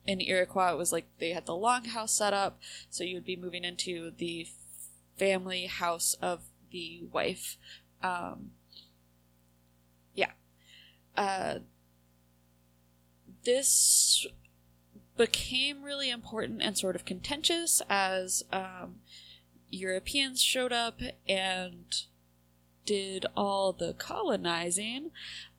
in 0.05 0.21
Iroquois, 0.21 0.71
it 0.71 0.77
was 0.77 0.91
like 0.91 1.05
they 1.19 1.31
had 1.31 1.45
the 1.45 1.53
longhouse 1.53 2.09
set 2.09 2.33
up, 2.33 2.59
so 2.89 3.03
you 3.03 3.15
would 3.15 3.25
be 3.25 3.35
moving 3.35 3.63
into 3.63 4.11
the 4.17 4.47
family 5.17 5.65
house 5.65 6.15
of 6.21 6.43
the 6.71 7.03
wife. 7.11 7.57
Um, 8.03 8.51
yeah. 10.13 10.31
Uh, 11.17 11.59
this 13.45 14.27
became 15.17 15.83
really 15.83 16.09
important 16.09 16.61
and 16.61 16.77
sort 16.77 16.95
of 16.95 17.05
contentious 17.05 17.81
as 17.89 18.43
um, 18.51 18.97
Europeans 19.69 20.41
showed 20.41 20.73
up 20.73 20.99
and 21.27 21.85
did 22.85 23.25
all 23.35 23.71
the 23.71 23.93
colonizing. 23.93 25.11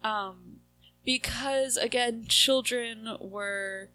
Um, 0.05 0.61
because, 1.05 1.77
again, 1.77 2.27
children 2.29 3.17
were 3.21 3.91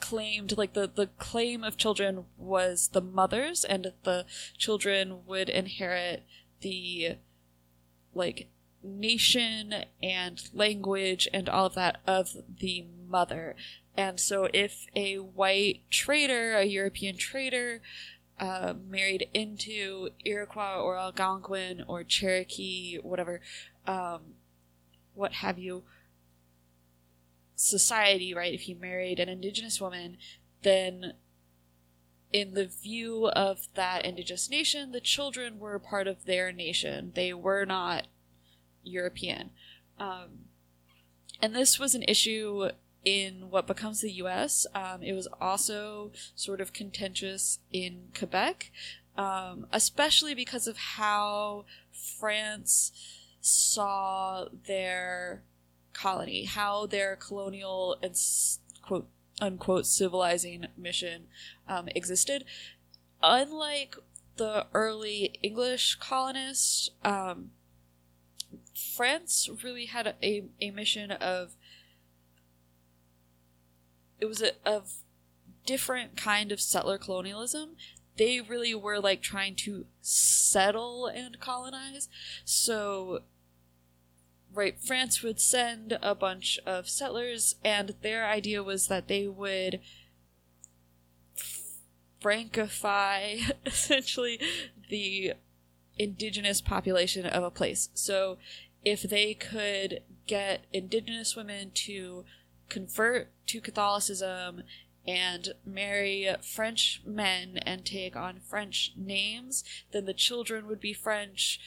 claimed 0.00 0.56
like 0.56 0.74
the 0.74 0.90
the 0.92 1.08
claim 1.18 1.64
of 1.64 1.76
children 1.76 2.24
was 2.36 2.88
the 2.92 3.00
mothers 3.00 3.64
and 3.64 3.92
the 4.04 4.24
children 4.56 5.26
would 5.26 5.48
inherit 5.48 6.24
the 6.60 7.16
like 8.14 8.48
nation 8.82 9.84
and 10.02 10.48
language 10.52 11.28
and 11.32 11.48
all 11.48 11.66
of 11.66 11.74
that 11.74 12.00
of 12.06 12.36
the 12.58 12.84
mother. 13.08 13.56
And 13.96 14.20
so, 14.20 14.48
if 14.54 14.86
a 14.94 15.16
white 15.16 15.82
trader, 15.90 16.56
a 16.56 16.64
European 16.64 17.16
trader, 17.16 17.80
uh, 18.38 18.74
married 18.88 19.28
into 19.34 20.10
Iroquois 20.24 20.80
or 20.80 20.96
Algonquin 20.96 21.84
or 21.88 22.04
Cherokee, 22.04 22.98
whatever, 23.02 23.40
um, 23.86 24.20
what 25.14 25.32
have 25.34 25.58
you, 25.58 25.82
society, 27.58 28.32
right? 28.32 28.54
If 28.54 28.68
you 28.68 28.76
married 28.76 29.18
an 29.18 29.28
indigenous 29.28 29.80
woman, 29.80 30.16
then 30.62 31.14
in 32.32 32.54
the 32.54 32.66
view 32.66 33.28
of 33.28 33.66
that 33.74 34.04
indigenous 34.04 34.48
nation, 34.48 34.92
the 34.92 35.00
children 35.00 35.58
were 35.58 35.78
part 35.78 36.06
of 36.06 36.24
their 36.24 36.52
nation. 36.52 37.12
They 37.14 37.34
were 37.34 37.64
not 37.64 38.06
European. 38.84 39.50
Um, 39.98 40.46
and 41.42 41.54
this 41.54 41.78
was 41.78 41.94
an 41.94 42.04
issue 42.06 42.70
in 43.04 43.50
what 43.50 43.66
becomes 43.66 44.02
the 44.02 44.12
US. 44.12 44.66
Um, 44.74 45.02
it 45.02 45.14
was 45.14 45.26
also 45.40 46.12
sort 46.36 46.60
of 46.60 46.72
contentious 46.72 47.58
in 47.72 48.08
Quebec, 48.16 48.70
um, 49.16 49.66
especially 49.72 50.34
because 50.34 50.68
of 50.68 50.76
how 50.76 51.64
France 51.90 52.92
saw 53.40 54.46
their 54.66 55.42
colony, 55.92 56.44
how 56.44 56.86
their 56.86 57.16
colonial 57.16 57.96
and 58.02 58.16
quote 58.82 59.08
unquote 59.40 59.86
civilizing 59.86 60.66
mission 60.76 61.26
um, 61.68 61.88
existed. 61.94 62.44
Unlike 63.22 63.96
the 64.36 64.66
early 64.72 65.38
English 65.42 65.96
colonists, 65.96 66.90
um, 67.04 67.50
France 68.74 69.48
really 69.62 69.86
had 69.86 70.14
a, 70.22 70.44
a 70.60 70.70
mission 70.70 71.10
of 71.10 71.56
it 74.20 74.26
was 74.26 74.42
a, 74.42 74.52
a 74.64 74.82
different 75.66 76.16
kind 76.16 76.50
of 76.50 76.60
settler 76.60 76.98
colonialism 76.98 77.76
they 78.16 78.40
really 78.40 78.74
were 78.74 78.98
like 78.98 79.22
trying 79.22 79.54
to 79.54 79.86
settle 80.00 81.06
and 81.06 81.38
colonize 81.40 82.08
so 82.44 83.20
right 84.58 84.80
france 84.80 85.22
would 85.22 85.40
send 85.40 85.98
a 86.02 86.14
bunch 86.14 86.58
of 86.66 86.88
settlers 86.88 87.56
and 87.64 87.94
their 88.02 88.26
idea 88.26 88.62
was 88.62 88.88
that 88.88 89.08
they 89.08 89.26
would 89.26 89.80
francify 92.20 93.36
essentially 93.66 94.40
the 94.90 95.32
indigenous 95.96 96.60
population 96.60 97.24
of 97.24 97.42
a 97.42 97.50
place 97.50 97.88
so 97.94 98.36
if 98.84 99.02
they 99.02 99.34
could 99.34 100.00
get 100.26 100.64
indigenous 100.72 101.34
women 101.34 101.70
to 101.72 102.24
convert 102.68 103.28
to 103.46 103.60
Catholicism 103.60 104.62
and 105.06 105.54
marry 105.64 106.28
French 106.42 107.02
men 107.04 107.58
and 107.62 107.84
take 107.84 108.14
on 108.14 108.40
French 108.40 108.92
names, 108.96 109.64
then 109.90 110.04
the 110.04 110.14
children 110.14 110.66
would 110.66 110.80
be 110.80 110.92
French. 110.92 111.58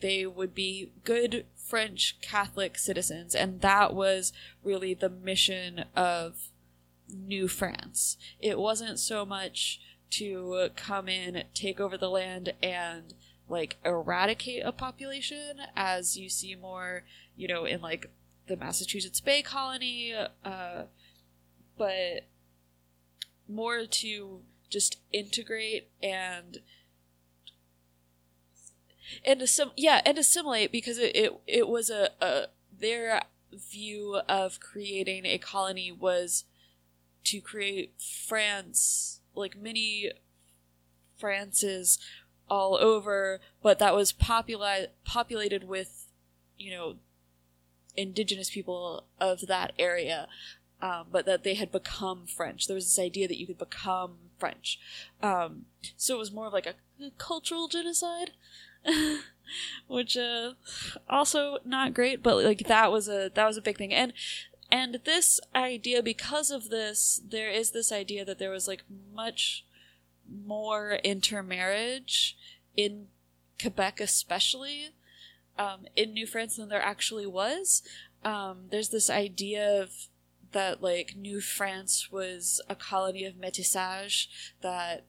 They 0.00 0.26
would 0.26 0.54
be 0.54 0.90
good 1.04 1.46
French 1.68 2.16
Catholic 2.20 2.78
citizens. 2.78 3.34
And 3.34 3.60
that 3.60 3.94
was 3.94 4.32
really 4.64 4.94
the 4.94 5.10
mission 5.10 5.84
of 5.94 6.48
New 7.12 7.48
France. 7.48 8.16
It 8.40 8.58
wasn't 8.58 8.98
so 8.98 9.24
much 9.24 9.80
to 10.10 10.70
come 10.76 11.08
in, 11.08 11.44
take 11.54 11.80
over 11.80 11.98
the 11.98 12.10
land, 12.10 12.54
and 12.62 13.14
like 13.48 13.76
eradicate 13.84 14.64
a 14.64 14.72
population 14.72 15.58
as 15.74 16.16
you 16.16 16.28
see 16.28 16.54
more, 16.54 17.04
you 17.36 17.48
know, 17.48 17.64
in 17.64 17.80
like 17.80 18.10
the 18.46 18.56
Massachusetts 18.56 19.20
Bay 19.20 19.42
Colony, 19.42 20.14
uh, 20.44 20.82
but 21.76 22.24
more 23.48 23.86
to 23.86 24.40
just 24.68 24.98
integrate 25.12 25.88
and 26.02 26.58
and 29.24 29.40
assim- 29.40 29.72
yeah 29.76 30.00
and 30.04 30.18
assimilate 30.18 30.72
because 30.72 30.98
it, 30.98 31.14
it, 31.16 31.32
it 31.46 31.68
was 31.68 31.90
a, 31.90 32.10
a 32.20 32.46
their 32.78 33.22
view 33.52 34.20
of 34.28 34.60
creating 34.60 35.24
a 35.26 35.38
colony 35.38 35.90
was 35.90 36.44
to 37.24 37.40
create 37.40 37.92
France 37.98 39.20
like 39.34 39.56
many 39.56 40.10
Frances 41.18 41.98
all 42.48 42.76
over, 42.76 43.40
but 43.62 43.78
that 43.78 43.94
was 43.94 44.12
populi- 44.12 44.86
populated 45.04 45.64
with, 45.64 46.06
you 46.56 46.70
know, 46.70 46.96
indigenous 47.96 48.50
people 48.50 49.04
of 49.20 49.46
that 49.48 49.72
area, 49.78 50.28
um, 50.80 51.06
but 51.10 51.26
that 51.26 51.44
they 51.44 51.54
had 51.54 51.72
become 51.72 52.26
French. 52.26 52.66
There 52.66 52.74
was 52.74 52.86
this 52.86 53.04
idea 53.04 53.28
that 53.28 53.38
you 53.38 53.46
could 53.46 53.58
become 53.58 54.16
French. 54.38 54.78
Um, 55.22 55.66
so 55.96 56.14
it 56.14 56.18
was 56.18 56.32
more 56.32 56.46
of 56.46 56.52
like 56.52 56.66
a 56.66 56.74
cultural 57.18 57.68
genocide. 57.68 58.32
which 59.86 60.16
uh 60.16 60.52
also 61.08 61.58
not 61.64 61.94
great 61.94 62.22
but 62.22 62.36
like 62.44 62.66
that 62.66 62.92
was 62.92 63.08
a 63.08 63.30
that 63.34 63.46
was 63.46 63.56
a 63.56 63.62
big 63.62 63.78
thing 63.78 63.92
and 63.92 64.12
and 64.70 65.00
this 65.04 65.40
idea 65.54 66.02
because 66.02 66.50
of 66.50 66.68
this 66.68 67.20
there 67.26 67.50
is 67.50 67.70
this 67.70 67.90
idea 67.90 68.24
that 68.24 68.38
there 68.38 68.50
was 68.50 68.68
like 68.68 68.84
much 69.14 69.64
more 70.28 70.98
intermarriage 71.04 72.36
in 72.76 73.06
Quebec 73.60 74.00
especially 74.00 74.90
um, 75.58 75.86
in 75.96 76.12
New 76.12 76.26
France 76.26 76.56
than 76.56 76.68
there 76.68 76.82
actually 76.82 77.26
was. 77.26 77.82
Um, 78.24 78.66
there's 78.70 78.90
this 78.90 79.10
idea 79.10 79.82
of 79.82 79.90
that 80.52 80.82
like 80.82 81.14
New 81.16 81.40
France 81.40 82.10
was 82.10 82.60
a 82.68 82.74
colony 82.74 83.24
of 83.24 83.34
métissage 83.34 84.28
that 84.62 85.04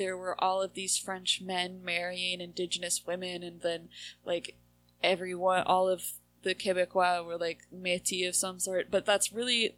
there 0.00 0.16
were 0.16 0.42
all 0.42 0.62
of 0.62 0.72
these 0.72 0.96
French 0.96 1.40
men 1.40 1.84
marrying 1.84 2.40
indigenous 2.40 3.06
women 3.06 3.42
and 3.42 3.60
then 3.60 3.88
like 4.24 4.56
everyone 5.02 5.62
all 5.64 5.88
of 5.88 6.12
the 6.42 6.54
Quebecois 6.54 7.24
were 7.24 7.36
like 7.36 7.66
métis 7.74 8.28
of 8.28 8.34
some 8.34 8.58
sort 8.58 8.90
but 8.90 9.04
that's 9.04 9.32
really 9.32 9.76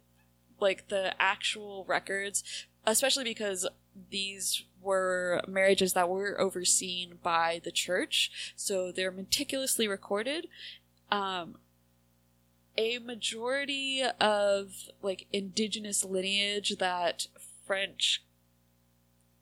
like 0.59 0.87
the 0.87 1.13
actual 1.21 1.83
records 1.87 2.65
especially 2.85 3.25
because 3.25 3.67
these 4.09 4.63
were 4.81 5.41
marriages 5.47 5.93
that 5.93 6.09
were 6.09 6.39
overseen 6.39 7.19
by 7.23 7.61
the 7.63 7.71
church, 7.71 8.53
so 8.55 8.91
they're 8.91 9.11
meticulously 9.11 9.87
recorded. 9.87 10.47
Um, 11.11 11.57
a 12.77 12.97
majority 12.97 14.03
of 14.19 14.89
like 15.01 15.27
indigenous 15.31 16.03
lineage 16.03 16.77
that 16.79 17.27
French 17.65 18.23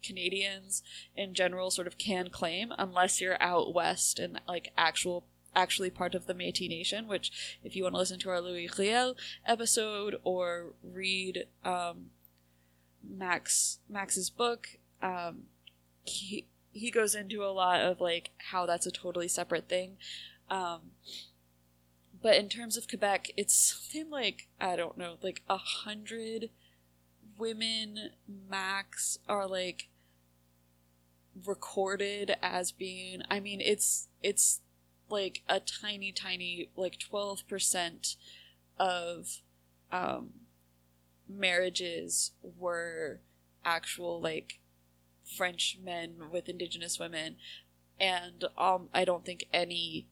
Canadians 0.03 0.83
in 1.15 1.33
general 1.33 1.71
sort 1.71 1.87
of 1.87 1.97
can 1.97 2.29
claim 2.29 2.73
unless 2.77 3.21
you're 3.21 3.41
out 3.41 3.73
west 3.73 4.19
and 4.19 4.41
like 4.47 4.71
actual 4.77 5.25
actually 5.55 5.89
part 5.89 6.15
of 6.15 6.27
the 6.27 6.33
Métis 6.33 6.69
Nation, 6.69 7.07
which 7.07 7.57
if 7.63 7.75
you 7.75 7.83
want 7.83 7.95
to 7.95 7.99
listen 7.99 8.19
to 8.19 8.29
our 8.29 8.41
Louis 8.41 8.69
Riel 8.77 9.15
episode 9.45 10.15
or 10.23 10.73
read 10.83 11.45
um, 11.63 12.11
Max 13.07 13.79
Max's 13.89 14.29
book, 14.29 14.77
um, 15.01 15.43
he 16.03 16.45
he 16.71 16.89
goes 16.89 17.15
into 17.15 17.43
a 17.43 17.51
lot 17.51 17.81
of 17.81 17.99
like 17.99 18.31
how 18.51 18.65
that's 18.65 18.85
a 18.85 18.91
totally 18.91 19.27
separate 19.27 19.67
thing. 19.67 19.97
Um, 20.49 20.91
but 22.21 22.35
in 22.35 22.49
terms 22.49 22.77
of 22.77 22.87
Quebec, 22.87 23.31
it's 23.35 23.55
something 23.55 24.09
like 24.09 24.47
I 24.59 24.75
don't 24.75 24.97
know, 24.97 25.15
like 25.21 25.41
a 25.49 25.57
hundred 25.57 26.49
women 27.41 28.11
max 28.49 29.17
are 29.27 29.47
like 29.47 29.89
recorded 31.45 32.35
as 32.41 32.71
being. 32.71 33.23
I 33.29 33.39
mean, 33.39 33.59
it's 33.59 34.07
it's 34.21 34.61
like 35.09 35.41
a 35.49 35.59
tiny, 35.59 36.11
tiny, 36.11 36.69
like 36.75 36.99
twelve 36.99 37.47
percent 37.47 38.15
of 38.77 39.41
um, 39.91 40.29
marriages 41.27 42.31
were 42.57 43.19
actual 43.65 44.21
like 44.21 44.59
French 45.37 45.79
men 45.83 46.29
with 46.31 46.47
Indigenous 46.47 46.99
women, 46.99 47.37
and 47.99 48.45
um, 48.57 48.89
I 48.93 49.03
don't 49.03 49.25
think 49.25 49.47
any 49.51 50.07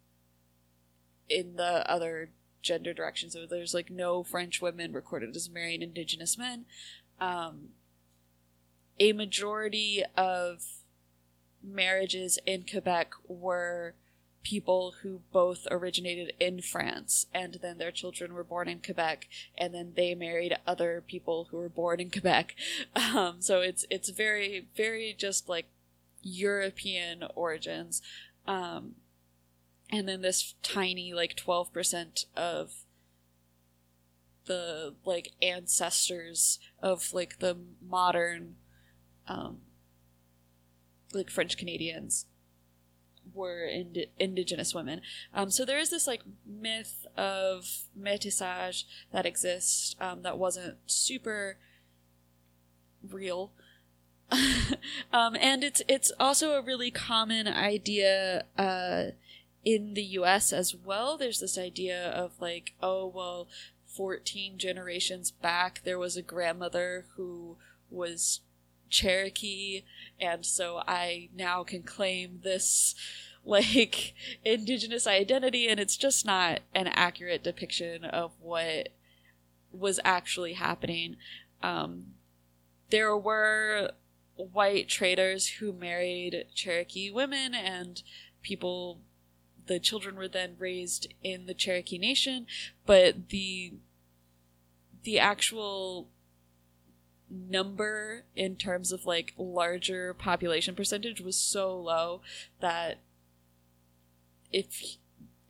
in 1.28 1.54
the 1.56 1.88
other 1.88 2.30
gender 2.60 2.92
direction. 2.92 3.30
So 3.30 3.46
there's 3.46 3.72
like 3.72 3.88
no 3.88 4.24
French 4.24 4.60
women 4.60 4.92
recorded 4.92 5.34
as 5.36 5.48
marrying 5.48 5.80
Indigenous 5.80 6.36
men. 6.36 6.66
Um, 7.20 7.70
a 8.98 9.12
majority 9.12 10.04
of 10.16 10.64
marriages 11.62 12.38
in 12.46 12.64
Quebec 12.70 13.12
were 13.26 13.94
people 14.42 14.94
who 15.02 15.20
both 15.32 15.66
originated 15.70 16.32
in 16.40 16.62
France 16.62 17.26
and 17.34 17.58
then 17.60 17.76
their 17.76 17.90
children 17.90 18.32
were 18.32 18.44
born 18.44 18.68
in 18.68 18.80
Quebec 18.80 19.28
and 19.56 19.74
then 19.74 19.92
they 19.96 20.14
married 20.14 20.56
other 20.66 21.02
people 21.06 21.48
who 21.50 21.58
were 21.58 21.68
born 21.68 22.00
in 22.00 22.10
Quebec. 22.10 22.54
Um, 23.14 23.36
so 23.40 23.60
it's 23.60 23.84
it's 23.90 24.08
very 24.08 24.68
very 24.76 25.14
just 25.16 25.48
like 25.48 25.66
European 26.22 27.24
origins. 27.34 28.02
Um, 28.46 28.94
and 29.90 30.08
then 30.08 30.22
this 30.22 30.54
tiny 30.62 31.12
like 31.12 31.34
12% 31.36 32.26
of 32.36 32.72
the 34.46 34.94
like 35.04 35.32
ancestors 35.42 36.58
of 36.82 37.12
like 37.12 37.38
the 37.38 37.56
modern 37.80 38.56
um 39.28 39.58
like 41.12 41.30
French 41.30 41.56
Canadians 41.56 42.26
were 43.34 43.64
ind- 43.64 44.06
indigenous 44.18 44.74
women. 44.74 45.00
Um, 45.34 45.50
so 45.50 45.64
there 45.64 45.78
is 45.78 45.90
this 45.90 46.06
like 46.06 46.22
myth 46.46 47.06
of 47.16 47.66
métissage 47.98 48.84
that 49.12 49.26
exists 49.26 49.94
um, 50.00 50.22
that 50.22 50.38
wasn't 50.38 50.76
super 50.86 51.58
real. 53.08 53.52
um, 55.12 55.36
and 55.40 55.64
it's 55.64 55.82
it's 55.88 56.12
also 56.20 56.52
a 56.52 56.62
really 56.62 56.90
common 56.90 57.48
idea 57.48 58.44
uh, 58.56 59.06
in 59.64 59.94
the 59.94 60.02
U.S. 60.02 60.52
as 60.52 60.74
well. 60.74 61.16
There's 61.16 61.40
this 61.40 61.58
idea 61.58 62.10
of 62.10 62.32
like, 62.40 62.74
oh 62.80 63.06
well, 63.06 63.48
14 64.00 64.56
generations 64.56 65.30
back 65.30 65.82
there 65.84 65.98
was 65.98 66.16
a 66.16 66.22
grandmother 66.22 67.04
who 67.16 67.58
was 67.90 68.40
Cherokee, 68.88 69.82
and 70.18 70.46
so 70.46 70.82
I 70.88 71.28
now 71.36 71.64
can 71.64 71.82
claim 71.82 72.40
this 72.42 72.94
like 73.44 74.14
indigenous 74.42 75.06
identity, 75.06 75.68
and 75.68 75.78
it's 75.78 75.98
just 75.98 76.24
not 76.24 76.60
an 76.74 76.86
accurate 76.86 77.44
depiction 77.44 78.06
of 78.06 78.32
what 78.40 78.88
was 79.70 80.00
actually 80.02 80.54
happening. 80.54 81.16
Um, 81.62 82.14
there 82.88 83.14
were 83.14 83.90
white 84.34 84.88
traders 84.88 85.46
who 85.58 85.74
married 85.74 86.46
Cherokee 86.54 87.10
women, 87.10 87.54
and 87.54 88.02
people, 88.40 89.02
the 89.66 89.78
children 89.78 90.16
were 90.16 90.26
then 90.26 90.56
raised 90.58 91.12
in 91.22 91.44
the 91.44 91.52
Cherokee 91.52 91.98
Nation, 91.98 92.46
but 92.86 93.28
the 93.28 93.74
the 95.02 95.18
actual 95.18 96.08
number 97.30 98.24
in 98.34 98.56
terms 98.56 98.90
of 98.92 99.06
like 99.06 99.32
larger 99.38 100.14
population 100.14 100.74
percentage 100.74 101.20
was 101.20 101.36
so 101.36 101.78
low 101.78 102.20
that 102.60 102.98
if 104.52 104.96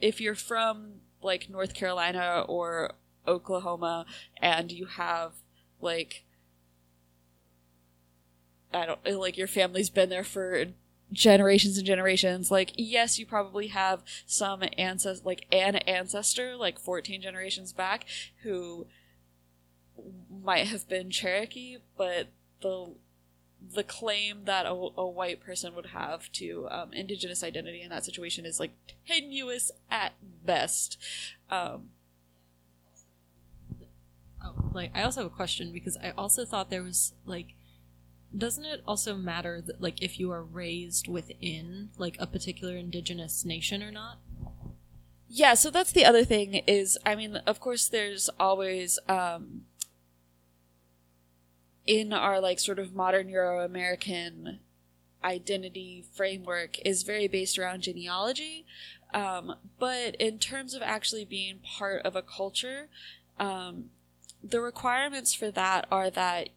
if 0.01 0.21
you're 0.21 0.35
from 0.35 1.01
like 1.23 1.49
North 1.49 1.75
Carolina 1.75 2.45
or 2.47 2.93
Oklahoma 3.27 4.07
and 4.41 4.71
you 4.71 4.87
have 4.87 5.33
like 5.81 6.25
I 8.73 8.87
don't 8.87 9.19
like 9.19 9.37
your 9.37 9.47
family's 9.47 9.91
been 9.91 10.11
there 10.11 10.25
for 10.25 10.67
generations 11.13 11.77
and 11.77 11.87
generations 11.87 12.51
like 12.51 12.73
yes 12.77 13.19
you 13.19 13.27
probably 13.27 13.67
have 13.69 14.03
some 14.27 14.63
ancestor 14.79 15.27
like 15.27 15.45
an 15.51 15.77
ancestor 15.77 16.57
like 16.57 16.79
14 16.79 17.21
generations 17.21 17.73
back 17.73 18.05
who 18.43 18.87
might 20.31 20.67
have 20.67 20.89
been 20.89 21.11
Cherokee, 21.11 21.79
but 21.97 22.29
the 22.63 22.95
the 23.75 23.85
claim 23.85 24.45
that 24.47 24.65
a, 24.65 24.71
a 24.71 25.07
white 25.07 25.41
person 25.41 25.75
would 25.75 25.87
have 25.87 26.33
to 26.33 26.67
um, 26.71 26.93
indigenous 26.95 27.45
identity 27.45 27.83
in 27.83 27.91
that 27.91 28.05
situation 28.05 28.47
is 28.47 28.59
like 28.59 28.73
tenuous 29.07 29.71
at 29.91 30.15
best. 30.45 30.97
Um, 31.51 31.91
oh, 34.43 34.71
like 34.73 34.91
I 34.95 35.03
also 35.03 35.23
have 35.23 35.33
a 35.33 35.35
question 35.35 35.73
because 35.73 35.99
I 36.03 36.13
also 36.17 36.45
thought 36.45 36.71
there 36.71 36.83
was 36.83 37.13
like 37.27 37.55
doesn't 38.37 38.65
it 38.65 38.83
also 38.87 39.17
matter 39.17 39.61
that 39.61 39.81
like 39.81 40.03
if 40.03 40.19
you 40.19 40.31
are 40.31 40.43
raised 40.43 41.09
within 41.09 41.91
like 41.99 42.17
a 42.19 42.27
particular 42.27 42.77
indigenous 42.77 43.45
nation 43.45 43.83
or 43.83 43.91
not 43.91 44.19
yeah 45.29 45.55
so 45.55 45.71
that's 45.71 45.93
the 45.93 46.05
other 46.05 46.25
thing 46.25 46.55
is 46.67 46.97
i 47.05 47.17
mean 47.17 47.37
of 47.47 47.59
course 47.59 47.89
there's 47.89 48.31
always 48.39 48.99
um 49.09 49.63
in 51.91 52.13
our 52.13 52.41
like 52.41 52.61
sort 52.61 52.79
of 52.79 52.95
modern 52.95 53.29
Euro 53.29 53.65
American 53.65 54.61
identity 55.25 56.05
framework 56.15 56.79
is 56.87 57.03
very 57.03 57.27
based 57.27 57.59
around 57.59 57.83
genealogy. 57.83 58.65
Um, 59.13 59.57
but 59.81 60.15
in 60.15 60.39
terms 60.39 60.73
of 60.73 60.83
actually 60.83 61.25
being 61.25 61.59
part 61.59 62.03
of 62.07 62.15
a 62.15 62.23
culture, 62.23 62.87
um, 63.41 63.87
the 64.41 64.61
requirements 64.61 65.35
for 65.35 65.51
that 65.51 65.89
are 65.91 66.11
that 66.11 66.51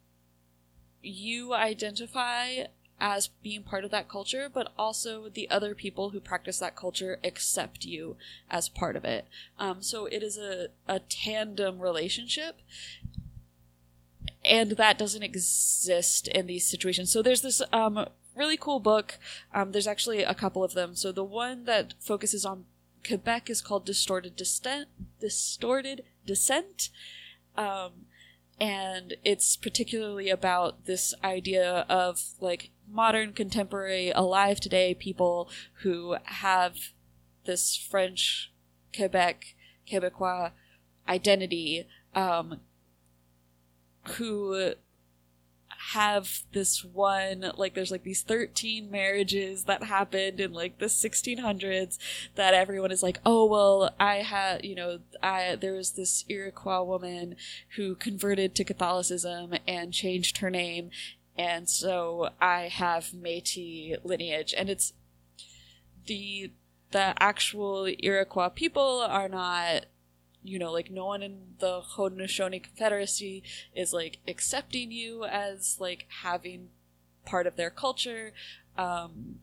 you 1.02 1.56
identify 1.56 2.66
as 3.00 3.30
being 3.42 3.64
part 3.64 3.84
of 3.84 3.90
that 3.90 4.08
culture, 4.08 4.48
but 4.54 4.72
also 4.78 5.30
the 5.30 5.50
other 5.50 5.74
people 5.74 6.12
who 6.12 6.20
practice 6.20 6.60
that 6.60 6.76
culture 6.76 7.18
accept 7.24 7.86
you 7.86 8.18
as 8.52 8.70
part 8.70 8.96
of 8.96 9.04
it. 9.04 9.26
Um, 9.58 9.82
so 9.82 10.06
it 10.06 10.22
is 10.22 10.38
a, 10.38 10.68
a 10.88 11.00
tandem 11.00 11.80
relationship 11.80 12.62
and 14.46 14.72
that 14.72 14.98
doesn't 14.98 15.24
exist 15.24 16.28
in 16.28 16.48
these 16.48 16.68
situations. 16.68 17.12
So 17.12 17.22
there's 17.22 17.42
this 17.42 17.62
um, 17.72 18.08
really 18.36 18.58
cool 18.58 18.80
book. 18.80 19.18
Um, 19.54 19.72
there's 19.72 19.88
actually 19.88 20.24
a 20.24 20.34
couple 20.34 20.64
of 20.64 20.74
them. 20.74 20.96
So 20.96 21.12
the 21.12 21.24
one 21.24 21.66
that 21.66 21.94
focuses 22.00 22.46
on 22.46 22.66
Quebec 23.06 23.50
is 23.50 23.62
called 23.62 23.86
Distorted 23.86 24.36
Descent. 24.36 24.88
Distorted 25.20 26.04
Descent. 26.26 26.90
Um, 27.58 28.06
and 28.60 29.16
it's 29.24 29.56
particularly 29.56 30.30
about 30.30 30.86
this 30.86 31.14
idea 31.24 31.86
of 31.90 32.22
like 32.40 32.70
modern 32.90 33.34
contemporary 33.34 34.12
alive 34.12 34.60
today 34.60 34.94
people 34.94 35.50
who 35.82 36.16
have 36.24 36.92
this 37.46 37.76
French 37.76 38.52
Quebec 38.96 39.56
Quebecois 39.90 40.52
identity 41.08 41.88
um, 42.16 42.60
who 44.04 44.74
have 45.92 46.44
this 46.54 46.84
one 46.84 47.52
like 47.58 47.74
there's 47.74 47.92
like 47.92 48.04
these 48.04 48.22
13 48.22 48.90
marriages 48.90 49.66
that 49.66 49.84
happened 49.84 50.40
in 50.40 50.54
like 50.54 50.80
the 50.80 50.86
1600s 50.86 51.98
that 52.36 52.54
everyone 52.54 52.92
is 52.92 53.04
like 53.04 53.20
oh 53.26 53.46
well 53.46 53.94
i 54.00 54.18
had 54.18 54.64
you 54.64 54.76
know 54.76 55.00
i 55.22 55.58
there 55.60 55.74
was 55.74 55.92
this 55.92 56.24
iroquois 56.30 56.82
woman 56.82 57.36
who 57.76 57.96
converted 57.96 58.56
to 58.56 58.64
catholicism 58.64 59.54
and 59.68 59.94
changed 59.94 60.38
her 60.38 60.50
name 60.50 60.90
and 61.38 61.70
so 61.70 62.30
i 62.40 62.70
have 62.70 63.14
metis 63.14 63.98
lineage. 64.04 64.54
And 64.58 64.70
it's 64.70 64.94
the 66.06 66.52
the 66.92 67.22
actual 67.22 67.88
iroquois 68.00 68.50
people 68.50 69.02
are 69.02 69.28
not 69.28 69.86
you 70.44 70.60
know, 70.60 70.72
like 70.72 70.92
no 70.92 71.06
one 71.06 71.24
in 71.24 71.56
the 71.60 71.82
Haudenosaunee 71.96 72.64
Confederacy 72.64 73.44
is 73.76 73.94
like 73.94 74.20
accepting 74.28 74.92
you 74.92 75.24
as 75.24 75.78
like 75.80 76.06
having 76.22 76.70
part 77.26 77.48
of 77.48 77.56
their 77.56 77.70
culture. 77.70 78.34
Um, 78.78 79.40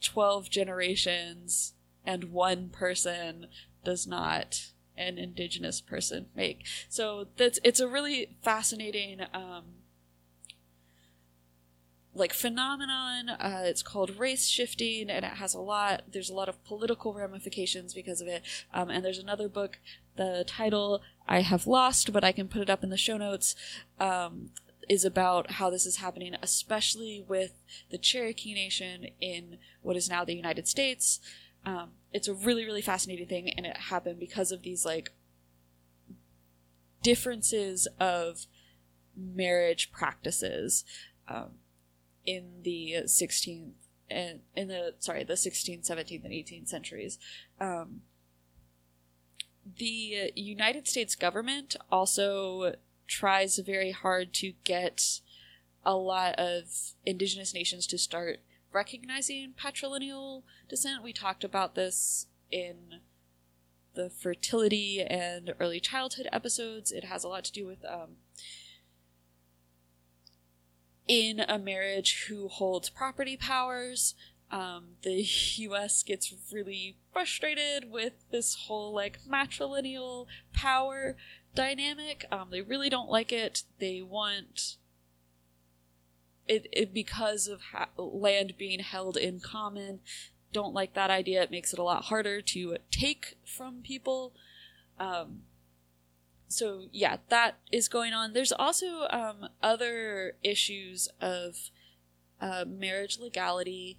12 0.00 0.50
generations 0.50 1.74
and 2.04 2.32
one 2.32 2.68
person 2.68 3.46
does 3.84 4.06
not 4.06 4.72
an 4.96 5.18
indigenous 5.18 5.80
person 5.80 6.26
make. 6.34 6.64
So 6.88 7.28
that's 7.36 7.58
it's 7.64 7.80
a 7.80 7.88
really 7.88 8.36
fascinating 8.42 9.20
um, 9.32 9.64
like 12.14 12.32
phenomenon. 12.32 13.30
Uh, 13.30 13.62
it's 13.64 13.82
called 13.82 14.18
race 14.18 14.46
shifting, 14.46 15.08
and 15.10 15.24
it 15.24 15.34
has 15.34 15.54
a 15.54 15.60
lot. 15.60 16.02
There's 16.12 16.30
a 16.30 16.34
lot 16.34 16.48
of 16.48 16.62
political 16.64 17.14
ramifications 17.14 17.94
because 17.94 18.20
of 18.20 18.28
it. 18.28 18.42
Um, 18.72 18.90
and 18.90 19.04
there's 19.04 19.18
another 19.18 19.48
book. 19.48 19.78
The 20.16 20.44
title 20.46 21.00
I 21.26 21.40
have 21.40 21.66
lost, 21.66 22.12
but 22.12 22.24
I 22.24 22.32
can 22.32 22.48
put 22.48 22.62
it 22.62 22.70
up 22.70 22.82
in 22.82 22.90
the 22.90 22.96
show 22.96 23.16
notes. 23.16 23.54
Um, 23.98 24.50
is 24.88 25.04
about 25.04 25.52
how 25.52 25.70
this 25.70 25.86
is 25.86 25.98
happening, 25.98 26.34
especially 26.42 27.24
with 27.26 27.52
the 27.90 27.96
Cherokee 27.96 28.52
Nation 28.52 29.06
in 29.20 29.58
what 29.80 29.96
is 29.96 30.10
now 30.10 30.24
the 30.24 30.34
United 30.34 30.66
States. 30.66 31.20
Um, 31.64 31.90
it's 32.12 32.26
a 32.26 32.34
really, 32.34 32.64
really 32.64 32.82
fascinating 32.82 33.28
thing, 33.28 33.48
and 33.48 33.64
it 33.64 33.76
happened 33.76 34.18
because 34.18 34.50
of 34.50 34.62
these 34.62 34.84
like 34.84 35.12
differences 37.00 37.86
of 38.00 38.46
marriage 39.16 39.92
practices 39.92 40.84
um, 41.28 41.50
in 42.24 42.62
the 42.62 42.96
16th 43.04 43.72
and 44.10 44.40
in 44.54 44.68
the 44.68 44.94
sorry 44.98 45.24
the 45.24 45.34
16th 45.34 45.88
17th 45.88 46.24
and 46.24 46.32
18th 46.32 46.68
centuries 46.68 47.18
um, 47.60 48.02
the 49.78 50.32
united 50.34 50.86
states 50.86 51.14
government 51.14 51.76
also 51.90 52.74
tries 53.06 53.58
very 53.58 53.90
hard 53.90 54.32
to 54.34 54.52
get 54.64 55.20
a 55.84 55.96
lot 55.96 56.34
of 56.36 56.92
indigenous 57.04 57.52
nations 57.52 57.86
to 57.86 57.98
start 57.98 58.40
recognizing 58.72 59.52
patrilineal 59.52 60.42
descent. 60.68 61.02
We 61.02 61.12
talked 61.12 61.44
about 61.44 61.74
this 61.74 62.26
in 62.50 63.00
the 63.94 64.08
fertility 64.08 65.02
and 65.02 65.54
early 65.60 65.80
childhood 65.80 66.28
episodes. 66.32 66.92
It 66.92 67.04
has 67.04 67.24
a 67.24 67.28
lot 67.28 67.44
to 67.44 67.52
do 67.52 67.66
with 67.66 67.84
um, 67.84 68.16
in 71.08 71.40
a 71.40 71.58
marriage 71.58 72.26
who 72.28 72.48
holds 72.48 72.90
property 72.90 73.36
powers. 73.36 74.14
Um, 74.50 74.96
the 75.02 75.22
U.S. 75.56 76.02
gets 76.02 76.32
really 76.52 76.96
frustrated 77.12 77.90
with 77.90 78.12
this 78.30 78.54
whole 78.66 78.92
like 78.94 79.18
matrilineal 79.28 80.26
power 80.52 81.16
dynamic. 81.54 82.24
Um, 82.30 82.48
they 82.50 82.62
really 82.62 82.90
don't 82.90 83.10
like 83.10 83.32
it. 83.32 83.62
They 83.78 84.02
want 84.02 84.76
it, 86.46 86.66
it 86.72 86.92
because 86.92 87.48
of 87.48 87.60
ha- 87.72 87.88
land 87.96 88.54
being 88.58 88.80
held 88.80 89.16
in 89.16 89.40
common. 89.40 90.00
Don't 90.52 90.74
like 90.74 90.94
that 90.94 91.10
idea. 91.10 91.42
It 91.42 91.50
makes 91.50 91.72
it 91.72 91.78
a 91.78 91.84
lot 91.84 92.04
harder 92.04 92.40
to 92.42 92.76
take 92.90 93.38
from 93.44 93.80
people. 93.82 94.34
Um, 94.98 95.42
so 96.52 96.88
yeah, 96.92 97.16
that 97.28 97.58
is 97.70 97.88
going 97.88 98.12
on. 98.12 98.32
There's 98.32 98.52
also 98.52 99.06
um, 99.10 99.48
other 99.62 100.34
issues 100.42 101.08
of 101.20 101.70
uh, 102.40 102.64
marriage 102.66 103.18
legality 103.18 103.98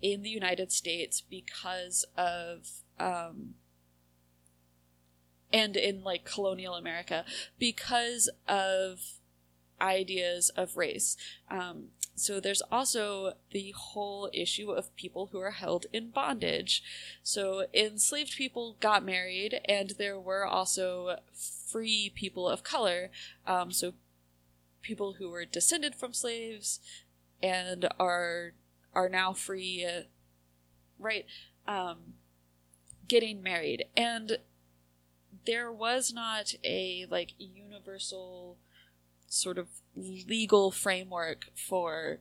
in 0.00 0.22
the 0.22 0.30
United 0.30 0.72
States 0.72 1.20
because 1.20 2.04
of 2.16 2.68
um, 2.98 3.54
and 5.52 5.76
in 5.76 6.02
like 6.02 6.24
colonial 6.24 6.74
America 6.74 7.24
because 7.58 8.30
of 8.46 9.19
ideas 9.80 10.50
of 10.50 10.76
race. 10.76 11.16
Um, 11.50 11.88
so 12.14 12.38
there's 12.38 12.62
also 12.70 13.32
the 13.50 13.72
whole 13.76 14.28
issue 14.34 14.72
of 14.72 14.94
people 14.94 15.30
who 15.32 15.40
are 15.40 15.52
held 15.52 15.86
in 15.92 16.10
bondage. 16.10 16.82
So 17.22 17.66
enslaved 17.72 18.36
people 18.36 18.76
got 18.80 19.04
married, 19.04 19.60
and 19.64 19.90
there 19.96 20.20
were 20.20 20.44
also 20.44 21.16
free 21.32 22.12
people 22.14 22.46
of 22.48 22.62
color. 22.62 23.10
Um, 23.46 23.72
so 23.72 23.94
people 24.82 25.14
who 25.14 25.30
were 25.30 25.44
descended 25.44 25.94
from 25.94 26.12
slaves 26.12 26.80
and 27.42 27.88
are 27.98 28.52
are 28.92 29.08
now 29.08 29.32
free, 29.32 29.86
uh, 29.86 30.02
right? 30.98 31.24
Um, 31.66 32.14
getting 33.08 33.42
married, 33.42 33.84
and 33.96 34.38
there 35.46 35.72
was 35.72 36.12
not 36.12 36.54
a 36.64 37.06
like 37.10 37.32
universal 37.38 38.58
sort 39.30 39.58
of 39.58 39.68
legal 39.96 40.70
framework 40.70 41.46
for 41.54 42.18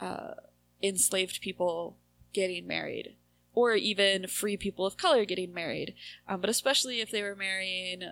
uh, 0.00 0.34
enslaved 0.82 1.40
people 1.40 1.96
getting 2.32 2.66
married 2.66 3.16
or 3.54 3.74
even 3.74 4.26
free 4.26 4.56
people 4.56 4.84
of 4.84 4.96
color 4.96 5.24
getting 5.24 5.54
married 5.54 5.94
um, 6.28 6.40
but 6.40 6.50
especially 6.50 7.00
if 7.00 7.10
they 7.10 7.22
were 7.22 7.34
marrying 7.34 8.02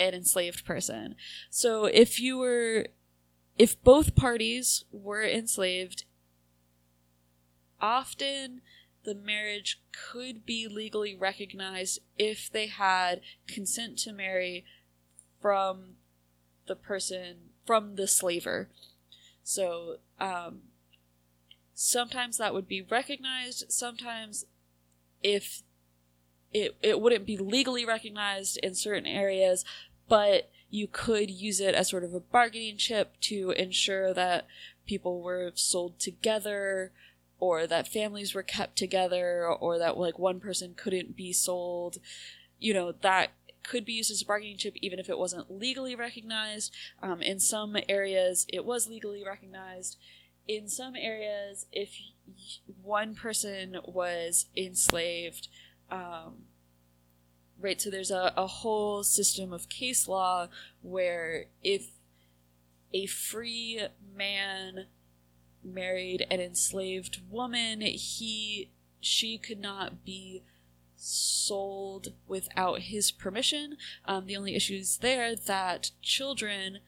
an 0.00 0.14
enslaved 0.14 0.64
person. 0.64 1.14
So 1.50 1.84
if 1.86 2.20
you 2.20 2.38
were 2.38 2.88
if 3.56 3.82
both 3.82 4.14
parties 4.14 4.84
were 4.92 5.24
enslaved 5.24 6.04
often 7.80 8.60
the 9.04 9.14
marriage 9.14 9.80
could 9.92 10.44
be 10.44 10.66
legally 10.68 11.14
recognized 11.14 12.00
if 12.18 12.50
they 12.50 12.66
had 12.66 13.20
consent 13.46 13.98
to 13.98 14.12
marry 14.12 14.64
from 15.40 15.94
the 16.68 16.76
person 16.76 17.36
from 17.66 17.96
the 17.96 18.06
slaver. 18.06 18.68
So 19.42 19.96
um, 20.20 20.60
sometimes 21.74 22.38
that 22.38 22.54
would 22.54 22.68
be 22.68 22.82
recognized. 22.82 23.64
Sometimes, 23.68 24.44
if 25.22 25.62
it 26.52 26.76
it 26.82 27.00
wouldn't 27.00 27.26
be 27.26 27.36
legally 27.36 27.84
recognized 27.84 28.58
in 28.58 28.74
certain 28.74 29.06
areas, 29.06 29.64
but 30.08 30.50
you 30.70 30.86
could 30.86 31.30
use 31.30 31.60
it 31.60 31.74
as 31.74 31.88
sort 31.88 32.04
of 32.04 32.14
a 32.14 32.20
bargaining 32.20 32.76
chip 32.76 33.18
to 33.20 33.50
ensure 33.52 34.12
that 34.12 34.46
people 34.86 35.22
were 35.22 35.52
sold 35.54 35.98
together 35.98 36.92
or 37.40 37.66
that 37.66 37.88
families 37.88 38.34
were 38.34 38.42
kept 38.42 38.76
together 38.76 39.46
or 39.46 39.78
that 39.78 39.96
like 39.96 40.18
one 40.18 40.40
person 40.40 40.74
couldn't 40.76 41.16
be 41.16 41.32
sold 41.32 41.98
you 42.58 42.74
know 42.74 42.92
that 42.92 43.30
could 43.68 43.84
be 43.84 43.92
used 43.92 44.10
as 44.10 44.22
a 44.22 44.26
bargaining 44.26 44.56
chip 44.56 44.74
even 44.76 44.98
if 44.98 45.08
it 45.08 45.18
wasn't 45.18 45.50
legally 45.50 45.94
recognized. 45.94 46.74
Um, 47.02 47.20
in 47.20 47.38
some 47.38 47.76
areas, 47.88 48.46
it 48.48 48.64
was 48.64 48.88
legally 48.88 49.24
recognized. 49.24 49.98
In 50.46 50.68
some 50.68 50.96
areas, 50.96 51.66
if 51.72 51.90
one 52.82 53.14
person 53.14 53.76
was 53.84 54.46
enslaved, 54.56 55.48
um, 55.90 56.44
right, 57.60 57.80
so 57.80 57.90
there's 57.90 58.10
a, 58.10 58.32
a 58.36 58.46
whole 58.46 59.02
system 59.02 59.52
of 59.52 59.68
case 59.68 60.08
law 60.08 60.48
where 60.80 61.46
if 61.62 61.90
a 62.92 63.06
free 63.06 63.82
man 64.16 64.86
married 65.62 66.26
an 66.30 66.40
enslaved 66.40 67.20
woman, 67.30 67.82
he 67.82 68.70
she 69.00 69.38
could 69.38 69.60
not 69.60 70.04
be 70.04 70.42
sold 70.98 72.08
without 72.26 72.80
his 72.80 73.10
permission. 73.10 73.76
Um, 74.04 74.26
the 74.26 74.36
only 74.36 74.54
issue 74.54 74.74
is 74.74 74.98
there 74.98 75.34
that 75.34 75.92
children 76.02 76.80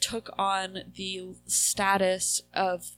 took 0.00 0.30
on 0.38 0.92
the 0.94 1.34
status 1.46 2.42
of 2.54 2.92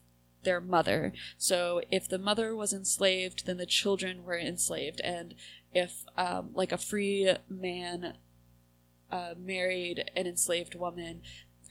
their 0.44 0.60
mother. 0.60 1.12
So 1.36 1.80
if 1.90 2.08
the 2.08 2.18
mother 2.18 2.54
was 2.54 2.72
enslaved, 2.72 3.46
then 3.46 3.56
the 3.56 3.66
children 3.66 4.24
were 4.24 4.38
enslaved. 4.38 5.00
And 5.02 5.34
if, 5.72 6.04
um, 6.16 6.50
like, 6.54 6.72
a 6.72 6.78
free 6.78 7.34
man 7.48 8.14
uh, 9.10 9.34
married 9.38 10.10
an 10.14 10.26
enslaved 10.26 10.74
woman, 10.74 11.22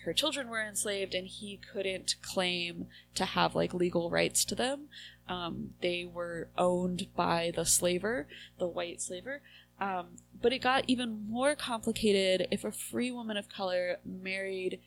her 0.07 0.13
children 0.13 0.49
were 0.49 0.61
enslaved 0.61 1.13
and 1.13 1.27
he 1.27 1.59
couldn't 1.71 2.15
claim 2.23 2.87
to 3.13 3.25
have 3.25 3.53
like 3.53 3.73
legal 3.73 4.09
rights 4.09 4.43
to 4.45 4.55
them 4.55 4.87
um, 5.29 5.71
they 5.81 6.05
were 6.05 6.49
owned 6.57 7.07
by 7.15 7.51
the 7.55 7.65
slaver, 7.65 8.27
the 8.57 8.67
white 8.67 9.01
slaver. 9.01 9.41
Um, 9.79 10.17
but 10.41 10.53
it 10.53 10.59
got 10.59 10.85
even 10.87 11.27
more 11.29 11.55
complicated 11.55 12.47
if 12.51 12.63
a 12.63 12.71
free 12.71 13.11
woman 13.11 13.37
of 13.37 13.49
color 13.49 13.97
married 14.05 14.79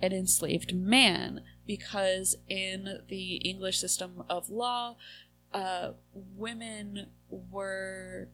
an 0.00 0.12
enslaved 0.12 0.74
man, 0.74 1.42
because 1.66 2.36
in 2.48 3.02
the 3.08 3.36
English 3.36 3.78
system 3.78 4.24
of 4.28 4.50
law, 4.50 4.96
uh, 5.54 5.92
women 6.12 7.06
were 7.30 8.28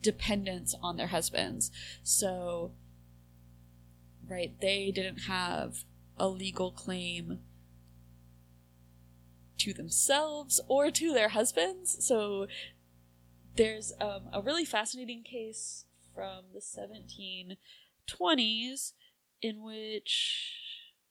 dependents 0.00 0.74
on 0.82 0.96
their 0.96 1.08
husbands. 1.08 1.70
So, 2.02 2.72
right, 4.28 4.52
they 4.60 4.90
didn't 4.90 5.22
have 5.22 5.84
a 6.18 6.28
legal 6.28 6.72
claim 6.72 7.40
to 9.58 9.72
themselves 9.72 10.60
or 10.68 10.90
to 10.90 11.12
their 11.12 11.30
husbands. 11.30 12.04
So 12.04 12.46
there's 13.56 13.92
um, 14.00 14.28
a 14.32 14.40
really 14.40 14.64
fascinating 14.64 15.22
case 15.22 15.84
from 16.14 16.44
the 16.52 16.60
1720s 16.60 18.92
in 19.40 19.62
which 19.62 20.58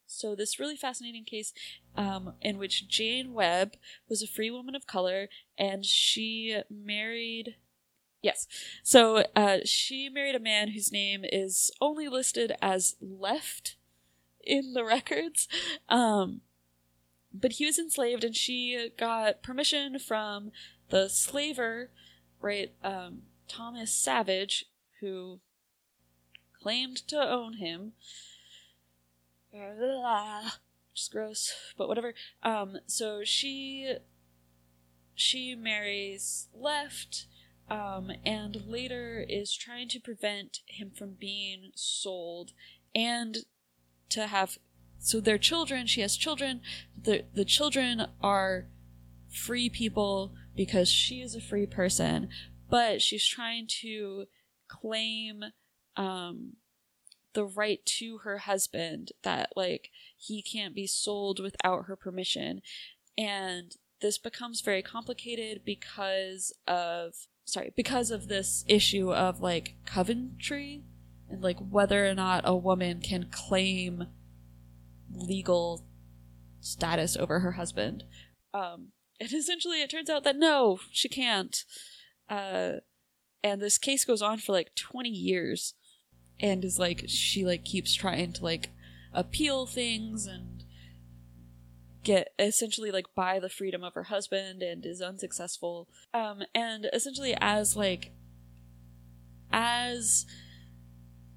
So 0.06 0.36
this 0.36 0.60
really 0.60 0.76
fascinating 0.76 1.24
case, 1.24 1.54
um, 1.96 2.34
in 2.42 2.58
which 2.58 2.90
Jane 2.90 3.34
Webb 3.34 3.78
was 4.10 4.22
a 4.22 4.28
free 4.28 4.52
woman 4.52 4.76
of 4.76 4.86
color, 4.86 5.30
and 5.58 5.86
she 5.86 6.62
married. 6.70 7.56
Yes, 8.22 8.48
so 8.84 9.24
uh, 9.36 9.60
she 9.66 10.08
married 10.08 10.36
a 10.36 10.40
man 10.40 10.70
whose 10.70 10.92
name 10.92 11.26
is 11.26 11.72
only 11.82 12.08
listed 12.08 12.54
as 12.62 12.96
Left 13.02 13.78
in 14.44 14.74
the 14.74 14.86
records. 14.86 15.48
Um, 15.90 16.42
but 17.34 17.54
he 17.54 17.66
was 17.66 17.80
enslaved, 17.80 18.24
and 18.24 18.36
she 18.36 18.92
got 18.98 19.42
permission 19.42 19.98
from 19.98 20.52
the 20.90 21.10
slaver, 21.10 21.90
right, 22.42 22.72
um, 22.84 23.24
Thomas 23.48 23.94
Savage, 23.94 24.66
who 25.00 25.40
claimed 26.62 26.98
to 27.08 27.18
own 27.18 27.54
him. 27.54 27.94
Is 30.96 31.08
gross, 31.08 31.54
but 31.78 31.88
whatever. 31.88 32.14
Um, 32.44 32.78
so 32.86 33.22
she 33.24 33.96
she 35.16 35.56
marries 35.56 36.50
Left, 36.54 37.28
um, 37.72 38.12
and 38.26 38.64
later 38.68 39.26
is 39.28 39.56
trying 39.56 39.88
to 39.90 40.00
prevent 40.00 40.60
him 40.68 40.92
from 40.92 41.16
being 41.20 41.72
sold 41.74 42.52
and 42.94 43.38
to 44.10 44.28
have 44.28 44.58
so 45.00 45.20
their 45.20 45.38
children 45.38 45.88
she 45.88 46.02
has 46.02 46.18
children. 46.18 46.62
The 47.02 47.26
the 47.34 47.46
children 47.46 48.08
are 48.22 48.66
free 49.34 49.70
people 49.70 50.34
because 50.56 50.90
she 50.90 51.22
is 51.22 51.34
a 51.34 51.42
free 51.42 51.66
person 51.66 52.28
but 52.70 53.02
she's 53.02 53.26
trying 53.26 53.68
to 53.82 54.26
claim 54.68 55.46
um 55.96 56.54
the 57.34 57.46
right 57.46 57.86
to 57.86 58.20
her 58.20 58.40
husband 58.40 59.12
that 59.24 59.52
like 59.56 59.90
he 60.18 60.42
can't 60.42 60.76
be 60.76 60.88
sold 60.88 61.40
without 61.40 61.86
her 61.86 61.96
permission. 61.96 62.62
And 63.18 63.76
this 64.02 64.18
becomes 64.18 64.62
very 64.62 64.82
complicated 64.82 65.62
because 65.64 66.54
of 66.68 67.14
sorry 67.52 67.74
because 67.76 68.12
of 68.12 68.28
this 68.28 68.64
issue 68.68 69.12
of 69.12 69.42
like 69.42 69.76
coverture 69.86 70.80
and 71.30 71.42
like 71.42 71.58
whether 71.60 72.08
or 72.08 72.14
not 72.14 72.44
a 72.46 72.56
woman 72.56 73.02
can 73.02 73.28
claim 73.30 74.06
legal 75.14 75.86
status 76.62 77.18
over 77.18 77.42
her 77.42 77.54
husband 77.54 78.06
um 78.54 78.90
and 79.20 79.34
essentially 79.34 79.82
it 79.82 79.90
turns 79.90 80.10
out 80.10 80.24
that 80.24 80.38
no 80.38 80.80
she 80.92 81.10
can't. 81.10 81.66
Uh 82.30 82.78
and 83.44 83.62
this 83.62 83.78
case 83.78 84.06
goes 84.06 84.22
on 84.22 84.38
for 84.38 84.52
like 84.52 84.74
20 84.76 85.10
years 85.10 85.74
and 86.40 86.64
is 86.64 86.80
like 86.80 87.04
she 87.08 87.44
like 87.44 87.66
keeps 87.66 87.94
trying 87.94 88.32
to 88.34 88.44
like 88.44 88.70
appeal 89.14 89.66
things 89.66 90.26
and 90.26 90.51
get 92.04 92.30
essentially 92.40 92.92
like 92.92 93.06
buy 93.16 93.40
the 93.40 93.50
freedom 93.50 93.84
of 93.84 93.94
her 93.94 94.04
husband 94.04 94.62
and 94.64 94.86
is 94.86 95.02
unsuccessful. 95.02 95.88
Um 96.14 96.44
and 96.54 96.88
essentially 96.94 97.36
as 97.40 97.76
like 97.76 98.12
as 99.52 100.26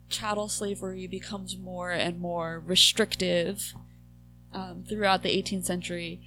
chattel 0.08 0.48
slavery 0.48 1.06
becomes 1.06 1.58
more 1.58 1.90
and 1.90 2.20
more 2.20 2.62
restrictive 2.64 3.74
um, 4.52 4.84
throughout 4.88 5.22
the 5.22 5.42
18th 5.42 5.64
century 5.64 6.20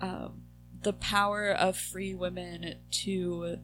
um, 0.00 0.42
the 0.82 0.92
power 0.92 1.52
of 1.52 1.76
free 1.76 2.14
women 2.14 2.74
to 2.90 3.58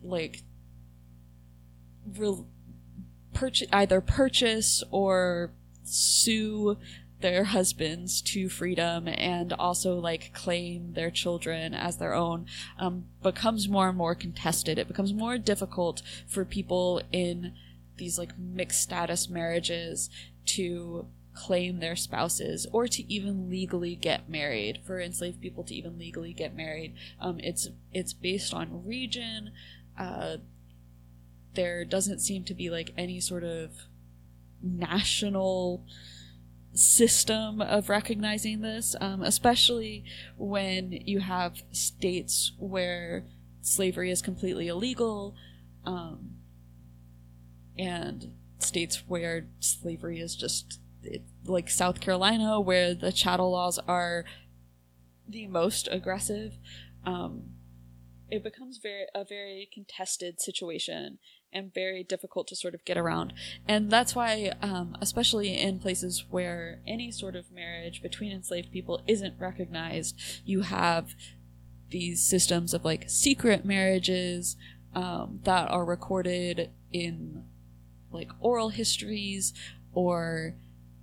like 0.00 0.42
re- 2.16 2.44
purchase 3.34 3.68
either 3.72 4.00
purchase 4.00 4.84
or 4.90 5.52
sue 5.82 6.76
their 7.22 7.44
husbands 7.44 8.20
to 8.20 8.48
freedom 8.48 9.08
and 9.08 9.52
also 9.54 9.94
like 9.98 10.32
claim 10.34 10.92
their 10.92 11.10
children 11.10 11.72
as 11.74 11.96
their 11.96 12.14
own 12.14 12.46
um, 12.78 13.04
becomes 13.22 13.68
more 13.68 13.88
and 13.88 13.98
more 13.98 14.14
contested. 14.14 14.78
It 14.78 14.88
becomes 14.88 15.12
more 15.14 15.38
difficult 15.38 16.02
for 16.26 16.44
people 16.44 17.00
in 17.12 17.54
these 17.96 18.18
like 18.18 18.38
mixed 18.38 18.82
status 18.82 19.28
marriages 19.28 20.10
to 20.44 21.06
claim 21.34 21.78
their 21.78 21.96
spouses 21.96 22.66
or 22.72 22.86
to 22.86 23.10
even 23.10 23.48
legally 23.48 23.94
get 23.96 24.28
married. 24.28 24.80
For 24.84 25.00
enslaved 25.00 25.40
people 25.40 25.64
to 25.64 25.74
even 25.74 25.98
legally 25.98 26.32
get 26.32 26.54
married 26.54 26.94
um, 27.20 27.38
it's 27.40 27.68
it's 27.92 28.12
based 28.12 28.52
on 28.52 28.84
region. 28.86 29.52
Uh, 29.98 30.38
there 31.54 31.84
doesn't 31.84 32.20
seem 32.20 32.44
to 32.44 32.54
be 32.54 32.70
like 32.70 32.92
any 32.96 33.20
sort 33.20 33.44
of 33.44 33.70
national 34.62 35.84
system 36.74 37.60
of 37.60 37.88
recognizing 37.88 38.60
this, 38.60 38.96
um, 39.00 39.22
especially 39.22 40.04
when 40.36 40.92
you 40.92 41.20
have 41.20 41.62
states 41.72 42.52
where 42.58 43.24
slavery 43.60 44.10
is 44.10 44.22
completely 44.22 44.68
illegal, 44.68 45.34
um, 45.84 46.36
and 47.78 48.32
states 48.58 49.02
where 49.06 49.46
slavery 49.60 50.20
is 50.20 50.34
just 50.34 50.80
it, 51.02 51.22
like 51.44 51.68
South 51.68 52.00
Carolina, 52.00 52.60
where 52.60 52.94
the 52.94 53.12
chattel 53.12 53.50
laws 53.50 53.78
are 53.86 54.24
the 55.28 55.46
most 55.46 55.88
aggressive. 55.90 56.54
Um, 57.04 57.54
it 58.30 58.42
becomes 58.42 58.78
very 58.78 59.06
a 59.14 59.24
very 59.24 59.68
contested 59.72 60.40
situation 60.40 61.18
and 61.52 61.72
very 61.72 62.02
difficult 62.02 62.46
to 62.48 62.56
sort 62.56 62.74
of 62.74 62.84
get 62.84 62.96
around. 62.96 63.32
And 63.68 63.90
that's 63.90 64.14
why, 64.14 64.52
um, 64.62 64.96
especially 65.00 65.58
in 65.58 65.78
places 65.78 66.24
where 66.30 66.80
any 66.86 67.10
sort 67.10 67.36
of 67.36 67.50
marriage 67.52 68.02
between 68.02 68.32
enslaved 68.32 68.72
people 68.72 69.02
isn't 69.06 69.38
recognized, 69.38 70.18
you 70.44 70.62
have 70.62 71.14
these 71.90 72.26
systems 72.26 72.72
of 72.72 72.84
like 72.84 73.08
secret 73.08 73.64
marriages 73.64 74.56
um, 74.94 75.40
that 75.44 75.70
are 75.70 75.84
recorded 75.84 76.70
in 76.92 77.44
like 78.10 78.30
oral 78.40 78.70
histories 78.70 79.52
or 79.92 80.54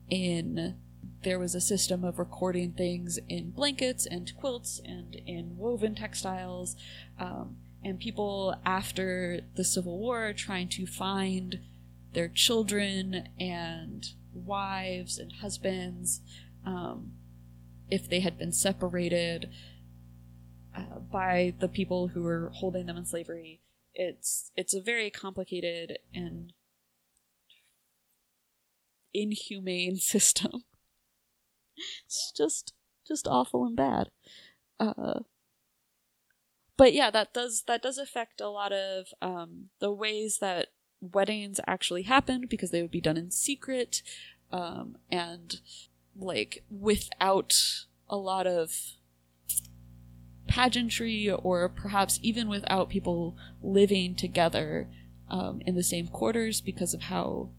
in 0.10 0.76
there 1.22 1.40
was 1.40 1.54
a 1.54 1.62
system 1.62 2.04
of 2.04 2.18
recording 2.18 2.72
things 2.72 3.20
in 3.28 3.52
blankets 3.52 4.06
and 4.06 4.32
quilts 4.38 4.80
and 4.86 5.16
in 5.26 5.58
woven 5.58 5.96
textiles 5.96 6.76
um, 7.20 7.58
and 7.84 8.00
people 8.00 8.56
after 8.66 9.42
the 9.56 9.64
Civil 9.64 9.98
War 9.98 10.34
trying 10.34 10.68
to 10.70 10.86
find 10.86 11.60
their 12.14 12.28
children 12.28 13.30
and 13.40 14.06
wives 14.34 15.18
and 15.18 15.34
husbands 15.42 16.22
um, 16.66 17.14
if 17.90 18.10
they 18.10 18.20
had 18.20 18.38
been 18.38 18.52
separated 18.52 19.50
uh, 20.76 21.00
by 21.00 21.54
the 21.60 21.68
people 21.68 22.10
who 22.10 22.24
were 22.24 22.52
holding 22.54 22.86
them 22.86 22.98
in 22.98 23.06
slavery. 23.06 23.62
It's 23.94 24.52
it's 24.56 24.74
a 24.74 24.82
very 24.82 25.10
complicated 25.10 25.98
and 26.14 26.54
inhumane 29.14 29.96
system. 29.98 30.64
It's 32.06 32.32
just 32.36 32.74
just 33.08 33.28
awful 33.28 33.66
and 33.66 33.76
bad. 33.76 34.10
Uh, 34.80 35.22
but 36.80 36.94
yeah, 36.94 37.12
that 37.12 37.34
does 37.34 37.64
that 37.68 37.82
does 37.82 37.98
affect 37.98 38.40
a 38.40 38.48
lot 38.48 38.72
of 38.72 39.08
um, 39.22 39.66
the 39.82 39.92
ways 39.92 40.38
that 40.40 40.68
weddings 41.02 41.60
actually 41.68 42.04
happened 42.04 42.48
because 42.48 42.72
they 42.72 42.82
would 42.82 42.90
be 42.90 43.02
done 43.02 43.18
in 43.18 43.32
secret 43.32 44.02
um, 44.54 44.96
and 45.12 45.60
like 46.16 46.64
without 46.70 47.84
a 48.08 48.16
lot 48.16 48.48
of 48.48 48.94
pageantry 50.48 51.30
or 51.30 51.68
perhaps 51.68 52.18
even 52.22 52.48
without 52.48 52.90
people 52.90 53.36
living 53.62 54.16
together 54.16 54.88
um, 55.30 55.62
in 55.66 55.76
the 55.76 55.84
same 55.84 56.08
quarters 56.08 56.62
because 56.62 56.94
of 56.94 57.04
how 57.04 57.50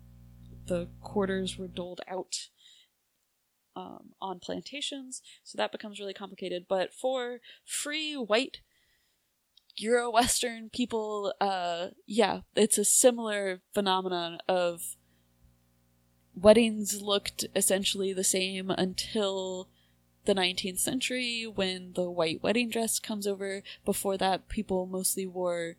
the 0.66 0.88
quarters 1.02 1.58
were 1.58 1.68
doled 1.68 2.00
out 2.08 2.48
um, 3.76 4.14
on 4.18 4.38
plantations. 4.38 5.20
So 5.44 5.58
that 5.58 5.72
becomes 5.72 6.00
really 6.00 6.14
complicated. 6.14 6.64
But 6.66 6.94
for 6.94 7.40
free 7.66 8.14
white 8.14 8.60
Euro 9.80 10.10
Western 10.10 10.70
people, 10.70 11.32
uh, 11.40 11.88
yeah, 12.06 12.40
it's 12.54 12.78
a 12.78 12.84
similar 12.84 13.60
phenomenon 13.72 14.38
of 14.48 14.96
weddings 16.34 17.00
looked 17.02 17.46
essentially 17.54 18.12
the 18.12 18.24
same 18.24 18.70
until 18.70 19.68
the 20.24 20.34
19th 20.34 20.78
century 20.78 21.46
when 21.46 21.92
the 21.94 22.10
white 22.10 22.42
wedding 22.42 22.68
dress 22.68 22.98
comes 22.98 23.26
over. 23.26 23.62
Before 23.84 24.16
that, 24.18 24.48
people 24.48 24.86
mostly 24.86 25.26
wore, 25.26 25.76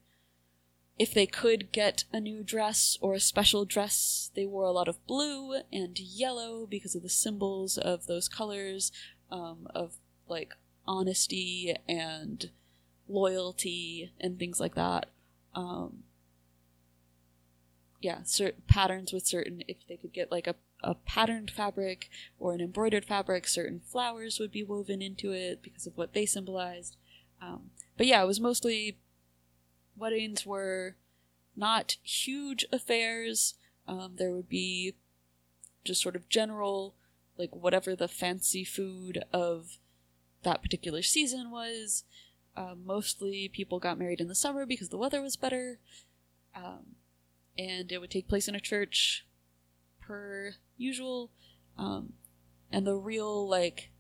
if 0.97 1.14
they 1.14 1.26
could 1.26 1.72
get 1.72 2.06
a 2.12 2.20
new 2.20 2.43
dress 2.43 2.97
or 3.02 3.14
a 3.14 3.20
special 3.20 3.66
dress, 3.66 4.32
they 4.36 4.45
wore 4.45 4.66
a 4.66 4.72
lot 4.72 4.88
of 4.88 5.06
blue 5.06 5.62
and 5.72 5.99
yellow 5.99 6.66
because 6.66 6.95
of 6.95 7.04
the 7.04 7.10
symbols 7.10 7.78
of 7.78 8.08
those 8.08 8.28
colors, 8.28 8.91
um, 9.32 9.68
of 9.74 9.95
like 10.28 10.54
honesty 10.88 11.76
and 11.88 12.49
loyalty 13.12 14.12
and 14.20 14.38
things 14.39 14.59
like 14.59 14.76
that. 14.76 15.07
Um, 15.53 16.03
yeah, 18.01 18.20
certain 18.24 18.64
patterns 18.68 19.14
with 19.14 19.28
certain 19.28 19.64
if 19.68 19.78
they 19.88 19.97
could 19.97 20.14
get 20.14 20.32
like 20.32 20.47
a, 20.47 20.55
a 20.84 20.95
patterned 20.95 21.51
fabric 21.51 22.09
or 22.39 22.53
an 22.53 22.62
embroidered 22.62 23.05
fabric, 23.05 23.47
certain 23.47 23.80
flowers 23.80 24.39
would 24.39 24.51
be 24.51 24.64
woven 24.64 25.01
into 25.01 25.32
it 25.32 25.62
because 25.62 25.86
of 25.86 25.97
what 25.97 26.14
they 26.14 26.26
symbolized. 26.26 26.97
Um, 27.41 27.72
but 27.97 28.07
yeah, 28.07 28.24
it 28.24 28.28
was 28.28 28.39
mostly 28.39 28.97
weddings 29.95 30.45
were 30.45 30.95
not 31.55 31.97
huge 32.03 32.66
affairs. 32.72 33.55
Um, 33.88 34.14
there 34.18 34.32
would 34.32 34.49
be 34.49 34.95
just 35.84 36.01
sort 36.01 36.16
of 36.16 36.30
general, 36.30 36.95
like 37.38 37.55
whatever 37.55 37.95
the 37.95 38.07
fancy 38.07 38.64
food 38.64 39.24
of 39.32 39.78
that 40.43 40.62
particular 40.62 41.01
season 41.01 41.51
was. 41.51 42.03
Um, 42.56 42.82
mostly 42.86 43.49
people 43.52 43.80
got 43.80 43.97
married 43.97 44.20
in 44.20 44.28
the 44.28 44.36
summer 44.36 44.66
because 44.66 44.89
the 44.89 44.97
weather 44.97 45.22
was 45.22 45.36
better. 45.36 45.80
Um, 46.56 46.95
and 47.58 47.91
it 47.91 47.99
would 47.99 48.12
take 48.12 48.28
place 48.28 48.47
in 48.47 48.56
a 48.56 48.60
church 48.60 49.26
per 50.02 50.56
usual. 50.78 51.32
Um, 51.78 52.14
and 52.72 52.86
the 52.86 52.95
real, 52.95 53.47
like, 53.47 53.91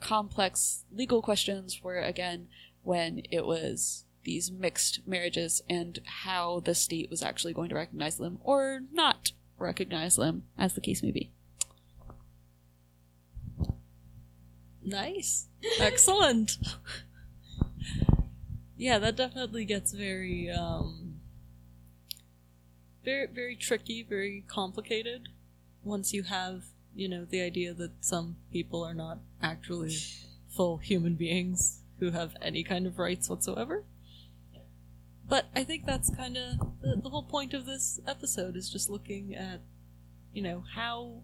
complex 0.00 0.84
legal 0.90 1.22
questions 1.22 1.82
were, 1.82 1.98
again, 1.98 2.48
when 2.82 3.22
it 3.30 3.44
was 3.44 4.04
these 4.24 4.50
mixed 4.50 5.06
marriages 5.06 5.62
and 5.68 6.00
how 6.04 6.60
the 6.60 6.74
state 6.74 7.10
was 7.10 7.22
actually 7.22 7.54
going 7.54 7.68
to 7.70 7.74
recognize 7.74 8.18
them 8.18 8.38
or 8.42 8.80
not 8.92 9.32
recognize 9.58 10.16
them, 10.16 10.44
as 10.56 10.74
the 10.74 10.80
case 10.80 11.02
may 11.02 11.10
be. 11.10 11.32
Nice. 14.82 15.48
Excellent. 15.80 16.56
yeah, 18.78 18.98
that 18.98 19.16
definitely 19.16 19.64
gets 19.64 19.92
very 19.92 20.48
um 20.50 21.20
very 23.04 23.26
very 23.26 23.56
tricky, 23.56 24.02
very 24.02 24.44
complicated 24.46 25.28
once 25.82 26.12
you 26.12 26.22
have, 26.22 26.64
you 26.94 27.08
know, 27.08 27.24
the 27.24 27.42
idea 27.42 27.74
that 27.74 27.92
some 28.00 28.36
people 28.52 28.84
are 28.84 28.94
not 28.94 29.18
actually 29.42 29.96
full 30.48 30.78
human 30.78 31.14
beings 31.14 31.82
who 31.98 32.10
have 32.10 32.36
any 32.40 32.62
kind 32.62 32.86
of 32.86 32.98
rights 32.98 33.28
whatsoever. 33.28 33.84
But 35.28 35.46
I 35.54 35.64
think 35.64 35.84
that's 35.84 36.14
kind 36.14 36.36
of 36.36 36.58
the, 36.80 37.00
the 37.02 37.10
whole 37.10 37.24
point 37.24 37.52
of 37.54 37.66
this 37.66 38.00
episode 38.06 38.56
is 38.56 38.70
just 38.70 38.88
looking 38.88 39.34
at, 39.34 39.60
you 40.32 40.42
know, 40.42 40.64
how 40.74 41.22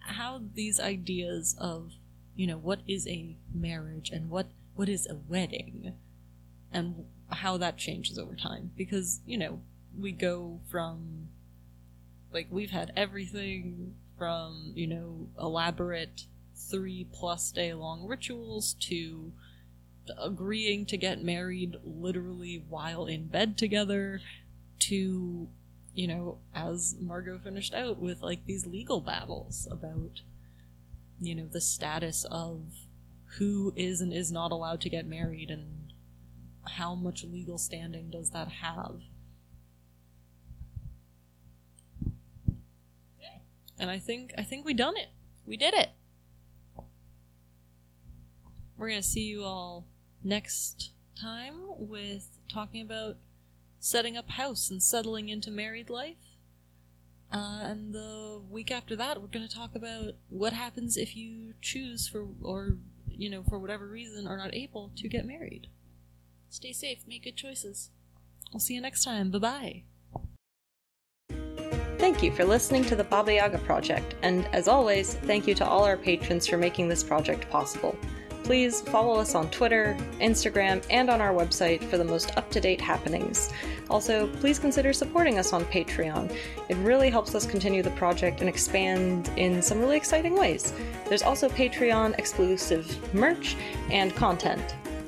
how 0.00 0.40
these 0.54 0.80
ideas 0.80 1.54
of, 1.60 1.92
you 2.34 2.46
know, 2.46 2.56
what 2.56 2.80
is 2.88 3.06
a 3.06 3.36
marriage 3.54 4.10
and 4.10 4.30
what 4.30 4.48
what 4.74 4.88
is 4.88 5.06
a 5.06 5.14
wedding, 5.14 5.94
and 6.72 7.06
how 7.28 7.56
that 7.56 7.76
changes 7.76 8.18
over 8.18 8.34
time. 8.34 8.70
Because 8.76 9.20
you 9.26 9.38
know, 9.38 9.60
we 9.98 10.12
go 10.12 10.60
from 10.70 11.28
like 12.32 12.46
we've 12.50 12.70
had 12.70 12.92
everything 12.96 13.94
from 14.18 14.72
you 14.74 14.86
know 14.86 15.28
elaborate 15.38 16.26
three 16.54 17.06
plus 17.12 17.50
day 17.50 17.72
long 17.72 18.06
rituals 18.06 18.74
to 18.74 19.32
agreeing 20.18 20.84
to 20.86 20.96
get 20.96 21.22
married 21.22 21.76
literally 21.84 22.64
while 22.68 23.06
in 23.06 23.26
bed 23.26 23.56
together 23.56 24.20
to 24.78 25.48
you 25.94 26.06
know 26.06 26.38
as 26.54 26.96
margot 27.00 27.38
finished 27.38 27.74
out 27.74 27.98
with 27.98 28.20
like 28.22 28.44
these 28.46 28.66
legal 28.66 29.00
battles 29.00 29.68
about 29.70 30.20
you 31.20 31.34
know 31.34 31.46
the 31.46 31.60
status 31.60 32.24
of 32.30 32.60
who 33.38 33.72
is 33.76 34.00
and 34.00 34.12
is 34.12 34.32
not 34.32 34.50
allowed 34.50 34.80
to 34.80 34.88
get 34.88 35.06
married 35.06 35.50
and 35.50 35.79
how 36.76 36.94
much 36.94 37.24
legal 37.24 37.58
standing 37.58 38.10
does 38.10 38.30
that 38.30 38.48
have 38.48 39.00
and 43.78 43.90
i 43.90 43.98
think 43.98 44.32
i 44.36 44.42
think 44.42 44.64
we 44.64 44.74
done 44.74 44.96
it 44.96 45.08
we 45.46 45.56
did 45.56 45.74
it 45.74 45.90
we're 48.76 48.88
gonna 48.88 49.02
see 49.02 49.24
you 49.24 49.42
all 49.42 49.86
next 50.22 50.92
time 51.20 51.54
with 51.76 52.38
talking 52.52 52.82
about 52.82 53.16
setting 53.78 54.16
up 54.16 54.30
house 54.30 54.70
and 54.70 54.82
settling 54.82 55.28
into 55.28 55.50
married 55.50 55.90
life. 55.90 56.16
Uh, 57.32 57.60
and 57.62 57.94
the 57.94 58.40
week 58.50 58.70
after 58.70 58.96
that, 58.96 59.20
we're 59.20 59.28
going 59.28 59.46
to 59.46 59.54
talk 59.54 59.74
about 59.74 60.14
what 60.28 60.52
happens 60.52 60.96
if 60.96 61.16
you 61.16 61.54
choose 61.60 62.08
for, 62.08 62.26
or, 62.42 62.76
you 63.08 63.30
know, 63.30 63.42
for 63.48 63.58
whatever 63.58 63.86
reason, 63.86 64.26
are 64.26 64.36
not 64.36 64.54
able 64.54 64.90
to 64.96 65.08
get 65.08 65.24
married. 65.24 65.68
Stay 66.50 66.72
safe, 66.72 67.04
make 67.06 67.22
good 67.22 67.36
choices. 67.36 67.90
We'll 68.52 68.60
see 68.60 68.74
you 68.74 68.80
next 68.80 69.04
time. 69.04 69.30
Bye 69.30 69.38
bye. 69.38 69.82
Thank 71.98 72.22
you 72.22 72.32
for 72.32 72.44
listening 72.44 72.84
to 72.86 72.96
the 72.96 73.04
Baba 73.04 73.34
Yaga 73.34 73.58
Project, 73.58 74.16
and 74.22 74.46
as 74.52 74.66
always, 74.66 75.14
thank 75.14 75.46
you 75.46 75.54
to 75.54 75.66
all 75.66 75.84
our 75.84 75.96
patrons 75.96 76.46
for 76.46 76.56
making 76.56 76.88
this 76.88 77.04
project 77.04 77.48
possible. 77.50 77.96
Please 78.42 78.80
follow 78.80 79.20
us 79.20 79.34
on 79.36 79.48
Twitter, 79.50 79.96
Instagram, 80.18 80.84
and 80.90 81.08
on 81.08 81.20
our 81.20 81.32
website 81.32 81.84
for 81.84 81.98
the 81.98 82.04
most 82.04 82.36
up 82.36 82.50
to 82.50 82.60
date 82.60 82.80
happenings. 82.80 83.52
Also, 83.88 84.26
please 84.38 84.58
consider 84.58 84.92
supporting 84.92 85.38
us 85.38 85.52
on 85.52 85.64
Patreon. 85.66 86.34
It 86.68 86.76
really 86.78 87.10
helps 87.10 87.34
us 87.34 87.46
continue 87.46 87.82
the 87.82 87.90
project 87.90 88.40
and 88.40 88.48
expand 88.48 89.30
in 89.36 89.62
some 89.62 89.78
really 89.78 89.96
exciting 89.96 90.36
ways. 90.36 90.72
There's 91.06 91.22
also 91.22 91.48
Patreon 91.48 92.18
exclusive 92.18 93.14
merch 93.14 93.56
and 93.90 94.12
content. 94.16 94.74